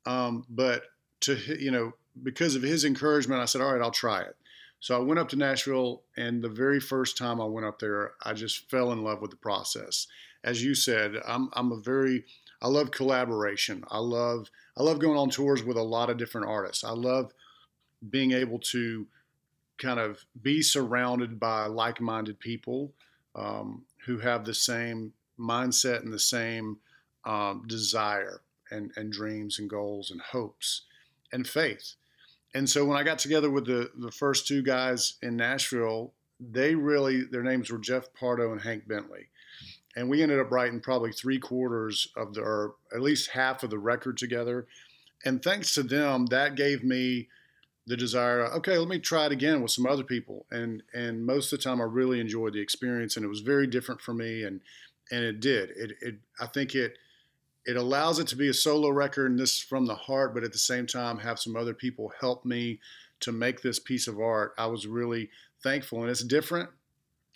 um, 0.06 0.46
but 0.50 0.84
to 1.20 1.36
you 1.60 1.72
know 1.72 1.92
because 2.24 2.56
of 2.56 2.62
his 2.62 2.86
encouragement 2.86 3.42
i 3.42 3.46
said 3.46 3.62
all 3.62 3.74
right 3.74 3.82
i'll 3.82 3.92
try 3.92 4.22
it 4.22 4.36
so 4.80 4.96
I 4.96 5.00
went 5.00 5.20
up 5.20 5.30
to 5.30 5.36
Nashville, 5.36 6.04
and 6.18 6.42
the 6.42 6.50
very 6.50 6.80
first 6.80 7.18
time 7.18 7.42
I 7.42 7.46
went 7.46 7.66
up 7.66 7.80
there, 7.80 8.14
I 8.24 8.34
just 8.34 8.70
fell 8.70 8.92
in 8.92 9.04
love 9.04 9.22
with 9.22 9.32
the 9.32 9.38
process. 9.38 10.08
As 10.44 10.64
you 10.64 10.76
said, 10.76 11.16
I'm 11.26 11.50
I'm 11.54 11.72
a 11.72 11.80
very 11.80 12.26
I 12.62 12.68
love 12.68 12.92
collaboration. 12.92 13.84
I 13.90 14.00
love 14.00 14.50
I 14.78 14.84
love 14.84 15.00
going 15.00 15.18
on 15.18 15.30
tours 15.30 15.64
with 15.64 15.78
a 15.78 15.84
lot 15.84 16.10
of 16.10 16.18
different 16.18 16.48
artists. 16.48 16.84
I 16.84 16.92
love 16.92 17.34
being 18.08 18.32
able 18.32 18.60
to 18.60 19.08
kind 19.78 20.00
of 20.00 20.26
be 20.42 20.62
surrounded 20.62 21.40
by 21.40 21.66
like-minded 21.68 22.40
people 22.40 22.94
um, 23.36 23.84
who 24.06 24.18
have 24.18 24.46
the 24.46 24.54
same 24.54 25.14
mindset 25.40 26.02
and 26.02 26.12
the 26.12 26.20
same 26.20 26.78
um, 27.26 27.64
desire 27.68 28.42
and, 28.72 28.92
and 28.96 29.12
dreams 29.12 29.60
and 29.60 29.70
goals 29.70 30.12
and 30.12 30.22
hopes 30.22 30.84
and 31.32 31.48
faith 31.48 31.96
and 32.54 32.70
so 32.70 32.86
when 32.86 32.98
I 32.98 33.04
got 33.04 33.20
together 33.20 33.52
with 33.52 33.66
the 33.66 33.92
the 33.98 34.12
first 34.12 34.48
two 34.48 34.62
guys 34.62 35.16
in 35.22 35.36
Nashville, 35.36 36.14
they 36.40 36.76
really 36.76 37.24
their 37.24 37.44
names 37.44 37.70
were 37.70 37.78
Jeff 37.78 38.14
Pardo 38.14 38.52
and 38.52 38.62
Hank 38.62 38.88
Bentley, 38.88 39.28
and 39.96 40.10
we 40.10 40.24
ended 40.24 40.40
up 40.40 40.52
writing 40.52 40.80
probably 40.80 41.12
three 41.12 41.40
quarters 41.40 42.08
of 42.16 42.34
the 42.34 42.42
or 42.42 42.76
at 42.94 43.02
least 43.02 43.30
half 43.32 43.64
of 43.64 43.70
the 43.70 43.78
record 43.78 44.18
together. 44.18 44.66
And 45.26 45.44
thanks 45.44 45.74
to 45.74 45.84
them, 45.84 46.28
that 46.28 46.56
gave 46.56 46.84
me 46.84 47.28
the 47.88 47.98
desire. 47.98 48.46
Okay, 48.48 48.78
let 48.78 48.90
me 48.90 49.00
try 49.00 49.26
it 49.26 49.32
again 49.32 49.62
with 49.62 49.72
some 49.72 49.88
other 49.88 50.04
people. 50.04 50.46
And 50.52 50.84
and 50.94 51.26
most 51.26 51.52
of 51.52 51.60
the 51.60 51.64
time, 51.64 51.82
I 51.82 51.86
really 51.86 52.20
enjoyed 52.20 52.54
the 52.54 52.62
experience, 52.62 53.16
and 53.16 53.26
it 53.26 53.30
was 53.30 53.40
very 53.40 53.66
different 53.66 54.02
for 54.02 54.14
me. 54.14 54.44
And 54.44 54.62
and 55.10 55.24
it 55.24 55.40
did. 55.40 55.72
It 55.72 55.94
it 56.02 56.16
I 56.40 56.46
think 56.48 56.76
it 56.76 56.98
it 57.66 57.78
allows 57.78 58.20
it 58.20 58.28
to 58.28 58.36
be 58.36 58.50
a 58.50 58.54
solo 58.54 58.90
record 58.90 59.32
and 59.32 59.40
this 59.40 59.60
from 59.60 59.86
the 59.86 59.96
heart, 59.96 60.34
but 60.34 60.44
at 60.44 60.52
the 60.52 60.58
same 60.58 60.86
time 60.86 61.20
have 61.20 61.40
some 61.40 61.56
other 61.56 61.74
people 61.74 62.12
help 62.20 62.46
me 62.46 62.80
to 63.22 63.32
make 63.32 63.62
this 63.62 63.80
piece 63.80 64.08
of 64.08 64.20
art. 64.20 64.54
I 64.58 64.68
was 64.68 64.86
really 64.86 65.30
thankful, 65.64 66.02
and 66.02 66.12
it's 66.12 66.24
different. 66.24 66.70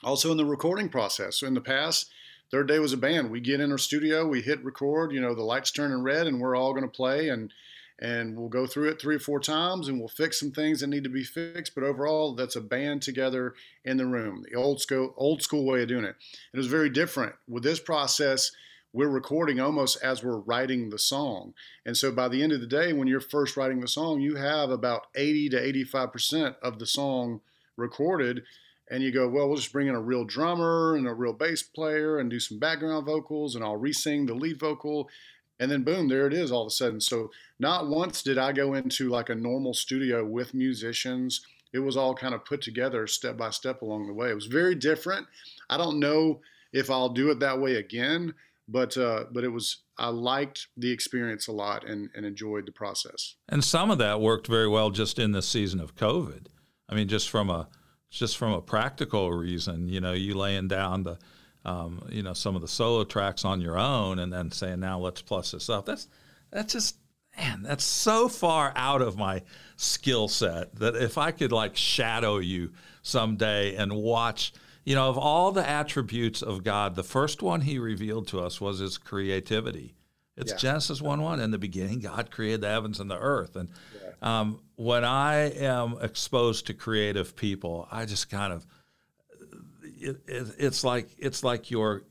Also 0.04 0.32
in 0.32 0.38
the 0.38 0.46
recording 0.46 0.90
process. 0.90 1.40
So 1.40 1.48
in 1.48 1.54
the 1.54 1.62
past, 1.62 2.10
Third 2.50 2.68
Day 2.68 2.80
was 2.80 2.92
a 2.92 2.98
band. 2.98 3.32
We 3.32 3.40
get 3.40 3.62
in 3.62 3.72
our 3.72 3.78
studio, 3.78 4.28
we 4.28 4.42
hit 4.42 4.64
record. 4.64 5.14
You 5.14 5.22
know, 5.22 5.34
the 5.34 5.44
lights 5.44 5.72
turning 5.72 6.04
red, 6.04 6.28
and 6.28 6.42
we're 6.42 6.56
all 6.56 6.74
going 6.74 6.84
to 6.84 6.90
play 6.90 7.30
and 7.30 7.54
and 8.02 8.36
we'll 8.36 8.50
go 8.50 8.66
through 8.66 8.90
it 8.90 9.00
three 9.00 9.16
or 9.16 9.20
four 9.20 9.40
times 9.40 9.88
and 9.88 10.00
we'll 10.00 10.08
fix 10.08 10.40
some 10.40 10.52
things 10.52 10.80
that 10.80 10.88
need 10.88 11.04
to 11.04 11.10
be 11.10 11.24
fixed. 11.24 11.76
But 11.76 11.84
overall, 11.84 12.34
that's 12.34 12.56
a 12.56 12.62
band 12.62 13.04
together 13.04 13.54
in 13.86 13.98
the 13.98 14.08
room, 14.08 14.44
the 14.50 14.58
old 14.58 14.82
school 14.82 15.14
old 15.18 15.42
school 15.42 15.66
way 15.66 15.84
of 15.84 15.88
doing 15.88 16.06
it. 16.06 16.16
It 16.54 16.58
was 16.58 16.68
very 16.68 16.90
different 16.90 17.36
with 17.48 17.64
this 17.64 17.80
process. 17.80 18.52
We're 18.94 19.08
recording 19.08 19.60
almost 19.62 20.04
as 20.04 20.22
we're 20.22 20.40
writing 20.40 20.90
the 20.90 21.00
song. 21.00 21.54
And 21.86 21.96
so 21.96 22.12
by 22.12 22.28
the 22.28 22.44
end 22.44 22.52
of 22.52 22.60
the 22.60 22.68
day, 22.68 22.92
when 22.92 23.08
you're 23.08 23.22
first 23.22 23.56
writing 23.56 23.80
the 23.80 23.88
song, 23.88 24.20
you 24.20 24.36
have 24.36 24.70
about 24.70 25.08
80 25.16 25.50
to 25.50 25.86
85% 25.86 26.56
of 26.62 26.78
the 26.78 26.86
song 26.86 27.40
recorded. 27.78 28.44
And 28.90 29.02
you 29.02 29.14
go, 29.14 29.30
well, 29.30 29.48
we'll 29.48 29.56
just 29.56 29.72
bring 29.72 29.88
in 29.88 29.96
a 29.96 30.02
real 30.02 30.26
drummer 30.26 30.98
and 30.98 31.08
a 31.08 31.14
real 31.14 31.32
bass 31.32 31.64
player 31.64 32.18
and 32.18 32.30
do 32.30 32.42
some 32.42 32.60
background 32.60 33.06
vocals, 33.06 33.56
and 33.56 33.64
I'll 33.64 33.78
re 33.78 33.94
sing 33.94 34.26
the 34.26 34.34
lead 34.34 34.60
vocal 34.60 35.10
and 35.62 35.72
then 35.72 35.84
boom 35.84 36.10
there 36.10 36.28
it 36.28 36.34
is 36.34 36.52
all 36.52 36.64
of 36.64 36.68
a 36.68 36.72
sudden. 36.72 37.00
So 37.00 37.32
not 37.60 37.88
once 37.88 38.22
did 38.22 38.38
i 38.38 38.52
go 38.52 38.74
into 38.74 39.10
like 39.10 39.30
a 39.30 39.36
normal 39.36 39.74
studio 39.74 40.26
with 40.26 40.54
musicians. 40.54 41.46
It 41.74 41.80
was 41.80 41.96
all 41.96 42.14
kind 42.14 42.36
of 42.36 42.44
put 42.44 42.62
together 42.62 43.08
step 43.08 43.38
by 43.38 43.52
step 43.52 43.82
along 43.82 44.08
the 44.08 44.14
way. 44.14 44.30
It 44.30 44.36
was 44.36 44.48
very 44.48 44.76
different. 44.76 45.26
I 45.70 45.78
don't 45.78 46.00
know 46.00 46.42
if 46.74 46.90
i'll 46.90 47.10
do 47.10 47.30
it 47.32 47.40
that 47.40 47.60
way 47.60 47.76
again 47.76 48.34
but 48.68 48.98
uh, 48.98 49.26
but 49.32 49.44
it 49.44 49.50
was 49.50 49.84
i 49.98 50.08
liked 50.08 50.68
the 50.78 50.92
experience 50.92 51.48
a 51.48 51.52
lot 51.52 51.88
and, 51.88 52.10
and 52.16 52.26
enjoyed 52.26 52.66
the 52.66 52.72
process. 52.72 53.36
And 53.50 53.64
some 53.64 53.92
of 53.92 53.98
that 53.98 54.22
worked 54.22 54.48
very 54.48 54.68
well 54.68 54.90
just 54.90 55.20
in 55.20 55.32
the 55.32 55.42
season 55.42 55.80
of 55.80 55.96
covid. 55.96 56.48
I 56.90 56.96
mean 56.96 57.08
just 57.08 57.30
from 57.30 57.50
a 57.50 57.68
just 58.10 58.38
from 58.38 58.54
a 58.54 58.62
practical 58.62 59.32
reason 59.32 59.88
you 59.88 60.02
know 60.02 60.14
you 60.14 60.36
laying 60.36 60.68
down 60.68 61.04
the 61.04 61.18
um, 61.66 62.08
you 62.10 62.24
know, 62.24 62.34
some 62.34 62.56
of 62.56 62.62
the 62.62 62.68
solo 62.68 63.04
tracks 63.04 63.46
on 63.46 63.62
your 63.62 63.78
own, 63.78 64.20
and 64.20 64.32
then 64.32 64.52
saying, 64.52 64.80
"Now 64.80 65.00
let's 65.00 65.22
plus 65.22 65.52
this 65.52 65.70
up." 65.70 65.86
That's 65.86 66.08
that's 66.52 66.74
just 66.74 66.96
man, 67.38 67.64
that's 67.64 67.84
so 67.84 68.28
far 68.28 68.74
out 68.76 69.02
of 69.02 69.18
my 69.18 69.42
skill 69.76 70.28
set 70.28 70.76
that 70.76 70.96
if 70.96 71.18
I 71.18 71.32
could 71.32 71.52
like 71.52 71.76
shadow 71.76 72.38
you 72.38 72.72
someday 73.02 73.76
and 73.76 73.94
watch, 73.94 74.54
you 74.84 74.96
know, 74.96 75.10
of 75.10 75.18
all 75.18 75.52
the 75.52 75.68
attributes 75.68 76.42
of 76.42 76.64
God, 76.64 76.96
the 76.96 77.04
first 77.04 77.42
one 77.42 77.62
He 77.62 77.80
revealed 77.80 78.28
to 78.30 78.40
us 78.40 78.60
was 78.60 78.80
His 78.80 78.98
creativity. 78.98 79.96
It's 80.38 80.52
yeah. 80.54 80.58
Genesis 80.58 81.02
1 81.02 81.22
1. 81.22 81.40
In 81.40 81.52
the 81.52 81.58
beginning, 81.58 82.00
God 82.00 82.32
created 82.32 82.62
the 82.62 82.70
heavens 82.70 83.00
and 83.00 83.12
the 83.12 83.20
earth. 83.20 83.56
And 83.56 83.70
yeah. 83.94 84.12
um, 84.40 84.62
when 84.76 85.04
I 85.04 85.52
am 85.52 85.98
exposed 86.02 86.68
to 86.68 86.74
creative 86.74 87.36
people, 87.36 87.88
I 87.92 88.06
just 88.06 88.30
kind 88.30 88.54
of 88.54 88.66
it, 90.02 90.22
it, 90.28 90.56
it's 90.58 90.84
like 90.84 91.10
it's 91.18 91.44
like 91.44 91.72
you're 91.72 92.04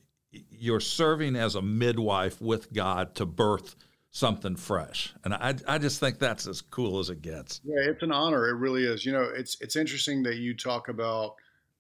you're 0.51 0.81
serving 0.81 1.37
as 1.37 1.55
a 1.55 1.63
midwife 1.63 2.41
with 2.41 2.73
God 2.73 3.15
to 3.17 3.27
birth 3.27 3.77
something 4.11 4.57
fresh, 4.57 5.15
and 5.25 5.35
I 5.35 5.55
I 5.67 5.79
just 5.79 6.01
think 6.01 6.19
that's 6.19 6.47
as 6.47 6.61
cool 6.61 6.99
as 6.99 7.11
it 7.11 7.23
gets. 7.23 7.61
Yeah, 7.65 7.81
it's 7.81 8.03
an 8.03 8.13
honor. 8.13 8.49
It 8.49 8.55
really 8.55 8.85
is. 8.85 9.05
You 9.05 9.13
know, 9.13 9.23
it's 9.23 9.57
it's 9.61 9.77
interesting 9.77 10.23
that 10.25 10.37
you 10.37 10.55
talk 10.55 10.89
about 10.89 11.37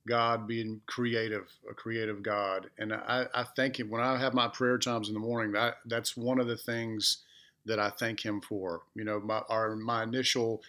God 0.06 0.46
being 0.46 0.80
creative, 0.86 1.50
a 1.70 1.74
creative 1.74 2.22
God, 2.22 2.70
and 2.78 2.92
I 2.92 3.26
I 3.34 3.44
thank 3.56 3.78
Him 3.78 3.90
when 3.90 4.00
I 4.00 4.18
have 4.18 4.34
my 4.34 4.48
prayer 4.48 4.78
times 4.78 5.08
in 5.08 5.14
the 5.14 5.20
morning. 5.20 5.52
That 5.52 5.76
that's 5.86 6.16
one 6.16 6.40
of 6.40 6.46
the 6.46 6.56
things 6.56 7.18
that 7.66 7.78
I 7.78 7.90
thank 7.90 8.24
Him 8.24 8.40
for. 8.40 8.82
You 8.94 9.04
know, 9.04 9.20
my 9.20 9.42
our 9.48 9.76
my 9.76 10.02
initial 10.02 10.62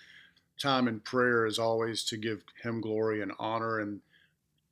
time 0.60 0.88
in 0.88 1.00
prayer 1.00 1.46
is 1.46 1.58
always 1.58 2.04
to 2.06 2.18
give 2.18 2.44
Him 2.62 2.82
glory 2.82 3.22
and 3.22 3.32
honor 3.40 3.80
and 3.80 4.02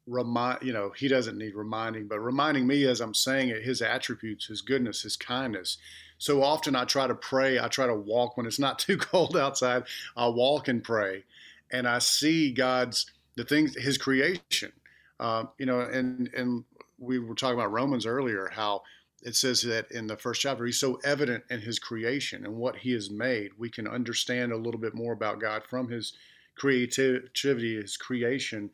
remind 0.09 0.61
you 0.63 0.73
know 0.73 0.89
he 0.89 1.07
doesn't 1.07 1.37
need 1.37 1.53
reminding 1.55 2.07
but 2.07 2.19
reminding 2.19 2.65
me 2.65 2.85
as 2.85 2.99
i'm 2.99 3.13
saying 3.13 3.49
it 3.49 3.63
his 3.63 3.81
attributes 3.81 4.47
his 4.47 4.61
goodness 4.61 5.03
his 5.03 5.15
kindness. 5.15 5.77
So 6.17 6.43
often 6.43 6.75
i 6.75 6.83
try 6.83 7.07
to 7.07 7.15
pray 7.15 7.59
i 7.59 7.67
try 7.67 7.85
to 7.85 7.95
walk 7.95 8.35
when 8.35 8.45
it's 8.45 8.59
not 8.59 8.79
too 8.79 8.97
cold 8.97 9.37
outside 9.37 9.83
i'll 10.17 10.33
walk 10.33 10.67
and 10.67 10.83
pray. 10.83 11.23
And 11.71 11.87
i 11.87 11.99
see 11.99 12.51
god's 12.51 13.11
the 13.35 13.45
things 13.45 13.75
his 13.75 13.97
creation. 13.97 14.71
Uh, 15.19 15.45
you 15.57 15.65
know 15.65 15.81
and 15.81 16.29
and 16.35 16.63
we 16.97 17.19
were 17.19 17.35
talking 17.35 17.59
about 17.59 17.71
romans 17.71 18.05
earlier 18.05 18.49
how 18.51 18.81
it 19.21 19.35
says 19.35 19.61
that 19.61 19.91
in 19.91 20.07
the 20.07 20.15
first 20.17 20.41
chapter 20.41 20.65
he's 20.65 20.79
so 20.79 20.95
evident 21.03 21.43
in 21.49 21.59
his 21.59 21.77
creation 21.77 22.45
and 22.45 22.55
what 22.55 22.77
he 22.77 22.93
has 22.93 23.09
made. 23.11 23.51
We 23.57 23.69
can 23.69 23.85
understand 23.85 24.53
a 24.53 24.57
little 24.57 24.79
bit 24.79 24.95
more 24.95 25.13
about 25.13 25.39
god 25.39 25.63
from 25.69 25.89
his 25.89 26.13
creativity 26.55 27.75
his 27.81 27.95
creation 27.95 28.69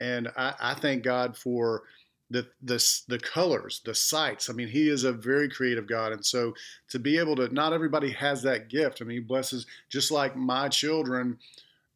and 0.00 0.28
I, 0.36 0.54
I 0.60 0.74
thank 0.74 1.02
God 1.02 1.36
for 1.36 1.82
the 2.30 2.46
the 2.62 2.84
the 3.08 3.18
colors, 3.18 3.80
the 3.84 3.94
sights. 3.94 4.50
I 4.50 4.52
mean, 4.52 4.68
He 4.68 4.88
is 4.88 5.04
a 5.04 5.12
very 5.12 5.48
creative 5.48 5.86
God, 5.86 6.12
and 6.12 6.24
so 6.24 6.54
to 6.90 6.98
be 6.98 7.18
able 7.18 7.36
to, 7.36 7.52
not 7.54 7.72
everybody 7.72 8.10
has 8.10 8.42
that 8.42 8.68
gift. 8.68 9.00
I 9.00 9.04
mean, 9.04 9.18
He 9.18 9.22
blesses 9.22 9.66
just 9.88 10.10
like 10.10 10.36
my 10.36 10.68
children. 10.68 11.38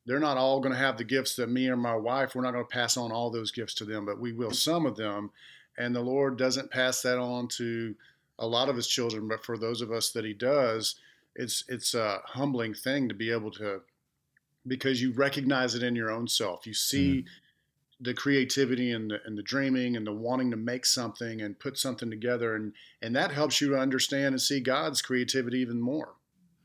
They're 0.07 0.20
not 0.20 0.36
all 0.36 0.61
going 0.61 0.72
to 0.72 0.78
have 0.78 0.96
the 0.96 1.05
gifts 1.05 1.36
that 1.36 1.51
me 1.51 1.68
or 1.68 1.76
my 1.76 1.94
wife. 1.94 2.34
We're 2.34 2.42
not 2.42 2.53
going 2.53 2.64
to 2.64 2.68
pass 2.68 2.96
on 2.96 3.12
all 3.12 3.30
those 3.30 3.51
gifts 3.51 3.74
to 3.74 3.84
them, 3.84 4.07
but 4.07 4.20
we 4.20 4.32
will 4.32 4.53
some 4.53 4.86
of 4.86 4.96
them. 4.96 5.30
And 5.78 5.94
the 5.94 6.01
Lord 6.01 6.36
doesn't 6.36 6.70
pass 6.70 7.03
that 7.03 7.18
on 7.18 7.48
to 7.48 7.94
a 8.38 8.46
lot 8.46 8.68
of 8.68 8.76
His 8.76 8.86
children, 8.86 9.28
but 9.28 9.44
for 9.44 9.59
those 9.59 9.82
of 9.82 9.90
us 9.92 10.11
that 10.12 10.24
He 10.24 10.32
does, 10.32 10.94
it's 11.34 11.64
it's 11.68 11.94
a 11.94 12.20
humbling 12.24 12.74
thing 12.74 13.09
to 13.09 13.14
be 13.14 13.32
able 13.32 13.51
to, 13.53 13.80
because 14.66 15.03
you 15.03 15.12
recognize 15.12 15.74
it 15.74 15.82
in 15.82 15.96
your 15.96 16.12
own 16.12 16.28
self. 16.28 16.68
You 16.68 16.74
see. 16.74 17.24
Mm 17.24 17.30
the 18.01 18.14
creativity 18.14 18.92
and 18.92 19.11
the, 19.11 19.18
and 19.24 19.36
the 19.36 19.42
dreaming 19.42 19.96
and 19.96 20.07
the 20.07 20.12
wanting 20.12 20.51
to 20.51 20.57
make 20.57 20.86
something 20.86 21.42
and 21.42 21.59
put 21.59 21.76
something 21.76 22.11
together 22.11 22.55
and 22.57 22.72
and 23.03 23.14
that 23.14 23.30
helps 23.30 23.61
you 23.61 23.68
to 23.68 23.78
understand 23.78 24.32
and 24.32 24.40
see 24.40 24.61
God's 24.61 25.03
creativity 25.03 25.59
even 25.59 25.80
more. 25.80 26.14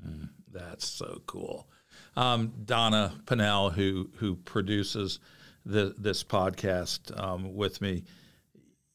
Mm, 0.06 0.30
that's 0.52 0.88
so 0.88 1.22
cool. 1.26 1.68
Um, 2.16 2.54
Donna 2.64 3.14
Pennell, 3.26 3.72
who 3.72 4.10
who 4.18 4.36
produces 4.36 5.20
the, 5.66 5.96
this 5.98 6.24
podcast 6.24 7.18
um, 7.22 7.56
with 7.56 7.82
me, 7.82 8.04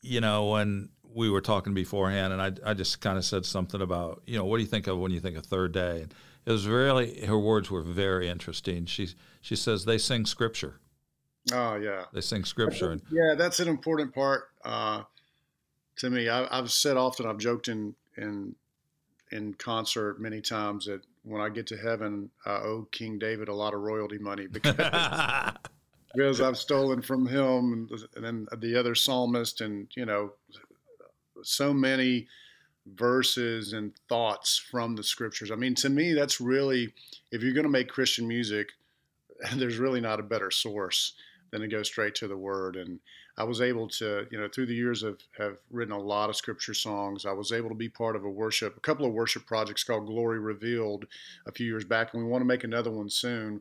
you 0.01 0.21
know, 0.21 0.47
when 0.51 0.89
we 1.13 1.29
were 1.29 1.41
talking 1.41 1.75
beforehand, 1.75 2.33
and 2.33 2.41
I, 2.41 2.71
I 2.71 2.75
just 2.75 3.01
kind 3.01 3.19
of 3.19 3.25
said 3.25 3.45
something 3.45 3.83
about, 3.83 4.23
you 4.27 4.39
know, 4.39 4.45
what 4.45 4.59
do 4.59 4.63
you 4.63 4.69
think 4.69 4.87
of 4.87 4.99
when 4.99 5.11
you 5.11 5.21
think 5.21 5.37
of 5.37 5.45
Third 5.45 5.73
Day? 5.73 6.03
And 6.03 6.15
it 6.47 6.53
was 6.53 6.67
really 6.67 7.27
her 7.27 7.39
words 7.39 7.71
were 7.71 7.83
very 7.83 8.29
interesting. 8.29 8.87
She 8.87 9.09
she 9.41 9.57
says 9.57 9.85
they 9.85 9.99
sing 9.99 10.25
scripture 10.25 10.81
Oh 11.53 11.77
yeah, 11.77 12.05
they 12.13 12.21
sing 12.21 12.45
scripture. 12.45 12.93
And- 12.93 13.03
yeah, 13.11 13.35
that's 13.37 13.61
an 13.61 13.69
important 13.69 14.15
part 14.15 14.51
uh, 14.65 15.03
to 15.97 16.11
me. 16.11 16.29
I, 16.29 16.55
have 16.55 16.71
said 16.71 16.97
often, 16.97 17.27
I've 17.27 17.39
joked 17.39 17.69
in 17.69 17.95
in 18.17 18.55
in 19.33 19.55
concert 19.55 20.21
many 20.21 20.41
times 20.41 20.87
that 20.87 21.03
when 21.23 21.41
I 21.41 21.49
get 21.49 21.67
to 21.69 21.77
heaven, 21.77 22.31
I 22.45 22.57
owe 22.57 22.89
King 22.91 23.19
David 23.19 23.49
a 23.49 23.55
lot 23.55 23.75
of 23.75 23.81
royalty 23.81 24.19
money 24.19 24.47
because 24.53 24.77
because 26.15 26.41
I've 26.41 26.59
stolen 26.59 27.03
from 27.03 27.27
him 27.27 27.73
and, 27.73 27.91
and 28.17 28.25
then 28.25 28.47
the 28.59 28.77
other 28.77 28.95
psalmist, 28.95 29.61
and 29.61 29.89
you 29.95 30.05
know, 30.05 30.33
so 31.43 31.73
many 31.73 32.27
verses 32.87 33.73
and 33.73 33.93
thoughts 34.09 34.59
from 34.59 34.97
the 34.97 35.03
scriptures. 35.03 35.51
I 35.51 35.55
mean, 35.55 35.75
to 35.77 35.89
me, 35.89 36.13
that's 36.13 36.41
really 36.41 36.93
if 37.31 37.43
you're 37.43 37.55
going 37.55 37.65
to 37.65 37.71
make 37.71 37.89
Christian 37.89 38.29
music, 38.29 38.71
there's 39.55 39.79
really 39.79 40.01
not 40.01 40.21
a 40.21 40.25
better 40.25 40.51
source 40.51 41.15
than 41.51 41.63
it 41.63 41.69
goes 41.69 41.89
straight 41.89 42.15
to 42.17 42.29
the 42.29 42.37
word. 42.37 42.77
And 42.77 43.01
I 43.37 43.45
was 43.45 43.61
able 43.61 43.89
to, 43.89 44.27
you 44.31 44.39
know, 44.39 44.49
through 44.49 44.67
the 44.67 44.75
years 44.75 45.03
of 45.03 45.21
have 45.39 45.59
written 45.71 45.95
a 45.95 45.99
lot 45.99 46.31
of 46.31 46.37
scripture 46.37 46.75
songs. 46.75 47.27
I 47.27 47.33
was 47.33 47.53
able 47.53 47.69
to 47.69 47.75
be 47.75 47.89
part 47.89 48.17
of 48.17 48.25
a 48.25 48.31
worship, 48.31 48.77
a 48.77 48.81
couple 48.81 49.07
of 49.07 49.13
worship 49.13 49.47
projects 49.47 49.85
called 49.85 50.07
Glory 50.07 50.39
Revealed 50.39 51.07
a 51.47 51.53
few 51.53 51.67
years 51.67 51.85
back, 51.85 52.13
and 52.13 52.23
we 52.23 52.29
want 52.29 52.43
to 52.43 52.47
make 52.47 52.65
another 52.65 52.91
one 52.91 53.11
soon, 53.11 53.61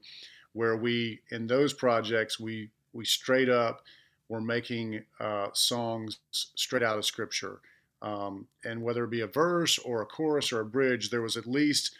where 0.54 0.76
we 0.76 1.22
in 1.32 1.48
those 1.48 1.74
projects 1.74 2.40
we 2.40 2.70
we 2.94 3.06
straight 3.06 3.50
up 3.50 3.84
were 4.28 4.42
making 4.42 5.04
uh, 5.20 5.48
songs 5.54 6.20
straight 6.32 6.84
out 6.84 6.98
of 6.98 7.06
scripture. 7.06 7.60
Um, 8.02 8.48
and 8.64 8.82
whether 8.82 9.04
it 9.04 9.10
be 9.10 9.22
a 9.22 9.28
verse 9.28 9.78
or 9.78 10.02
a 10.02 10.06
chorus 10.06 10.54
or 10.54 10.62
a 10.62 10.66
bridge, 10.66 11.10
there 11.10 11.22
was 11.22 11.36
at 11.36 11.46
least 11.46 11.98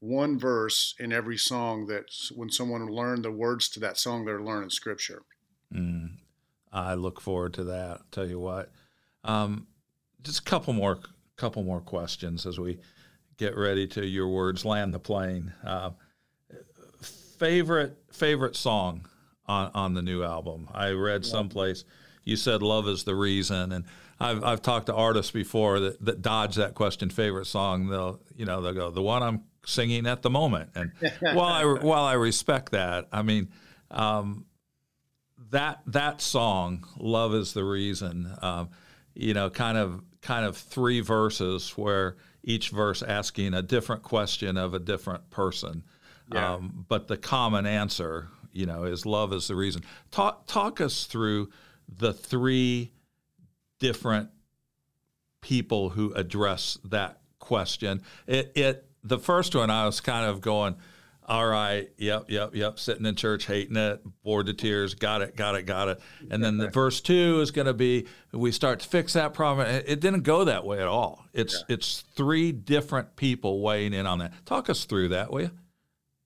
one 0.00 0.38
verse 0.38 0.94
in 0.98 1.12
every 1.12 1.38
song 1.38 1.86
that 1.86 2.06
when 2.34 2.50
someone 2.50 2.86
learned 2.86 3.24
the 3.24 3.30
words 3.30 3.68
to 3.70 3.80
that 3.80 3.98
song, 3.98 4.24
they're 4.24 4.42
learning 4.42 4.70
scripture. 4.70 5.22
Mm, 5.74 6.16
I 6.72 6.94
look 6.94 7.20
forward 7.20 7.54
to 7.54 7.64
that. 7.64 8.00
Tell 8.12 8.26
you 8.26 8.38
what, 8.38 8.70
um, 9.24 9.66
just 10.22 10.40
a 10.40 10.44
couple 10.44 10.72
more, 10.72 10.98
couple 11.36 11.62
more 11.62 11.80
questions 11.80 12.46
as 12.46 12.58
we 12.58 12.78
get 13.36 13.56
ready 13.56 13.86
to 13.88 14.06
your 14.06 14.28
words 14.28 14.64
land 14.64 14.94
the 14.94 14.98
plane. 14.98 15.52
Uh, 15.64 15.90
favorite 17.00 17.96
favorite 18.12 18.56
song 18.56 19.06
on 19.46 19.70
on 19.74 19.94
the 19.94 20.02
new 20.02 20.22
album? 20.22 20.68
I 20.72 20.90
read 20.90 21.24
someplace 21.24 21.84
you 22.26 22.36
said 22.36 22.60
love 22.60 22.88
is 22.88 23.04
the 23.04 23.14
reason, 23.14 23.72
and 23.72 23.84
I've 24.20 24.44
I've 24.44 24.60
talked 24.60 24.86
to 24.86 24.94
artists 24.94 25.30
before 25.30 25.80
that, 25.80 26.04
that 26.04 26.20
dodge 26.20 26.56
that 26.56 26.74
question. 26.74 27.08
Favorite 27.08 27.46
song? 27.46 27.88
They'll 27.88 28.20
you 28.36 28.44
know 28.44 28.60
they'll 28.60 28.74
go 28.74 28.90
the 28.90 29.00
one 29.00 29.22
I'm 29.22 29.44
singing 29.66 30.06
at 30.06 30.22
the 30.22 30.30
moment. 30.30 30.70
And 30.74 30.92
while 31.20 31.40
I 31.40 31.64
while 31.64 32.04
I 32.04 32.14
respect 32.14 32.72
that, 32.72 33.08
I 33.12 33.22
mean, 33.22 33.48
um, 33.90 34.46
that 35.50 35.82
that 35.86 36.22
song, 36.22 36.86
"Love 36.98 37.34
Is 37.34 37.52
the 37.52 37.64
Reason," 37.64 38.34
um, 38.40 38.70
you 39.14 39.34
know, 39.34 39.50
kind 39.50 39.76
of 39.76 40.02
kind 40.22 40.46
of 40.46 40.56
three 40.56 41.00
verses 41.00 41.70
where 41.76 42.16
each 42.42 42.70
verse 42.70 43.02
asking 43.02 43.54
a 43.54 43.62
different 43.62 44.02
question 44.02 44.56
of 44.56 44.72
a 44.72 44.78
different 44.78 45.28
person. 45.30 45.82
Yeah. 46.32 46.54
Um, 46.54 46.86
but 46.88 47.06
the 47.08 47.16
common 47.16 47.66
answer, 47.66 48.28
you 48.52 48.66
know, 48.66 48.84
is 48.84 49.04
love 49.04 49.32
is 49.32 49.48
the 49.48 49.54
reason. 49.54 49.82
Talk 50.10 50.46
talk 50.46 50.80
us 50.80 51.04
through 51.04 51.50
the 51.88 52.12
three 52.12 52.92
different 53.78 54.30
people 55.40 55.90
who 55.90 56.12
address 56.14 56.78
that 56.84 57.20
question. 57.38 58.02
It 58.26 58.52
it 58.56 58.85
the 59.06 59.18
first 59.18 59.54
one 59.54 59.70
I 59.70 59.86
was 59.86 60.00
kind 60.00 60.26
of 60.26 60.40
going 60.40 60.76
all 61.28 61.46
right, 61.46 61.90
yep, 61.96 62.26
yep, 62.28 62.54
yep, 62.54 62.78
sitting 62.78 63.04
in 63.04 63.16
church, 63.16 63.46
hating 63.46 63.76
it, 63.76 64.00
bored 64.22 64.46
to 64.46 64.54
tears, 64.54 64.94
got 64.94 65.22
it, 65.22 65.34
got 65.34 65.56
it, 65.56 65.66
got 65.66 65.88
it. 65.88 66.00
And 66.30 66.42
then 66.42 66.56
the 66.56 66.68
verse 66.68 67.00
two 67.00 67.40
is 67.40 67.50
going 67.50 67.66
to 67.66 67.74
be 67.74 68.06
we 68.32 68.52
start 68.52 68.78
to 68.80 68.88
fix 68.88 69.14
that 69.14 69.34
problem. 69.34 69.66
It 69.66 69.98
didn't 69.98 70.22
go 70.22 70.44
that 70.44 70.64
way 70.64 70.78
at 70.78 70.86
all. 70.86 71.26
It's 71.32 71.64
yeah. 71.68 71.74
it's 71.74 72.02
three 72.14 72.52
different 72.52 73.16
people 73.16 73.60
weighing 73.60 73.92
in 73.92 74.06
on 74.06 74.20
that. 74.20 74.46
Talk 74.46 74.70
us 74.70 74.84
through 74.84 75.08
that, 75.08 75.32
will 75.32 75.42
you? 75.42 75.50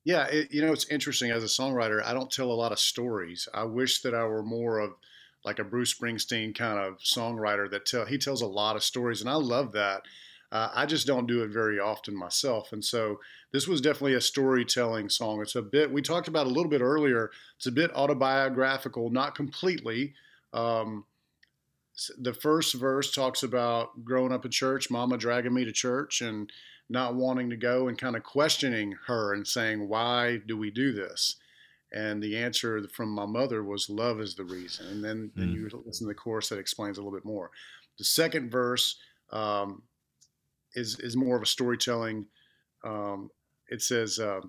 Yeah, 0.05 0.27
it, 0.27 0.53
you 0.53 0.61
know 0.61 0.73
it's 0.73 0.89
interesting. 0.91 1.31
As 1.31 1.43
a 1.43 1.47
songwriter, 1.47 2.05
I 2.05 2.13
don't 2.13 2.31
tell 2.31 2.51
a 2.51 2.53
lot 2.53 2.73
of 2.73 2.79
stories. 2.79 3.49
I 3.55 3.65
wish 3.65 4.03
that 4.03 4.15
I 4.15 4.25
were 4.25 4.43
more 4.43 4.81
of 4.81 4.93
like 5.47 5.59
a 5.59 5.65
Bruce 5.65 5.95
Springsteen 5.95 6.55
kind 6.55 6.79
of 6.79 6.99
songwriter 6.99 7.71
that 7.71 7.87
tell 7.87 8.05
he 8.05 8.19
tells 8.19 8.43
a 8.43 8.47
lot 8.47 8.77
of 8.77 8.85
stories, 8.85 9.23
and 9.23 9.31
I 9.31 9.35
love 9.35 9.73
that. 9.73 10.03
Uh, 10.53 10.69
I 10.75 10.87
just 10.87 11.07
don't 11.07 11.27
do 11.27 11.43
it 11.43 11.51
very 11.51 11.79
often 11.79 12.17
myself, 12.17 12.73
and 12.73 12.85
so 12.85 13.21
this 13.53 13.69
was 13.69 13.81
definitely 13.81 14.15
a 14.15 14.21
storytelling 14.21 15.09
song. 15.09 15.41
It's 15.43 15.55
a 15.55 15.63
bit, 15.63 15.93
we 15.93 16.03
talked 16.03 16.29
about 16.29 16.47
a 16.47 16.51
little 16.51 16.71
bit 16.71 16.81
earlier, 16.81 17.31
it's 17.57 17.67
a 17.67 17.73
bit 17.73 17.95
autobiographical, 17.95 19.11
not 19.11 19.35
completely. 19.35 20.15
Um, 20.53 21.05
the 22.19 22.35
first 22.35 22.75
verse 22.75 23.13
talks 23.13 23.43
about 23.43 24.05
growing 24.05 24.33
up 24.33 24.45
in 24.45 24.51
church, 24.51 24.91
mama 24.91 25.19
dragging 25.19 25.55
me 25.55 25.65
to 25.65 25.73
church 25.73 26.21
and 26.21 26.51
not 26.89 27.15
wanting 27.15 27.51
to 27.51 27.57
go 27.57 27.89
and 27.89 27.97
kind 27.97 28.17
of 28.17 28.23
questioning 28.23 28.97
her 29.07 29.33
and 29.33 29.47
saying, 29.47 29.89
Why 29.89 30.39
do 30.47 30.57
we 30.57 30.71
do 30.71 30.93
this? 30.93 31.37
And 31.93 32.23
the 32.23 32.37
answer 32.37 32.83
from 32.93 33.11
my 33.11 33.27
mother 33.27 33.63
was, 33.63 33.89
Love 33.89 34.21
is 34.21 34.35
the 34.35 34.45
reason. 34.45 34.87
And 34.87 35.05
then, 35.05 35.17
mm. 35.17 35.31
then 35.37 35.49
hmm. 35.49 35.55
you 35.55 35.83
listen 35.87 36.07
to 36.07 36.09
the 36.09 36.15
chorus 36.15 36.49
that 36.49 36.59
explains 36.59 36.99
a 36.99 37.03
little 37.03 37.17
bit 37.17 37.25
more. 37.25 37.51
The 37.99 38.05
second 38.05 38.51
verse 38.51 38.97
um, 39.31 39.83
is, 40.75 40.99
is 41.01 41.17
more 41.17 41.37
of 41.37 41.43
a 41.43 41.47
storytelling 41.47 42.27
um, 42.85 43.31
it 43.69 43.83
says 43.83 44.19
uh, 44.19 44.41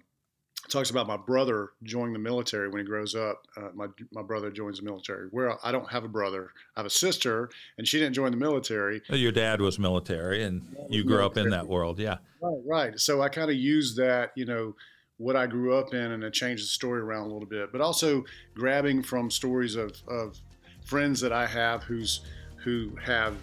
talks 0.70 0.90
about 0.90 1.08
my 1.08 1.18
brother 1.18 1.70
joining 1.84 2.14
the 2.14 2.20
military 2.20 2.70
when 2.70 2.80
he 2.80 2.86
grows 2.86 3.16
up. 3.16 3.46
Uh, 3.58 3.70
my 3.74 3.88
my 4.12 4.22
brother 4.22 4.52
joins 4.52 4.80
the 4.80 4.86
military. 4.86 5.28
Where 5.32 5.58
I 5.66 5.72
don't 5.72 5.90
have 5.92 6.04
a 6.04 6.10
brother, 6.10 6.52
I 6.76 6.80
have 6.80 6.86
a 6.86 6.90
sister, 6.90 7.50
and 7.78 7.88
she 7.88 8.00
didn't 8.00 8.14
join 8.14 8.32
the 8.32 8.38
military. 8.38 9.02
Your 9.10 9.32
dad 9.32 9.62
was 9.62 9.80
military, 9.80 10.44
and 10.44 10.62
you 10.90 11.04
grew 11.04 11.18
military. 11.18 11.42
up 11.42 11.46
in 11.46 11.52
that 11.52 11.68
world, 11.68 12.00
yeah. 12.00 12.18
Right, 12.42 12.62
right. 12.66 13.00
So 13.00 13.22
I 13.22 13.30
kind 13.30 13.50
of 13.50 13.58
use 13.58 13.96
that, 13.96 14.32
you 14.36 14.46
know, 14.46 14.76
what 15.18 15.36
I 15.36 15.46
grew 15.46 15.76
up 15.76 15.94
in, 15.94 16.12
and 16.12 16.24
it 16.24 16.34
changed 16.34 16.64
the 16.64 16.68
story 16.68 17.02
around 17.02 17.30
a 17.30 17.34
little 17.34 17.48
bit. 17.48 17.72
But 17.72 17.82
also 17.82 18.24
grabbing 18.56 19.04
from 19.04 19.30
stories 19.30 19.76
of 19.76 19.96
of 20.08 20.40
friends 20.86 21.22
that 21.22 21.32
I 21.32 21.46
have 21.46 21.84
who's 21.84 22.22
who 22.64 22.96
have, 23.02 23.36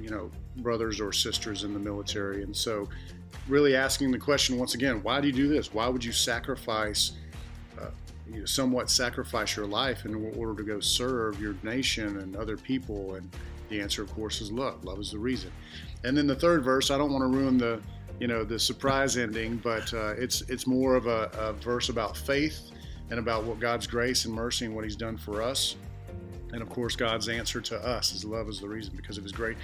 you 0.00 0.10
know, 0.10 0.30
brothers 0.58 1.00
or 1.00 1.12
sisters 1.12 1.64
in 1.64 1.72
the 1.72 1.78
military, 1.78 2.42
and 2.42 2.56
so 2.56 2.88
really 3.46 3.76
asking 3.76 4.10
the 4.10 4.18
question 4.18 4.58
once 4.58 4.74
again 4.74 5.02
why 5.02 5.20
do 5.20 5.26
you 5.26 5.32
do 5.32 5.48
this? 5.48 5.72
Why 5.72 5.88
would 5.88 6.04
you 6.04 6.12
sacrifice, 6.12 7.12
uh, 7.80 7.90
you 8.30 8.40
know, 8.40 8.44
somewhat 8.44 8.90
sacrifice 8.90 9.56
your 9.56 9.66
life 9.66 10.04
in 10.04 10.14
order 10.36 10.54
to 10.54 10.62
go 10.62 10.80
serve 10.80 11.40
your 11.40 11.54
nation 11.62 12.18
and 12.18 12.36
other 12.36 12.56
people? 12.56 13.14
And 13.14 13.30
the 13.68 13.80
answer, 13.80 14.02
of 14.02 14.12
course, 14.14 14.40
is 14.40 14.50
love. 14.50 14.84
Love 14.84 14.98
is 14.98 15.10
the 15.10 15.18
reason. 15.18 15.50
And 16.04 16.16
then 16.16 16.26
the 16.26 16.36
third 16.36 16.62
verse, 16.62 16.90
I 16.90 16.98
don't 16.98 17.12
want 17.12 17.30
to 17.30 17.38
ruin 17.38 17.58
the 17.58 17.80
you 18.20 18.26
know 18.26 18.44
the 18.44 18.58
surprise 18.58 19.16
ending, 19.16 19.56
but 19.58 19.92
uh, 19.94 20.14
it's 20.18 20.42
it's 20.42 20.66
more 20.66 20.96
of 20.96 21.06
a, 21.06 21.30
a 21.38 21.52
verse 21.52 21.88
about 21.88 22.16
faith 22.16 22.72
and 23.10 23.18
about 23.18 23.44
what 23.44 23.60
God's 23.60 23.86
grace 23.86 24.24
and 24.24 24.34
mercy 24.34 24.66
and 24.66 24.74
what 24.74 24.84
He's 24.84 24.96
done 24.96 25.16
for 25.16 25.40
us. 25.40 25.76
And 26.52 26.62
of 26.62 26.68
course, 26.68 26.96
God's 26.96 27.28
answer 27.28 27.60
to 27.60 27.76
us 27.76 28.12
is 28.12 28.24
love 28.24 28.48
is 28.48 28.60
the 28.60 28.68
reason 28.68 28.94
because 28.96 29.18
of 29.18 29.22
His 29.22 29.32
great, 29.32 29.56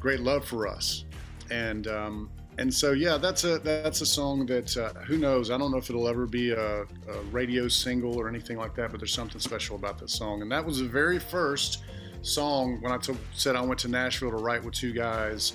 great 0.00 0.20
love 0.20 0.44
for 0.44 0.66
us. 0.66 1.04
And 1.50 1.86
um, 1.86 2.30
and 2.58 2.72
so 2.72 2.92
yeah, 2.92 3.16
that's 3.16 3.44
a 3.44 3.58
that's 3.60 4.00
a 4.00 4.06
song 4.06 4.44
that 4.46 4.76
uh, 4.76 4.92
who 5.00 5.16
knows? 5.16 5.50
I 5.50 5.56
don't 5.56 5.70
know 5.70 5.78
if 5.78 5.88
it'll 5.90 6.08
ever 6.08 6.26
be 6.26 6.50
a, 6.50 6.82
a, 6.82 6.86
radio 7.30 7.68
single 7.68 8.18
or 8.18 8.28
anything 8.28 8.58
like 8.58 8.74
that, 8.74 8.90
but 8.90 8.98
there's 9.00 9.14
something 9.14 9.40
special 9.40 9.76
about 9.76 9.98
this 9.98 10.12
song. 10.12 10.42
And 10.42 10.50
that 10.50 10.64
was 10.64 10.80
the 10.80 10.88
very 10.88 11.20
first 11.20 11.84
song 12.22 12.80
when 12.80 12.92
I 12.92 12.98
t- 12.98 13.14
said 13.32 13.54
I 13.54 13.60
went 13.60 13.78
to 13.80 13.88
Nashville 13.88 14.30
to 14.30 14.36
write 14.36 14.64
with 14.64 14.74
two 14.74 14.92
guys. 14.92 15.54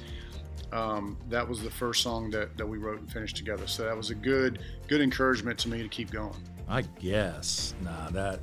Um, 0.72 1.18
that 1.30 1.48
was 1.48 1.62
the 1.62 1.70
first 1.70 2.02
song 2.02 2.32
that, 2.32 2.58
that 2.58 2.66
we 2.66 2.80
wrote 2.80 3.00
and 3.00 3.12
finished 3.12 3.36
together. 3.36 3.68
So 3.68 3.84
that 3.84 3.96
was 3.96 4.10
a 4.10 4.16
good 4.16 4.60
good 4.88 5.02
encouragement 5.02 5.60
to 5.60 5.70
me 5.70 5.84
to 5.84 5.90
keep 5.90 6.10
going. 6.10 6.42
I 6.70 6.84
guess. 7.00 7.76
Nah, 7.82 8.10
that 8.12 8.40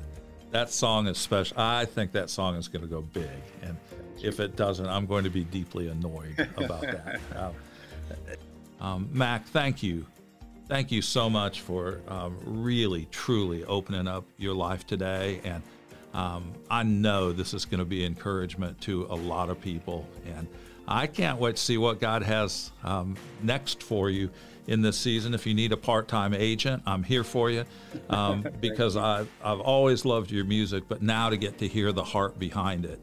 that 0.51 0.71
song 0.71 1.07
is 1.07 1.17
special. 1.17 1.59
I 1.59 1.85
think 1.85 2.11
that 2.11 2.29
song 2.29 2.55
is 2.55 2.67
going 2.67 2.83
to 2.83 2.87
go 2.87 3.01
big, 3.01 3.27
and 3.63 3.75
if 4.23 4.39
it 4.39 4.55
doesn't, 4.55 4.87
I'm 4.87 5.05
going 5.05 5.23
to 5.23 5.29
be 5.29 5.43
deeply 5.43 5.87
annoyed 5.87 6.47
about 6.57 6.81
that. 6.81 7.19
Um, 8.81 9.09
Mac, 9.11 9.45
thank 9.45 9.83
you. 9.83 10.07
Thank 10.67 10.91
you 10.91 11.03
so 11.03 11.29
much 11.29 11.61
for 11.61 12.01
um, 12.07 12.37
really, 12.43 13.07
truly 13.11 13.63
opening 13.65 14.07
up 14.07 14.25
your 14.37 14.55
life 14.55 14.87
today. 14.87 15.39
And 15.43 15.61
um, 16.13 16.53
I 16.69 16.83
know 16.83 17.31
this 17.31 17.53
is 17.53 17.63
going 17.63 17.79
to 17.79 17.85
be 17.85 18.03
encouragement 18.03 18.81
to 18.81 19.05
a 19.09 19.15
lot 19.15 19.49
of 19.49 19.61
people. 19.61 20.07
And 20.25 20.47
I 20.87 21.07
can't 21.07 21.39
wait 21.39 21.57
to 21.57 21.61
see 21.61 21.77
what 21.77 21.99
God 21.99 22.23
has 22.23 22.71
um, 22.83 23.15
next 23.43 23.83
for 23.83 24.09
you 24.09 24.31
in 24.67 24.81
this 24.81 24.97
season. 24.97 25.33
If 25.33 25.45
you 25.45 25.53
need 25.53 25.71
a 25.73 25.77
part 25.77 26.07
time 26.07 26.33
agent, 26.33 26.83
I'm 26.85 27.03
here 27.03 27.23
for 27.23 27.51
you 27.51 27.65
um, 28.09 28.47
because 28.59 28.97
I've, 28.97 29.29
I've 29.43 29.59
always 29.59 30.05
loved 30.05 30.31
your 30.31 30.45
music, 30.45 30.85
but 30.87 31.01
now 31.01 31.29
to 31.29 31.37
get 31.37 31.59
to 31.59 31.67
hear 31.67 31.91
the 31.91 32.03
heart 32.03 32.39
behind 32.39 32.85
it. 32.85 32.99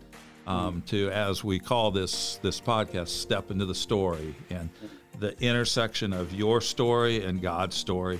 Um, 0.49 0.83
to 0.87 1.11
as 1.11 1.45
we 1.45 1.59
call 1.59 1.91
this 1.91 2.39
this 2.43 2.59
podcast, 2.61 3.09
step 3.09 3.51
into 3.51 3.67
the 3.67 3.75
story 3.75 4.35
and 4.49 4.71
the 5.19 5.39
intersection 5.43 6.13
of 6.13 6.33
your 6.33 6.61
story 6.61 7.25
and 7.25 7.43
God's 7.43 7.77
story. 7.77 8.19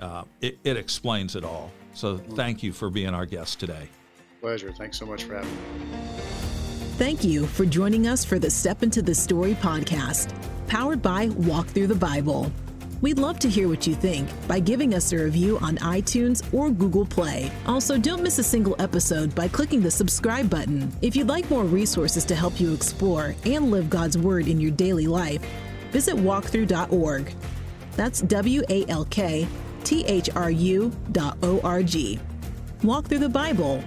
Uh, 0.00 0.24
it, 0.40 0.58
it, 0.64 0.76
explains 0.76 1.36
it 1.36 1.44
all. 1.44 1.70
So 1.92 2.18
thank 2.18 2.62
you 2.62 2.72
for 2.72 2.88
being 2.88 3.14
our 3.14 3.26
guest 3.26 3.58
today. 3.58 3.88
Pleasure. 4.40 4.72
Thanks 4.72 4.98
so 4.98 5.06
much 5.06 5.24
for 5.24 5.34
having 5.34 5.50
me. 5.50 5.56
Thank 6.98 7.24
you 7.24 7.46
for 7.46 7.64
joining 7.64 8.06
us 8.06 8.24
for 8.24 8.38
the 8.38 8.50
Step 8.50 8.82
Into 8.82 9.02
the 9.02 9.14
Story 9.14 9.54
podcast, 9.54 10.32
powered 10.68 11.02
by 11.02 11.28
Walk 11.28 11.66
Thru 11.66 11.86
the 11.86 11.94
Bible. 11.94 12.52
We'd 13.00 13.18
love 13.18 13.38
to 13.40 13.48
hear 13.48 13.68
what 13.68 13.86
you 13.86 13.94
think 13.94 14.28
by 14.48 14.58
giving 14.58 14.94
us 14.94 15.12
a 15.12 15.18
review 15.18 15.58
on 15.58 15.76
iTunes 15.78 16.42
or 16.52 16.70
Google 16.70 17.06
Play. 17.06 17.50
Also, 17.66 17.96
don't 17.96 18.24
miss 18.24 18.40
a 18.40 18.42
single 18.42 18.74
episode 18.80 19.32
by 19.36 19.46
clicking 19.46 19.80
the 19.80 19.90
subscribe 19.90 20.50
button. 20.50 20.90
If 21.00 21.14
you'd 21.14 21.28
like 21.28 21.48
more 21.48 21.64
resources 21.64 22.24
to 22.24 22.34
help 22.34 22.60
you 22.60 22.74
explore 22.74 23.36
and 23.44 23.70
live 23.70 23.88
God's 23.88 24.18
Word 24.18 24.48
in 24.48 24.60
your 24.60 24.72
daily 24.72 25.06
life, 25.06 25.40
visit 25.92 26.16
walkthru.org. 26.16 27.32
That's 27.96 28.20
W 28.22 28.62
A 28.68 28.84
L 28.88 29.04
K 29.04 29.46
T 29.84 30.04
H 30.06 30.30
R 30.34 30.50
U 30.50 30.92
dot 31.12 31.38
O 31.44 31.60
R 31.62 31.84
G. 31.84 32.18
Walk 32.82 33.06
through 33.06 33.18
the 33.18 33.28
Bible. 33.28 33.82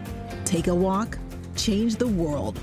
Take 0.46 0.68
a 0.68 0.76
walk, 0.76 1.18
change 1.58 1.98
the 1.98 2.08
world. 2.08 2.60